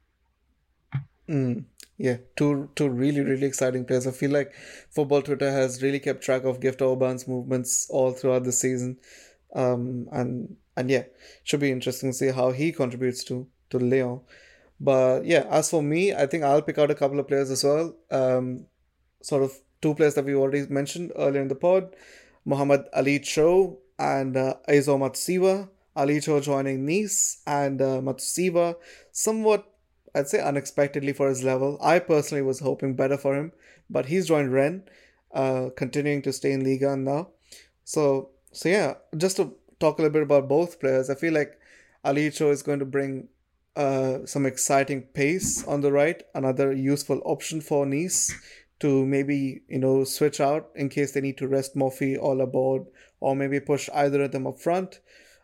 Mm, 1.29 1.65
yeah, 1.97 2.17
two 2.35 2.69
two 2.75 2.89
really 2.89 3.21
really 3.21 3.47
exciting 3.47 3.85
players. 3.85 4.07
I 4.07 4.11
feel 4.11 4.31
like 4.31 4.53
football 4.89 5.21
Twitter 5.21 5.51
has 5.51 5.81
really 5.81 5.99
kept 5.99 6.23
track 6.23 6.43
of 6.43 6.59
Gift 6.59 6.81
Orban's 6.81 7.27
movements 7.27 7.87
all 7.89 8.11
throughout 8.11 8.43
the 8.43 8.51
season, 8.51 8.97
um, 9.55 10.07
and 10.11 10.55
and 10.75 10.89
yeah, 10.89 11.03
should 11.43 11.59
be 11.59 11.71
interesting 11.71 12.11
to 12.11 12.17
see 12.17 12.31
how 12.31 12.51
he 12.51 12.71
contributes 12.71 13.23
to 13.25 13.47
to 13.69 13.79
Lyon. 13.79 14.21
But 14.79 15.25
yeah, 15.25 15.45
as 15.49 15.69
for 15.69 15.83
me, 15.83 16.13
I 16.13 16.25
think 16.25 16.43
I'll 16.43 16.61
pick 16.61 16.79
out 16.79 16.91
a 16.91 16.95
couple 16.95 17.19
of 17.19 17.27
players 17.27 17.51
as 17.51 17.63
well. 17.63 17.95
Um, 18.09 18.65
sort 19.21 19.43
of 19.43 19.53
two 19.81 19.93
players 19.95 20.15
that 20.15 20.25
we 20.25 20.35
already 20.35 20.65
mentioned 20.67 21.11
earlier 21.15 21.41
in 21.41 21.47
the 21.47 21.55
pod, 21.55 21.95
Mohamed-Ali 22.45 23.19
Cho 23.19 23.77
and 23.99 24.35
uh, 24.35 24.55
Azor 24.67 24.97
Matusiwa. 24.97 25.69
Alicho 25.95 26.41
joining 26.41 26.85
Nice 26.85 27.41
and 27.45 27.81
uh, 27.81 28.01
somewhat, 29.11 29.73
I'd 30.15 30.27
say, 30.27 30.41
unexpectedly 30.41 31.13
for 31.13 31.27
his 31.27 31.43
level. 31.43 31.77
I 31.81 31.99
personally 31.99 32.41
was 32.41 32.59
hoping 32.59 32.95
better 32.95 33.17
for 33.17 33.35
him, 33.35 33.51
but 33.89 34.05
he's 34.05 34.27
joined 34.27 34.53
Rennes, 34.53 34.83
uh, 35.33 35.69
continuing 35.75 36.21
to 36.23 36.33
stay 36.33 36.51
in 36.51 36.63
Liga 36.63 36.95
now. 36.95 37.29
So, 37.83 38.29
so 38.51 38.69
yeah, 38.69 38.95
just 39.17 39.37
to 39.37 39.53
talk 39.79 39.99
a 39.99 40.03
little 40.03 40.13
bit 40.13 40.23
about 40.23 40.47
both 40.47 40.79
players, 40.79 41.09
I 41.09 41.15
feel 41.15 41.33
like 41.33 41.59
Alito 42.05 42.51
is 42.51 42.63
going 42.63 42.79
to 42.79 42.85
bring 42.85 43.27
uh, 43.75 44.25
some 44.25 44.45
exciting 44.45 45.01
pace 45.01 45.65
on 45.65 45.81
the 45.81 45.91
right, 45.91 46.23
another 46.33 46.73
useful 46.73 47.21
option 47.25 47.61
for 47.61 47.85
Nice 47.85 48.33
to 48.79 49.05
maybe 49.05 49.61
you 49.67 49.77
know 49.77 50.03
switch 50.03 50.41
out 50.41 50.69
in 50.75 50.89
case 50.89 51.11
they 51.11 51.21
need 51.21 51.37
to 51.37 51.47
rest 51.47 51.75
Moffi 51.75 52.17
all 52.17 52.41
aboard, 52.41 52.87
or 53.19 53.35
maybe 53.35 53.59
push 53.59 53.89
either 53.93 54.23
of 54.23 54.31
them 54.31 54.47
up 54.47 54.59
front 54.59 54.99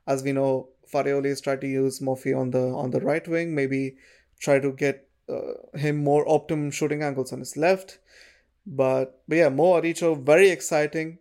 as 0.08 0.24
we 0.24 0.32
know, 0.32 0.70
Farioli 0.92 1.26
is 1.26 1.42
trying 1.42 1.60
to 1.60 1.68
use 1.68 2.00
Moffi 2.00 2.38
on 2.38 2.52
the 2.52 2.70
on 2.70 2.92
the 2.92 3.02
right 3.02 3.28
wing. 3.28 3.54
Maybe 3.54 3.98
try 4.40 4.60
to 4.60 4.72
get 4.72 5.08
uh, 5.30 5.78
him 5.78 5.98
more 5.98 6.28
optimum 6.30 6.72
shooting 6.72 7.04
angles 7.04 7.34
on 7.34 7.40
his 7.40 7.58
left. 7.58 8.00
But 8.66 9.22
but 9.28 9.36
yeah, 9.36 9.50
Mo 9.50 9.80
Aricho, 9.82 10.22
very 10.22 10.50
exciting. 10.50 11.20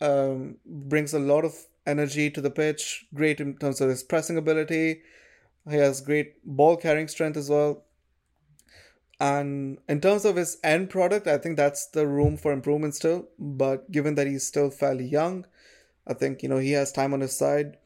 Um, 0.00 0.56
brings 0.64 1.12
a 1.12 1.18
lot 1.18 1.44
of 1.44 1.54
energy 1.86 2.30
to 2.30 2.40
the 2.40 2.50
pitch. 2.50 3.06
Great 3.12 3.40
in 3.40 3.56
terms 3.56 3.80
of 3.80 3.88
his 3.88 4.02
pressing 4.02 4.36
ability. 4.36 5.02
He 5.68 5.76
has 5.76 6.00
great 6.00 6.34
ball 6.44 6.76
carrying 6.76 7.08
strength 7.08 7.36
as 7.36 7.50
well. 7.50 7.84
And 9.20 9.78
in 9.86 10.00
terms 10.00 10.24
of 10.24 10.36
his 10.36 10.56
end 10.64 10.88
product, 10.88 11.26
I 11.26 11.36
think 11.36 11.58
that's 11.58 11.86
the 11.86 12.06
room 12.06 12.38
for 12.38 12.52
improvement 12.52 12.94
still. 12.94 13.28
But 13.38 13.90
given 13.92 14.14
that 14.14 14.26
he's 14.26 14.46
still 14.46 14.70
fairly 14.70 15.04
young, 15.04 15.44
I 16.06 16.14
think 16.14 16.42
you 16.42 16.48
know 16.48 16.58
he 16.58 16.72
has 16.72 16.90
time 16.90 17.12
on 17.12 17.20
his 17.20 17.36
side. 17.36 17.76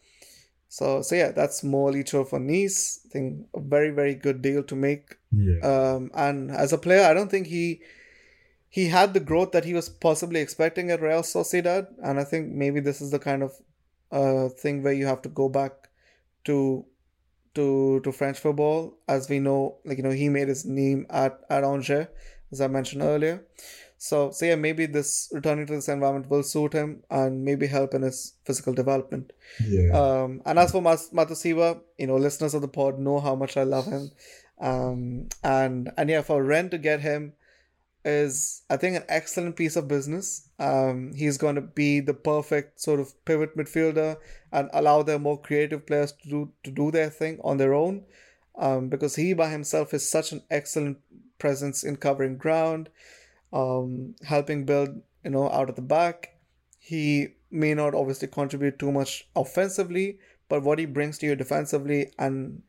So 0.74 1.02
so 1.02 1.14
yeah, 1.14 1.30
that's 1.30 1.62
Mo 1.62 1.88
Alicho 1.88 2.26
for 2.28 2.40
Nice. 2.40 2.98
I 3.06 3.08
think 3.10 3.46
a 3.54 3.60
very 3.60 3.90
very 3.90 4.16
good 4.16 4.42
deal 4.42 4.64
to 4.64 4.74
make. 4.74 5.18
Yeah. 5.30 5.60
Um, 5.62 6.10
and 6.14 6.50
as 6.50 6.72
a 6.72 6.78
player, 6.78 7.04
I 7.04 7.14
don't 7.14 7.30
think 7.30 7.46
he 7.46 7.80
he 8.68 8.88
had 8.88 9.14
the 9.14 9.20
growth 9.20 9.52
that 9.52 9.64
he 9.64 9.72
was 9.72 9.88
possibly 9.88 10.40
expecting 10.40 10.90
at 10.90 11.00
Real 11.00 11.22
Sociedad, 11.22 11.86
and 12.02 12.18
I 12.18 12.24
think 12.24 12.50
maybe 12.50 12.80
this 12.80 13.00
is 13.00 13.12
the 13.12 13.20
kind 13.20 13.44
of 13.44 13.52
a 14.10 14.48
thing 14.48 14.82
where 14.82 14.92
you 14.92 15.06
have 15.06 15.22
to 15.22 15.28
go 15.28 15.48
back 15.48 15.90
to 16.46 16.84
to 17.54 18.00
to 18.00 18.10
French 18.10 18.40
football, 18.40 18.98
as 19.06 19.28
we 19.28 19.38
know, 19.38 19.76
like 19.84 19.98
you 19.98 20.02
know, 20.02 20.10
he 20.10 20.28
made 20.28 20.48
his 20.48 20.64
name 20.64 21.06
at 21.08 21.38
at 21.50 21.62
Angers, 21.62 22.08
as 22.50 22.60
I 22.60 22.66
mentioned 22.66 23.02
earlier. 23.02 23.44
So, 24.04 24.32
so 24.32 24.44
yeah, 24.44 24.56
maybe 24.56 24.84
this 24.84 25.30
returning 25.32 25.64
to 25.64 25.76
this 25.76 25.88
environment 25.88 26.28
will 26.28 26.42
suit 26.42 26.74
him 26.74 27.04
and 27.10 27.42
maybe 27.42 27.66
help 27.66 27.94
in 27.94 28.02
his 28.02 28.34
physical 28.44 28.74
development. 28.74 29.32
Yeah. 29.66 29.92
Um, 29.98 30.42
and 30.44 30.58
as 30.58 30.72
for 30.72 30.82
Mas- 30.82 31.08
Matusiwa, 31.08 31.80
you 31.96 32.08
know, 32.08 32.16
listeners 32.16 32.52
of 32.52 32.60
the 32.60 32.68
pod 32.68 32.98
know 32.98 33.18
how 33.18 33.34
much 33.34 33.56
I 33.56 33.62
love 33.62 33.86
him. 33.86 34.10
Um, 34.60 35.28
and 35.42 35.90
and 35.96 36.10
yeah, 36.10 36.20
for 36.20 36.44
Rennes 36.44 36.72
to 36.72 36.76
get 36.76 37.00
him 37.00 37.32
is 38.04 38.60
I 38.68 38.76
think 38.76 38.94
an 38.94 39.04
excellent 39.08 39.56
piece 39.56 39.74
of 39.74 39.88
business. 39.88 40.50
Um, 40.58 41.14
he's 41.14 41.38
going 41.38 41.54
to 41.54 41.62
be 41.62 42.00
the 42.00 42.12
perfect 42.12 42.82
sort 42.82 43.00
of 43.00 43.14
pivot 43.24 43.56
midfielder 43.56 44.18
and 44.52 44.68
allow 44.74 45.02
their 45.02 45.18
more 45.18 45.40
creative 45.40 45.86
players 45.86 46.12
to 46.12 46.28
do 46.28 46.52
to 46.64 46.70
do 46.70 46.90
their 46.90 47.08
thing 47.08 47.40
on 47.42 47.56
their 47.56 47.72
own. 47.72 48.04
Um, 48.58 48.90
because 48.90 49.16
he 49.16 49.32
by 49.32 49.48
himself 49.48 49.94
is 49.94 50.06
such 50.06 50.30
an 50.30 50.42
excellent 50.50 50.98
presence 51.38 51.82
in 51.82 51.96
covering 51.96 52.36
ground 52.36 52.90
um, 53.54 54.14
helping 54.24 54.66
build, 54.66 55.00
you 55.24 55.30
know, 55.30 55.50
out 55.50 55.70
of 55.70 55.76
the 55.76 55.82
back. 55.82 56.36
He 56.78 57.28
may 57.50 57.72
not 57.72 57.94
obviously 57.94 58.28
contribute 58.28 58.78
too 58.78 58.92
much 58.92 59.26
offensively, 59.34 60.18
but 60.48 60.62
what 60.62 60.78
he 60.78 60.84
brings 60.84 61.16
to 61.18 61.26
you 61.26 61.36
defensively 61.36 62.12
and 62.18 62.62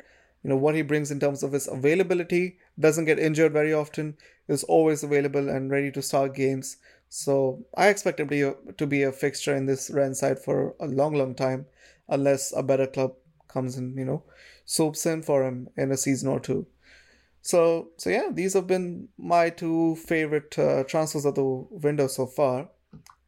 you 0.43 0.49
know 0.49 0.55
what 0.55 0.75
he 0.75 0.83
brings 0.83 1.09
in 1.09 1.19
terms 1.19 1.41
of 1.41 1.53
his 1.53 1.67
availability 1.67 2.57
doesn't 2.79 3.05
get 3.05 3.17
injured 3.17 3.51
very 3.51 3.73
often 3.73 4.15
is 4.47 4.63
always 4.65 5.03
available 5.03 5.49
and 5.49 5.71
ready 5.71 5.91
to 5.91 6.03
start 6.03 6.35
games 6.35 6.77
so 7.09 7.65
i 7.75 7.87
expect 7.87 8.19
him 8.19 8.29
to, 8.29 8.55
to 8.77 8.85
be 8.85 9.01
a 9.01 9.11
fixture 9.11 9.55
in 9.55 9.65
this 9.65 9.89
Rennes 9.89 10.19
side 10.19 10.37
for 10.37 10.75
a 10.79 10.85
long 10.85 11.15
long 11.15 11.33
time 11.33 11.65
unless 12.07 12.53
a 12.55 12.61
better 12.61 12.85
club 12.85 13.13
comes 13.47 13.75
and 13.75 13.97
you 13.97 14.05
know 14.05 14.21
swoops 14.65 15.05
in 15.07 15.23
for 15.23 15.43
him 15.43 15.67
in 15.75 15.91
a 15.91 15.97
season 15.97 16.29
or 16.29 16.39
two 16.39 16.67
so, 17.45 17.89
so 17.97 18.09
yeah, 18.09 18.29
these 18.31 18.53
have 18.53 18.65
been 18.65 19.07
my 19.19 19.51
two 19.51 19.97
favorite 19.97 20.57
uh, 20.57 20.83
transfers 20.85 21.25
of 21.25 21.35
the 21.35 21.43
window 21.43 22.07
so 22.07 22.25
far. 22.25 22.69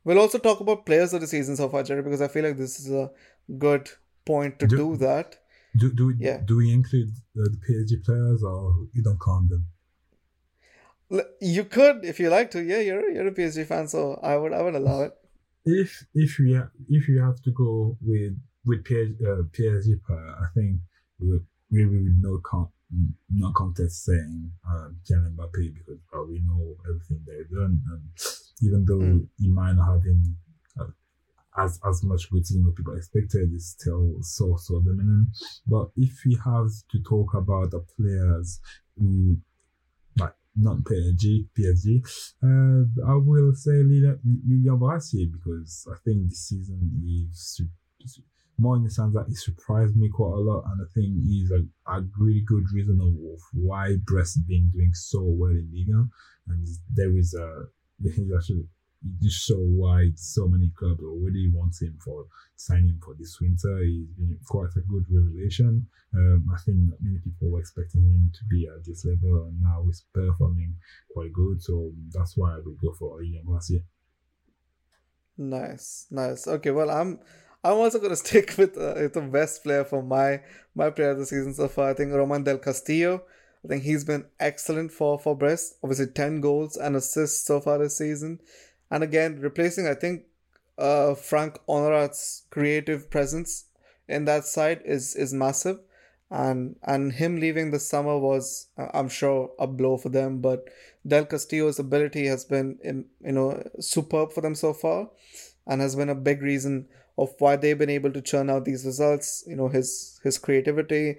We'll 0.04 0.18
also 0.18 0.40
talk 0.40 0.60
about 0.60 0.88
players 0.88 1.14
of 1.14 1.22
the 1.22 1.28
season 1.28 1.56
so 1.56 1.70
far, 1.70 1.84
Jerry, 1.84 2.02
because 2.02 2.20
I 2.20 2.28
feel 2.28 2.44
like 2.44 2.58
this 2.58 2.80
is 2.80 2.92
a 2.92 3.12
good 3.60 3.88
point 4.26 4.58
to 4.58 4.66
do, 4.66 4.76
do 4.76 4.98
that. 4.98 5.36
Do 5.78 5.94
do 5.94 6.08
we, 6.08 6.16
yeah. 6.18 6.42
do 6.44 6.58
we 6.58 6.74
include 6.74 7.10
uh, 7.40 7.44
the 7.44 7.60
PSG 7.70 8.04
players 8.04 8.42
or 8.42 8.88
you 8.92 9.04
don't 9.04 9.22
count 9.22 9.50
them? 9.50 9.68
You 11.40 11.66
could 11.66 12.04
if 12.04 12.20
you 12.20 12.30
like 12.30 12.50
to. 12.52 12.64
Yeah, 12.64 12.80
you're 12.80 13.12
you're 13.12 13.28
a 13.28 13.32
PSG 13.32 13.68
fan, 13.68 13.88
so 13.88 14.20
I 14.24 14.36
would 14.36 14.52
I 14.52 14.64
would 14.64 14.74
allow 14.74 15.04
it. 15.04 15.12
If 15.64 16.08
if 16.16 16.40
we 16.40 16.56
ha- 16.56 16.72
if 16.90 17.08
you 17.08 17.22
have 17.22 17.40
to 17.44 17.52
go 17.52 17.96
with 18.02 18.34
with 18.66 18.84
PSG, 18.84 19.22
uh, 19.22 19.44
PSG 19.56 20.02
player, 20.04 20.36
I 20.42 20.48
think 20.56 20.80
we 21.20 21.30
would, 21.30 21.46
we 21.70 21.86
would 21.86 22.20
no 22.20 22.42
count 22.50 22.70
no 23.30 23.52
contest 23.52 24.06
saying 24.06 24.52
uh, 24.68 24.90
Kylian 25.10 25.36
Mbappe 25.36 25.74
because 25.74 26.00
uh, 26.14 26.24
we 26.24 26.40
know 26.40 26.76
everything 26.88 27.22
they've 27.26 27.50
done, 27.50 27.82
and 27.92 28.02
even 28.62 28.86
though 28.86 29.00
mm. 29.00 29.28
he 29.38 29.50
might 29.50 29.74
not 29.74 29.92
have 29.92 30.04
been 30.04 30.36
uh, 30.80 30.86
as 31.58 31.80
as 31.88 32.04
much 32.04 32.30
good 32.30 32.46
season 32.46 32.66
as 32.68 32.74
people 32.76 32.96
expected, 32.96 33.54
is 33.54 33.76
still 33.78 34.18
so 34.22 34.56
so 34.58 34.80
dominant. 34.80 35.28
But 35.66 35.90
if 35.98 36.14
we 36.26 36.38
have 36.46 36.70
to 36.92 37.04
talk 37.04 37.34
about 37.34 37.72
the 37.72 37.86
players 37.98 38.60
who 38.98 39.38
like 40.18 40.34
not 40.56 40.78
PSG, 40.78 41.48
PSG, 41.58 42.02
uh, 42.44 43.12
I 43.12 43.16
will 43.16 43.54
say 43.54 43.72
Lilian 43.84 44.80
Brassier 44.80 45.32
because 45.32 45.88
I 45.92 45.98
think 46.06 46.30
this 46.30 46.48
season 46.48 47.02
is 47.06 47.62
more 48.60 48.76
in 48.76 48.84
the 48.84 48.90
sense 48.90 49.14
that 49.14 49.28
it 49.30 49.38
surprised 49.38 49.96
me 49.96 50.10
quite 50.10 50.34
a 50.34 50.40
lot, 50.40 50.64
and 50.72 50.82
I 50.82 50.88
think 50.94 51.10
he's 51.26 51.52
a, 51.52 51.62
a 51.92 52.04
really 52.18 52.42
good 52.46 52.66
reason 52.74 53.00
of, 53.02 53.40
why 53.54 53.96
Brest 54.06 54.48
been 54.48 54.70
doing 54.74 54.94
so 54.94 55.22
well 55.22 55.52
in 55.52 55.70
Liga, 55.72 56.08
and 56.48 56.68
there 56.94 57.16
is 57.18 57.34
a 57.34 57.66
he's 58.02 58.32
actually 58.36 58.66
just 59.22 59.46
show 59.46 59.58
why 59.58 60.10
so 60.16 60.48
many 60.48 60.72
clubs 60.78 61.02
already 61.04 61.50
want 61.54 61.74
him 61.80 61.98
for 62.04 62.26
signing 62.56 63.00
for 63.04 63.16
this 63.20 63.40
winter. 63.40 63.78
He's 63.84 64.08
been 64.18 64.38
quite 64.48 64.70
a 64.76 64.82
good 64.82 65.06
revelation. 65.10 65.88
Um, 66.16 66.48
I 66.54 66.58
think 66.62 66.78
many 67.00 67.20
people 67.24 67.50
were 67.50 67.60
expecting 67.60 68.02
him 68.02 68.32
to 68.34 68.40
be 68.50 68.68
at 68.68 68.84
this 68.86 69.06
level, 69.06 69.46
and 69.46 69.62
now 69.62 69.84
he's 69.86 70.04
performing 70.14 70.74
quite 71.14 71.32
good. 71.32 71.62
So 71.62 71.92
that's 72.12 72.36
why 72.36 72.56
I 72.56 72.60
would 72.66 72.80
go 72.82 72.94
for 72.98 73.22
Ian 73.22 73.46
Brassier. 73.46 73.84
Nice, 75.38 76.08
nice. 76.10 76.48
Okay, 76.48 76.72
well, 76.72 76.90
I'm 76.90 77.20
I'm 77.64 77.74
also 77.78 78.00
going 78.00 78.10
to 78.12 78.16
stick 78.16 78.56
with, 78.58 78.78
uh, 78.78 78.94
the 79.08 79.30
best 79.32 79.64
player 79.64 79.84
for 79.84 80.02
my 80.02 80.42
my 80.76 80.90
player 80.90 81.12
of 81.12 81.18
the 81.18 81.26
season 81.26 81.54
so 81.54 81.68
far. 81.68 81.90
I 81.90 81.94
think 81.94 82.14
Romain 82.14 82.44
Del 82.44 82.58
Castillo. 82.58 83.24
I 83.66 83.68
think 83.68 83.84
he's 83.84 84.04
been 84.06 84.26
excellent 84.40 84.92
for 84.92 85.20
for 85.20 85.36
Brest. 85.36 85.76
Obviously, 85.84 86.08
ten 86.08 86.42
goals 86.42 86.78
and 86.78 86.96
assists 86.96 87.46
so 87.46 87.60
far 87.60 87.78
this 87.78 87.98
season, 87.98 88.40
and 88.92 89.04
again 89.04 89.40
replacing 89.40 89.88
I 89.88 89.96
think 89.96 90.24
uh, 90.78 91.16
Franck 91.16 91.60
Honorat's 91.68 92.44
creative 92.50 93.10
presence 93.10 93.66
in 94.08 94.26
that 94.26 94.46
side 94.46 94.82
is 94.86 95.16
is 95.16 95.34
massive, 95.34 95.80
and 96.30 96.76
and 96.84 97.14
him 97.14 97.40
leaving 97.40 97.72
the 97.72 97.80
summer 97.80 98.18
was 98.18 98.68
uh, 98.78 98.88
I'm 98.94 99.10
sure 99.10 99.52
a 99.60 99.68
blow 99.68 99.98
for 99.98 100.10
them. 100.10 100.40
But 100.40 100.70
Del 101.06 101.26
Castillo's 101.26 101.80
ability 101.80 102.28
has 102.28 102.46
been 102.46 102.78
you 102.84 103.32
know 103.32 103.64
superb 103.80 104.32
for 104.32 104.42
them 104.42 104.56
so 104.56 104.74
far, 104.74 105.10
and 105.66 105.82
has 105.82 105.96
been 105.96 106.10
a 106.10 106.16
big 106.16 106.42
reason 106.42 106.88
of 107.18 107.34
why 107.40 107.56
they've 107.56 107.78
been 107.78 107.90
able 107.90 108.12
to 108.12 108.22
churn 108.22 108.50
out 108.50 108.66
these 108.66 108.86
results 108.86 109.44
you 109.48 109.56
know 109.56 109.68
his 109.68 110.20
his 110.24 110.38
creativity 110.38 111.18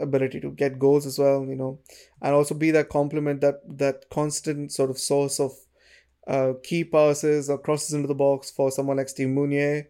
ability 0.00 0.40
to 0.40 0.50
get 0.50 0.78
goals 0.78 1.04
as 1.04 1.18
well 1.18 1.44
you 1.44 1.56
know 1.56 1.78
and 2.22 2.34
also 2.34 2.54
be 2.54 2.70
that 2.70 2.88
complement 2.88 3.40
that 3.40 3.60
that 3.66 4.08
constant 4.10 4.70
sort 4.70 4.90
of 4.90 4.98
source 4.98 5.40
of 5.40 5.52
uh, 6.28 6.52
key 6.62 6.84
passes 6.84 7.50
or 7.50 7.58
crosses 7.58 7.92
into 7.92 8.06
the 8.06 8.14
box 8.14 8.50
for 8.50 8.70
someone 8.70 8.96
like 8.96 9.08
Steve 9.08 9.28
Mounié 9.28 9.86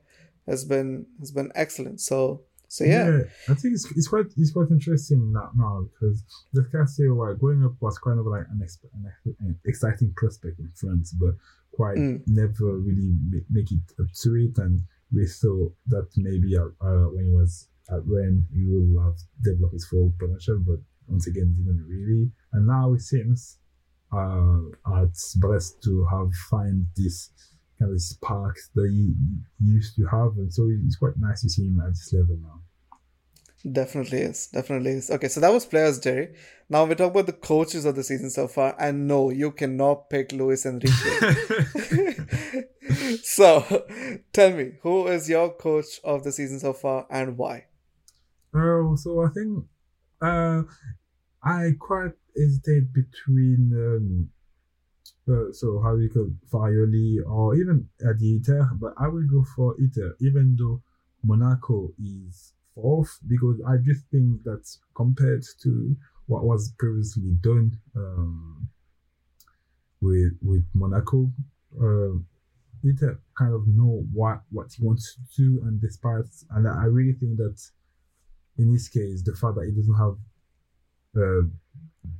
has 0.46 0.64
been 0.64 1.06
has 1.20 1.30
been 1.30 1.52
excellent 1.54 2.00
so 2.00 2.40
so 2.74 2.82
yeah. 2.82 3.08
yeah, 3.08 3.20
I 3.48 3.54
think 3.54 3.74
it's, 3.74 3.88
it's 3.94 4.08
quite 4.08 4.26
it's 4.36 4.50
quite 4.50 4.68
interesting 4.70 5.32
now, 5.32 5.50
now 5.56 5.86
because 5.92 6.24
Del 6.52 6.64
Castillo 6.72 7.14
like 7.14 7.38
growing 7.38 7.64
up 7.64 7.74
was 7.78 7.98
kind 7.98 8.18
of 8.18 8.26
like 8.26 8.46
an, 8.50 8.60
ex- 8.64 8.78
an 9.24 9.56
exciting 9.64 10.12
prospect 10.16 10.58
in 10.58 10.72
France, 10.74 11.12
but 11.12 11.34
quite 11.70 11.98
mm. 11.98 12.20
never 12.26 12.78
really 12.78 13.14
make, 13.30 13.44
make 13.48 13.70
it 13.70 13.78
up 14.00 14.06
to 14.22 14.34
it. 14.34 14.58
And 14.58 14.80
we 15.12 15.26
thought 15.26 15.72
that 15.88 16.08
maybe 16.16 16.56
uh, 16.56 16.66
uh, 16.84 17.08
when 17.12 17.26
he 17.26 17.32
was 17.32 17.68
at 17.90 18.00
Rennes, 18.06 18.44
he 18.52 18.64
would 18.66 19.04
have 19.04 19.16
developed 19.42 19.74
his 19.74 19.86
full 19.86 20.12
potential, 20.18 20.62
but 20.66 20.78
once 21.06 21.26
again, 21.26 21.54
didn't 21.56 21.86
really. 21.86 22.30
And 22.52 22.66
now 22.66 22.94
it 22.94 23.00
seems 23.00 23.58
uh, 24.12 24.60
at 25.00 25.14
Brest 25.36 25.82
to 25.84 26.06
have 26.10 26.32
find 26.50 26.86
this 26.96 27.30
kind 27.78 27.92
of 27.92 28.00
spark 28.00 28.56
that 28.74 28.88
he 28.90 29.14
used 29.60 29.96
to 29.96 30.06
have, 30.06 30.36
and 30.38 30.52
so 30.52 30.68
it's 30.70 30.96
quite 30.96 31.18
nice 31.18 31.42
to 31.42 31.48
see 31.50 31.66
him 31.66 31.80
at 31.80 31.90
this 31.90 32.12
level 32.12 32.38
now. 32.40 32.60
Definitely 33.70 34.18
is. 34.18 34.48
Definitely 34.48 34.90
is. 34.92 35.10
Okay, 35.10 35.28
so 35.28 35.40
that 35.40 35.50
was 35.50 35.64
players, 35.64 35.98
Jerry. 35.98 36.34
Now 36.68 36.84
we 36.84 36.94
talk 36.94 37.12
about 37.12 37.26
the 37.26 37.32
coaches 37.32 37.86
of 37.86 37.96
the 37.96 38.04
season 38.04 38.28
so 38.28 38.46
far, 38.46 38.76
and 38.78 39.08
no, 39.08 39.30
you 39.30 39.52
cannot 39.52 40.10
pick 40.10 40.32
Luis 40.32 40.66
Enrique. 40.66 40.92
so, 43.22 43.86
tell 44.32 44.52
me, 44.52 44.72
who 44.82 45.06
is 45.06 45.30
your 45.30 45.54
coach 45.54 45.98
of 46.04 46.24
the 46.24 46.32
season 46.32 46.60
so 46.60 46.74
far, 46.74 47.06
and 47.10 47.38
why? 47.38 47.64
Oh, 48.54 48.96
so 48.96 49.24
I 49.24 49.28
think 49.28 49.64
uh, 50.20 50.62
I 51.42 51.72
quite 51.78 52.12
hesitate 52.36 52.92
between 52.92 53.72
um, 53.74 54.28
uh, 55.26 55.50
so 55.52 55.80
how 55.80 55.94
we 55.94 56.08
call 56.08 56.28
Farioli 56.52 57.16
or 57.26 57.56
even 57.56 57.88
Adi 58.06 58.40
Hütter, 58.40 58.78
but 58.78 58.92
I 58.98 59.08
will 59.08 59.26
go 59.26 59.42
for 59.56 59.74
Hütter, 59.76 60.12
even 60.20 60.54
though 60.58 60.82
Monaco 61.22 61.92
is 61.98 62.52
fourth, 62.74 63.18
because 63.26 63.60
I 63.66 63.76
just 63.82 64.06
think 64.10 64.42
that 64.44 64.64
compared 64.94 65.44
to 65.62 65.96
what 66.26 66.44
was 66.44 66.72
previously 66.78 67.36
done 67.40 67.78
um, 67.96 68.68
with 70.00 70.32
with 70.42 70.64
Monaco, 70.74 71.30
uh, 71.80 72.18
Hütter 72.84 73.18
kind 73.38 73.54
of 73.54 73.66
know 73.68 74.04
what 74.12 74.40
what 74.50 74.68
he 74.76 74.84
wants 74.84 75.14
to 75.14 75.42
do, 75.42 75.62
and 75.64 75.80
despite 75.80 76.24
and 76.50 76.68
I 76.68 76.84
really 76.84 77.14
think 77.14 77.36
that 77.38 77.58
in 78.58 78.72
this 78.72 78.88
case, 78.88 79.22
the 79.22 79.34
fact 79.34 79.56
that 79.56 79.66
he 79.66 79.72
doesn't 79.72 79.94
have 79.94 80.16
uh, 81.16 81.46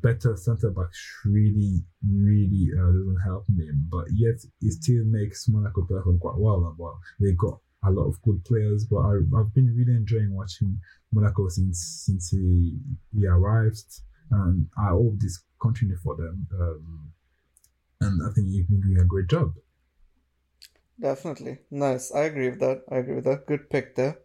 better 0.02 0.36
centre 0.36 0.70
backs 0.70 0.98
really, 1.24 1.82
really 2.08 2.70
uh, 2.76 2.86
doesn't 2.86 3.20
help 3.24 3.44
me. 3.48 3.68
But 3.90 4.06
yet, 4.12 4.36
he 4.60 4.70
still 4.70 5.04
makes 5.06 5.48
Monaco 5.48 5.82
perform 5.82 6.18
quite 6.18 6.38
well. 6.38 6.74
But 6.78 6.94
they 7.20 7.32
got 7.32 7.60
a 7.86 7.90
lot 7.90 8.08
of 8.08 8.20
good 8.22 8.44
players. 8.44 8.84
But 8.84 8.98
I, 8.98 9.12
have 9.36 9.54
been 9.54 9.74
really 9.76 9.96
enjoying 9.96 10.34
watching 10.34 10.78
Monaco 11.12 11.48
since 11.48 12.04
since 12.06 12.30
he 12.30 12.76
he 13.12 13.26
arrived, 13.26 14.00
and 14.30 14.66
I 14.78 14.88
hope 14.88 15.14
this 15.18 15.42
continue 15.60 15.96
for 16.02 16.16
them. 16.16 16.46
Um, 16.60 17.12
and 18.00 18.20
I 18.22 18.32
think 18.34 18.48
you've 18.50 18.68
been 18.68 18.80
doing 18.80 19.00
a 19.00 19.04
great 19.04 19.28
job. 19.28 19.54
definitely. 21.00 21.58
Nice. 21.70 22.12
I 22.12 22.24
agree 22.24 22.50
with 22.50 22.60
that. 22.60 22.82
I 22.90 22.96
agree 22.96 23.16
with 23.16 23.24
that. 23.24 23.46
Good 23.46 23.70
pick 23.70 23.96
there. 23.96 24.18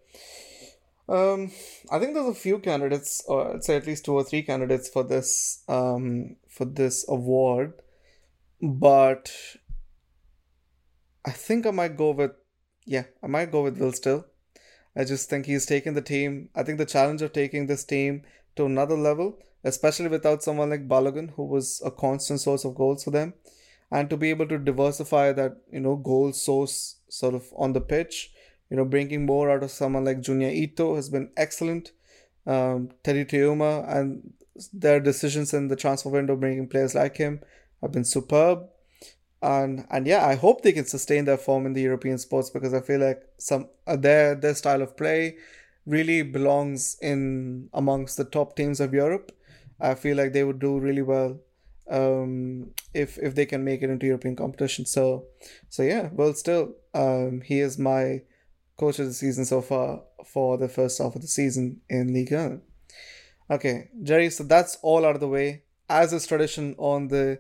Um, 1.08 1.52
I 1.92 1.98
think 1.98 2.14
there's 2.14 2.30
a 2.30 2.36
few 2.36 2.60
candidates, 2.60 3.24
or 3.28 3.56
I'd 3.56 3.64
say 3.64 3.78
at 3.78 3.88
least 3.88 4.06
two 4.06 4.14
or 4.14 4.24
three 4.24 4.44
candidates 4.44 4.88
for 4.90 5.04
this 5.04 5.64
um 5.68 6.36
for 6.48 6.66
this 6.66 7.06
award, 7.10 7.74
but 8.62 9.32
I 11.26 11.32
think 11.32 11.66
I 11.66 11.72
might 11.72 11.98
go 11.98 12.12
with 12.12 12.32
yeah, 12.96 13.04
I 13.24 13.28
might 13.28 13.52
go 13.52 13.64
with 13.64 13.78
Will 13.78 13.92
Still. 13.92 14.26
I 14.96 15.04
just 15.04 15.30
think 15.30 15.46
he's 15.46 15.66
taken 15.66 15.94
the 15.94 16.02
team. 16.02 16.50
I 16.56 16.64
think 16.64 16.78
the 16.78 16.86
challenge 16.86 17.22
of 17.22 17.32
taking 17.32 17.68
this 17.68 17.84
team 17.84 18.24
to 18.56 18.66
another 18.66 18.98
level, 18.98 19.38
especially 19.64 20.08
without 20.08 20.44
someone 20.44 20.72
like 20.72 20.88
Balogun, 20.88 21.32
who 21.36 21.46
was 21.46 21.82
a 21.86 21.92
constant 21.92 22.42
source 22.42 22.66
of 22.66 22.76
goals 22.76 23.04
for 23.04 23.12
them, 23.12 23.34
and 23.92 24.10
to 24.10 24.18
be 24.18 24.32
able 24.32 24.48
to 24.48 24.58
diversify 24.58 25.32
that 25.34 25.58
you 25.72 25.80
know 25.80 25.96
goal 25.96 26.34
source 26.34 26.98
sort 27.08 27.36
of 27.36 27.48
on 27.56 27.74
the 27.74 27.82
pitch 27.82 28.32
you 28.70 28.78
know, 28.78 28.86
bringing 28.86 29.26
more 29.26 29.50
out 29.50 29.64
of 29.64 29.72
someone 29.72 30.06
like 30.06 30.22
Junya 30.22 30.52
Ito 30.54 30.96
has 30.96 31.10
been 31.10 31.32
excellent. 31.36 31.92
Um, 32.46 32.90
Teddy 33.04 33.26
Teuma 33.26 33.84
and 33.88 34.34
their 34.74 35.00
decisions 35.00 35.54
in 35.54 35.68
the 35.68 35.76
transfer 35.76 36.10
window 36.10 36.36
bringing 36.36 36.68
players 36.68 36.96
like 36.96 37.18
him 37.18 37.42
have 37.82 37.92
been 37.92 38.06
superb. 38.06 38.68
And 39.42 39.86
and 39.90 40.06
yeah, 40.06 40.26
I 40.26 40.36
hope 40.36 40.62
they 40.62 40.74
can 40.74 40.86
sustain 40.86 41.26
their 41.26 41.38
form 41.38 41.66
in 41.66 41.74
the 41.74 41.82
European 41.82 42.18
sports 42.18 42.50
because 42.50 42.74
I 42.74 42.82
feel 42.82 43.00
like 43.00 43.24
some 43.38 43.70
uh, 43.88 43.96
their 43.96 44.36
their 44.36 44.56
style 44.56 44.82
of 44.82 44.98
play 44.98 45.38
really 45.86 46.22
belongs 46.24 46.98
in 47.02 47.70
amongst 47.74 48.18
the 48.18 48.26
top 48.26 48.56
teams 48.56 48.80
of 48.80 48.94
Europe. 48.94 49.32
I 49.80 49.96
feel 49.96 50.18
like 50.18 50.34
they 50.34 50.44
would 50.44 50.60
do 50.60 50.78
really 50.78 51.02
well 51.02 51.40
um, 51.90 52.72
if 52.94 53.18
if 53.18 53.36
they 53.36 53.46
can 53.46 53.64
make 53.64 53.82
it 53.82 53.90
into 53.90 54.06
European 54.06 54.36
competition. 54.36 54.86
So 54.86 55.26
so 55.70 55.84
yeah, 55.84 56.10
Will 56.12 56.34
Still 56.34 56.76
um, 56.94 57.42
he 57.46 57.60
is 57.60 57.78
my 57.80 58.22
coach 58.78 59.00
of 59.00 59.08
the 59.08 59.14
season 59.14 59.46
so 59.46 59.62
far 59.62 60.02
for 60.26 60.58
the 60.58 60.70
first 60.70 60.98
half 61.00 61.16
of 61.16 61.22
the 61.22 61.28
season 61.28 61.82
in 61.90 62.14
Ligue 62.14 62.32
1. 62.32 62.62
Okay, 63.52 63.90
Jerry, 64.04 64.30
so 64.30 64.44
that's 64.44 64.78
all 64.82 65.06
out 65.06 65.16
of 65.16 65.22
the 65.22 65.28
way. 65.28 65.64
As 65.90 66.14
is 66.14 66.28
tradition 66.28 66.76
on 66.78 67.08
the 67.08 67.40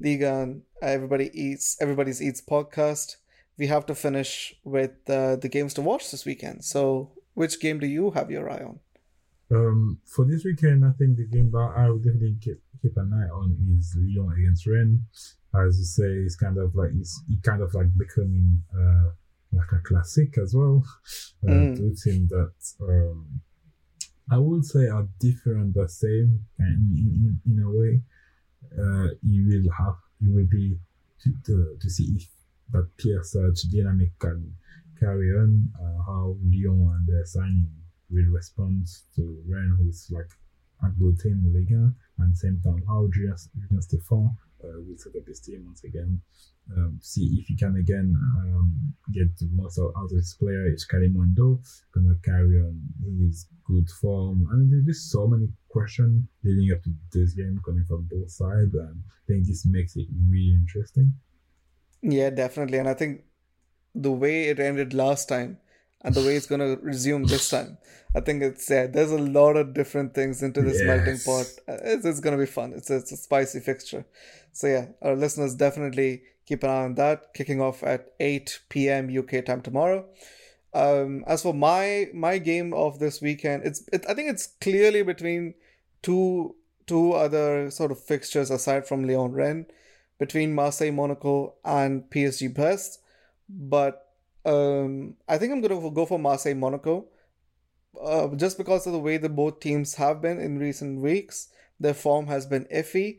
Ligue 0.00 0.22
1, 0.22 0.62
everybody 0.80 1.30
eats, 1.34 1.76
everybody's 1.78 2.22
eats 2.22 2.40
podcast. 2.40 3.16
We 3.58 3.66
have 3.66 3.84
to 3.86 3.94
finish 3.94 4.54
with 4.64 4.92
uh, 5.08 5.36
the 5.36 5.48
games 5.50 5.74
to 5.74 5.82
watch 5.82 6.10
this 6.10 6.24
weekend. 6.24 6.64
So, 6.64 7.12
which 7.34 7.60
game 7.60 7.78
do 7.78 7.86
you 7.86 8.10
have 8.12 8.30
your 8.30 8.48
eye 8.50 8.64
on? 8.64 8.80
Um, 9.54 9.98
for 10.06 10.24
this 10.24 10.44
weekend, 10.44 10.86
I 10.86 10.92
think 10.92 11.18
the 11.18 11.26
game 11.26 11.50
that 11.50 11.74
I 11.76 11.90
would 11.90 12.02
definitely 12.02 12.38
keep, 12.40 12.62
keep 12.80 12.96
an 12.96 13.12
eye 13.12 13.28
on 13.30 13.58
is 13.78 13.94
Lyon 13.98 14.32
against 14.38 14.66
Rennes. 14.66 15.36
As 15.54 15.78
you 15.78 15.84
say, 15.84 16.24
it's 16.24 16.36
kind 16.36 16.56
of 16.56 16.74
like 16.74 16.90
it's 16.98 17.22
kind 17.42 17.60
of 17.60 17.74
like 17.74 17.88
becoming 17.98 18.62
uh, 18.72 19.10
like 19.52 19.70
a 19.72 19.80
classic 19.80 20.38
as 20.38 20.54
well. 20.54 20.82
Uh, 21.46 21.50
mm. 21.50 21.76
Two 21.76 21.94
teams 22.02 22.30
that 22.30 22.52
um, 22.80 23.40
I 24.30 24.38
would 24.38 24.64
say 24.64 24.86
are 24.86 25.08
different 25.18 25.74
but 25.74 25.90
same 25.90 26.46
in, 26.58 27.40
in, 27.46 27.52
in 27.52 27.62
a 27.62 27.70
way. 27.70 28.00
Uh, 28.78 29.08
you 29.22 29.46
will 29.48 29.72
have 29.72 29.96
you 30.20 30.34
will 30.34 30.46
be 30.50 30.78
to, 31.22 31.76
to, 31.80 31.90
see 31.90 32.16
if 32.16 32.28
that 32.72 32.88
Pierre 32.96 33.22
Sage 33.22 33.62
dynamic 33.70 34.10
can 34.18 34.54
carry 34.98 35.30
on, 35.32 35.68
uh, 35.80 36.02
how 36.04 36.36
Lyon 36.44 36.92
and 36.94 37.06
their 37.06 37.24
signing 37.24 37.70
will 38.10 38.30
respond 38.32 38.86
to 39.16 39.42
Rennes, 39.46 39.76
who's 39.78 40.10
like 40.10 40.30
a 40.82 40.88
good 40.98 41.18
team 41.18 41.42
in 41.44 41.52
Liga, 41.54 41.92
and 42.18 42.36
same 42.36 42.60
time 42.64 42.82
how 42.86 43.08
Julien, 43.12 43.36
Julien 43.68 43.82
Uh, 44.62 44.80
will 44.86 44.98
set 44.98 45.16
up 45.16 45.26
his 45.26 45.40
team 45.40 45.64
once 45.66 45.84
again 45.84 46.20
um, 46.76 46.98
see 47.00 47.38
if 47.40 47.46
he 47.46 47.56
can 47.56 47.76
again 47.76 48.14
um, 48.38 48.94
get 49.12 49.36
the 49.38 49.48
most 49.54 49.78
out 49.78 49.92
of 49.96 50.10
his 50.10 50.36
player. 50.38 50.66
Is 50.72 50.86
Kalimuendo 50.90 51.58
gonna 51.94 52.14
carry 52.24 52.60
on 52.60 52.80
his 53.20 53.46
good 53.64 53.88
form? 54.00 54.46
I 54.50 54.56
mean, 54.56 54.70
there's 54.70 54.96
just 54.96 55.10
so 55.10 55.26
many 55.26 55.48
questions 55.68 56.24
leading 56.44 56.72
up 56.72 56.82
to 56.84 56.90
this 57.12 57.34
game 57.34 57.60
coming 57.64 57.84
from 57.88 58.08
both 58.10 58.30
sides, 58.30 58.74
and 58.74 59.02
I 59.06 59.20
think 59.26 59.46
this 59.46 59.66
makes 59.66 59.96
it 59.96 60.06
really 60.28 60.54
interesting. 60.54 61.12
Yeah, 62.02 62.30
definitely, 62.30 62.78
and 62.78 62.88
I 62.88 62.94
think 62.94 63.24
the 63.94 64.12
way 64.12 64.44
it 64.44 64.60
ended 64.60 64.94
last 64.94 65.28
time 65.28 65.58
and 66.02 66.14
the 66.14 66.22
way 66.22 66.36
it's 66.36 66.46
going 66.46 66.60
to 66.60 66.80
resume 66.82 67.24
this 67.24 67.50
time. 67.56 67.76
I 68.14 68.20
think 68.20 68.42
it's 68.42 68.68
yeah. 68.70 68.86
There's 68.86 69.12
a 69.12 69.18
lot 69.18 69.56
of 69.56 69.74
different 69.74 70.14
things 70.14 70.42
into 70.42 70.62
this 70.62 70.80
yes. 70.80 70.86
melting 70.86 71.18
pot. 71.24 71.46
Uh, 71.68 71.78
it's, 71.84 72.04
it's 72.04 72.20
going 72.20 72.36
to 72.36 72.42
be 72.42 72.50
fun. 72.50 72.72
It's 72.74 72.90
a, 72.90 72.96
it's 72.96 73.12
a 73.12 73.16
spicy 73.16 73.60
fixture. 73.60 74.04
So 74.52 74.66
yeah, 74.66 74.86
our 75.02 75.16
listeners 75.16 75.54
definitely 75.54 76.22
keep 76.46 76.62
an 76.62 76.70
eye 76.70 76.84
on 76.84 76.94
that. 76.96 77.34
Kicking 77.34 77.60
off 77.60 77.82
at 77.82 78.12
8 78.20 78.60
p.m. 78.68 79.16
UK 79.16 79.44
time 79.44 79.62
tomorrow. 79.62 80.06
Um, 80.72 81.24
as 81.26 81.42
for 81.42 81.52
my 81.52 82.08
my 82.14 82.38
game 82.38 82.72
of 82.72 83.00
this 83.00 83.20
weekend, 83.20 83.64
it's 83.64 83.82
it, 83.92 84.04
I 84.08 84.14
think 84.14 84.30
it's 84.30 84.46
clearly 84.60 85.02
between 85.02 85.54
two 86.02 86.54
two 86.86 87.12
other 87.12 87.70
sort 87.70 87.90
of 87.90 88.02
fixtures 88.02 88.50
aside 88.50 88.86
from 88.86 89.06
Lyon 89.06 89.32
Rennes, 89.32 89.66
between 90.18 90.54
Marseille 90.54 90.92
Monaco 90.92 91.54
and 91.64 92.04
PSG 92.10 92.54
Brest. 92.54 93.00
But 93.48 94.06
um, 94.44 95.16
I 95.28 95.38
think 95.38 95.52
I'm 95.52 95.60
gonna 95.60 95.90
go 95.90 96.06
for 96.06 96.18
Marseille 96.20 96.54
Monaco, 96.54 97.06
uh, 98.00 98.28
just 98.36 98.56
because 98.56 98.86
of 98.86 98.92
the 98.92 98.98
way 99.00 99.16
the 99.16 99.28
both 99.28 99.58
teams 99.58 99.96
have 99.96 100.22
been 100.22 100.38
in 100.38 100.58
recent 100.58 101.00
weeks. 101.00 101.48
Their 101.80 101.94
form 101.94 102.26
has 102.28 102.46
been 102.46 102.66
iffy, 102.66 103.18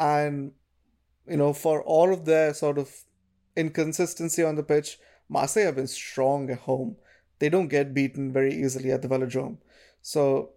and 0.00 0.52
you 1.30 1.36
know 1.36 1.52
for 1.52 1.82
all 1.82 2.12
of 2.12 2.24
their 2.24 2.54
sort 2.54 2.78
of 2.78 2.90
inconsistency 3.56 4.42
on 4.42 4.56
the 4.56 4.62
pitch, 4.62 4.98
Marseille 5.28 5.66
have 5.66 5.76
been 5.76 5.86
strong 5.86 6.50
at 6.50 6.60
home. 6.60 6.96
They 7.38 7.48
don't 7.48 7.68
get 7.68 7.94
beaten 7.94 8.32
very 8.32 8.54
easily 8.54 8.90
at 8.90 9.02
the 9.02 9.08
Velodrome, 9.08 9.58
so 10.02 10.50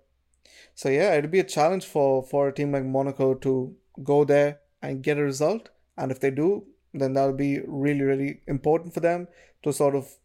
so 0.75 0.89
yeah, 0.89 1.13
it'd 1.13 1.31
be 1.31 1.39
a 1.39 1.43
challenge 1.43 1.85
for 1.85 2.23
for 2.23 2.47
a 2.47 2.53
team 2.53 2.71
like 2.71 2.85
Monaco 2.85 3.33
to 3.35 3.75
go 4.03 4.23
there 4.23 4.59
and 4.81 5.03
get 5.03 5.17
a 5.17 5.23
result. 5.23 5.69
And 5.97 6.11
if 6.11 6.19
they 6.19 6.31
do, 6.31 6.65
then 6.93 7.13
that'll 7.13 7.33
be 7.33 7.59
really 7.67 8.01
really 8.01 8.41
important 8.47 8.93
for 8.93 8.99
them 8.99 9.27
to 9.63 9.73
sort 9.73 9.95
of 9.95 10.15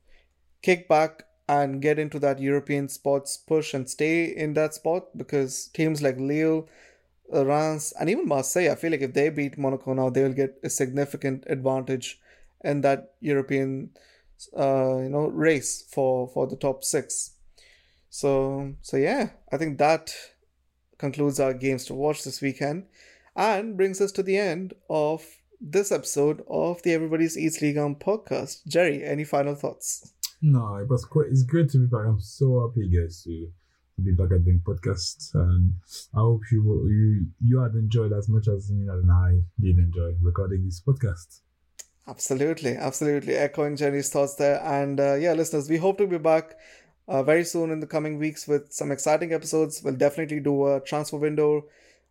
kick 0.62 0.88
back 0.88 1.24
and 1.48 1.80
get 1.80 1.98
into 1.98 2.18
that 2.18 2.40
European 2.40 2.88
spots 2.88 3.36
push 3.36 3.72
and 3.72 3.88
stay 3.88 4.24
in 4.24 4.54
that 4.54 4.74
spot 4.74 5.16
because 5.16 5.66
teams 5.68 6.02
like 6.02 6.18
Lille, 6.18 6.68
Reims, 7.32 7.92
and 7.98 8.08
even 8.08 8.28
Marseille, 8.28 8.70
I 8.70 8.74
feel 8.74 8.90
like 8.90 9.00
if 9.00 9.14
they 9.14 9.28
beat 9.30 9.58
Monaco 9.58 9.92
now, 9.92 10.10
they'll 10.10 10.32
get 10.32 10.58
a 10.62 10.70
significant 10.70 11.44
advantage 11.48 12.20
in 12.64 12.80
that 12.82 13.14
European, 13.20 13.90
uh, 14.56 14.98
you 14.98 15.08
know, 15.08 15.28
race 15.28 15.84
for 15.90 16.28
for 16.28 16.46
the 16.46 16.56
top 16.56 16.84
six. 16.84 17.32
So 18.10 18.74
so 18.80 18.96
yeah, 18.96 19.30
I 19.52 19.56
think 19.56 19.78
that 19.78 20.14
concludes 20.98 21.40
our 21.40 21.52
games 21.52 21.84
to 21.86 21.94
watch 21.94 22.24
this 22.24 22.40
weekend, 22.40 22.86
and 23.34 23.76
brings 23.76 24.00
us 24.00 24.12
to 24.12 24.22
the 24.22 24.38
end 24.38 24.74
of 24.88 25.24
this 25.60 25.90
episode 25.90 26.44
of 26.48 26.82
the 26.82 26.92
Everybody's 26.92 27.36
Eats 27.36 27.62
Ligue 27.62 27.78
1 27.78 27.96
podcast. 27.96 28.66
Jerry, 28.66 29.02
any 29.04 29.24
final 29.24 29.54
thoughts? 29.54 30.12
No, 30.42 30.76
it 30.76 30.88
was 30.88 31.04
quite. 31.04 31.26
It's 31.30 31.42
great 31.42 31.70
to 31.70 31.78
be 31.78 31.86
back. 31.86 32.06
I'm 32.06 32.20
so 32.20 32.68
happy, 32.68 32.88
guys, 32.88 33.22
to, 33.24 33.48
be 34.02 34.12
back 34.12 34.32
at 34.32 34.44
doing 34.44 34.62
podcast, 34.64 35.34
and 35.34 35.72
I 36.14 36.20
hope 36.20 36.42
you 36.50 36.62
you 36.88 37.26
you 37.40 37.60
had 37.60 37.72
enjoyed 37.72 38.12
as 38.12 38.28
much 38.28 38.48
as 38.48 38.70
me 38.70 38.88
and 38.88 39.10
I 39.10 39.40
did 39.60 39.78
enjoy 39.78 40.14
recording 40.22 40.64
this 40.64 40.80
podcast. 40.80 41.40
Absolutely, 42.08 42.76
absolutely, 42.76 43.34
echoing 43.34 43.76
Jerry's 43.76 44.10
thoughts 44.10 44.34
there, 44.36 44.62
and 44.62 45.00
uh, 45.00 45.14
yeah, 45.14 45.32
listeners, 45.32 45.68
we 45.68 45.76
hope 45.76 45.98
to 45.98 46.06
be 46.06 46.18
back. 46.18 46.56
Uh, 47.08 47.22
very 47.22 47.44
soon 47.44 47.70
in 47.70 47.78
the 47.78 47.86
coming 47.86 48.18
weeks 48.18 48.48
with 48.48 48.72
some 48.72 48.90
exciting 48.90 49.32
episodes. 49.32 49.80
We'll 49.80 49.94
definitely 49.94 50.40
do 50.40 50.66
a 50.66 50.80
transfer 50.80 51.16
window 51.16 51.66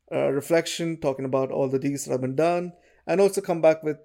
uh, 0.10 0.30
reflection, 0.30 0.96
talking 1.02 1.26
about 1.26 1.52
all 1.52 1.68
the 1.68 1.80
deals 1.80 2.06
that 2.06 2.12
have 2.12 2.22
been 2.22 2.38
done 2.38 2.72
and 3.08 3.22
also 3.22 3.42
come 3.42 3.62
back 3.62 3.84
with 3.84 3.98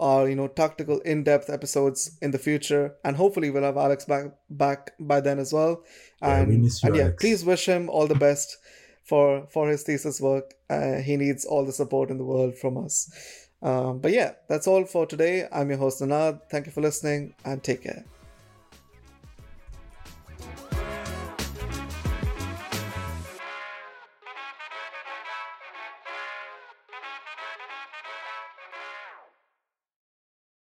our 0.00 0.28
you 0.28 0.34
know 0.34 0.48
tactical 0.48 1.00
in-depth 1.00 1.50
episodes 1.50 2.18
in 2.20 2.30
the 2.30 2.38
future. 2.38 2.94
And 3.04 3.16
hopefully 3.16 3.50
we'll 3.50 3.62
have 3.62 3.76
alex 3.76 4.04
back 4.04 4.26
back 4.48 4.92
by 4.98 5.20
then 5.20 5.38
as 5.38 5.52
well. 5.52 5.82
And, 6.22 6.64
yeah, 6.64 6.70
and 6.84 6.96
yeah 6.96 7.10
please 7.18 7.44
wish 7.44 7.66
him 7.66 7.88
all 7.88 8.06
the 8.06 8.14
best 8.14 8.56
for 9.04 9.46
for 9.48 9.68
his 9.68 9.82
thesis 9.82 10.20
work. 10.20 10.54
Uh, 10.68 10.96
he 10.96 11.16
needs 11.16 11.44
all 11.44 11.64
the 11.64 11.72
support 11.72 12.10
in 12.10 12.18
the 12.18 12.24
world 12.24 12.56
from 12.56 12.76
us. 12.78 13.48
Um, 13.62 13.98
but 13.98 14.12
yeah 14.12 14.32
that's 14.48 14.66
all 14.66 14.84
for 14.84 15.06
today. 15.06 15.46
I'm 15.52 15.68
your 15.68 15.78
host 15.78 16.00
Ninad 16.00 16.40
thank 16.50 16.66
you 16.66 16.72
for 16.72 16.80
listening 16.80 17.34
and 17.44 17.62
take 17.62 17.82
care 17.82 18.04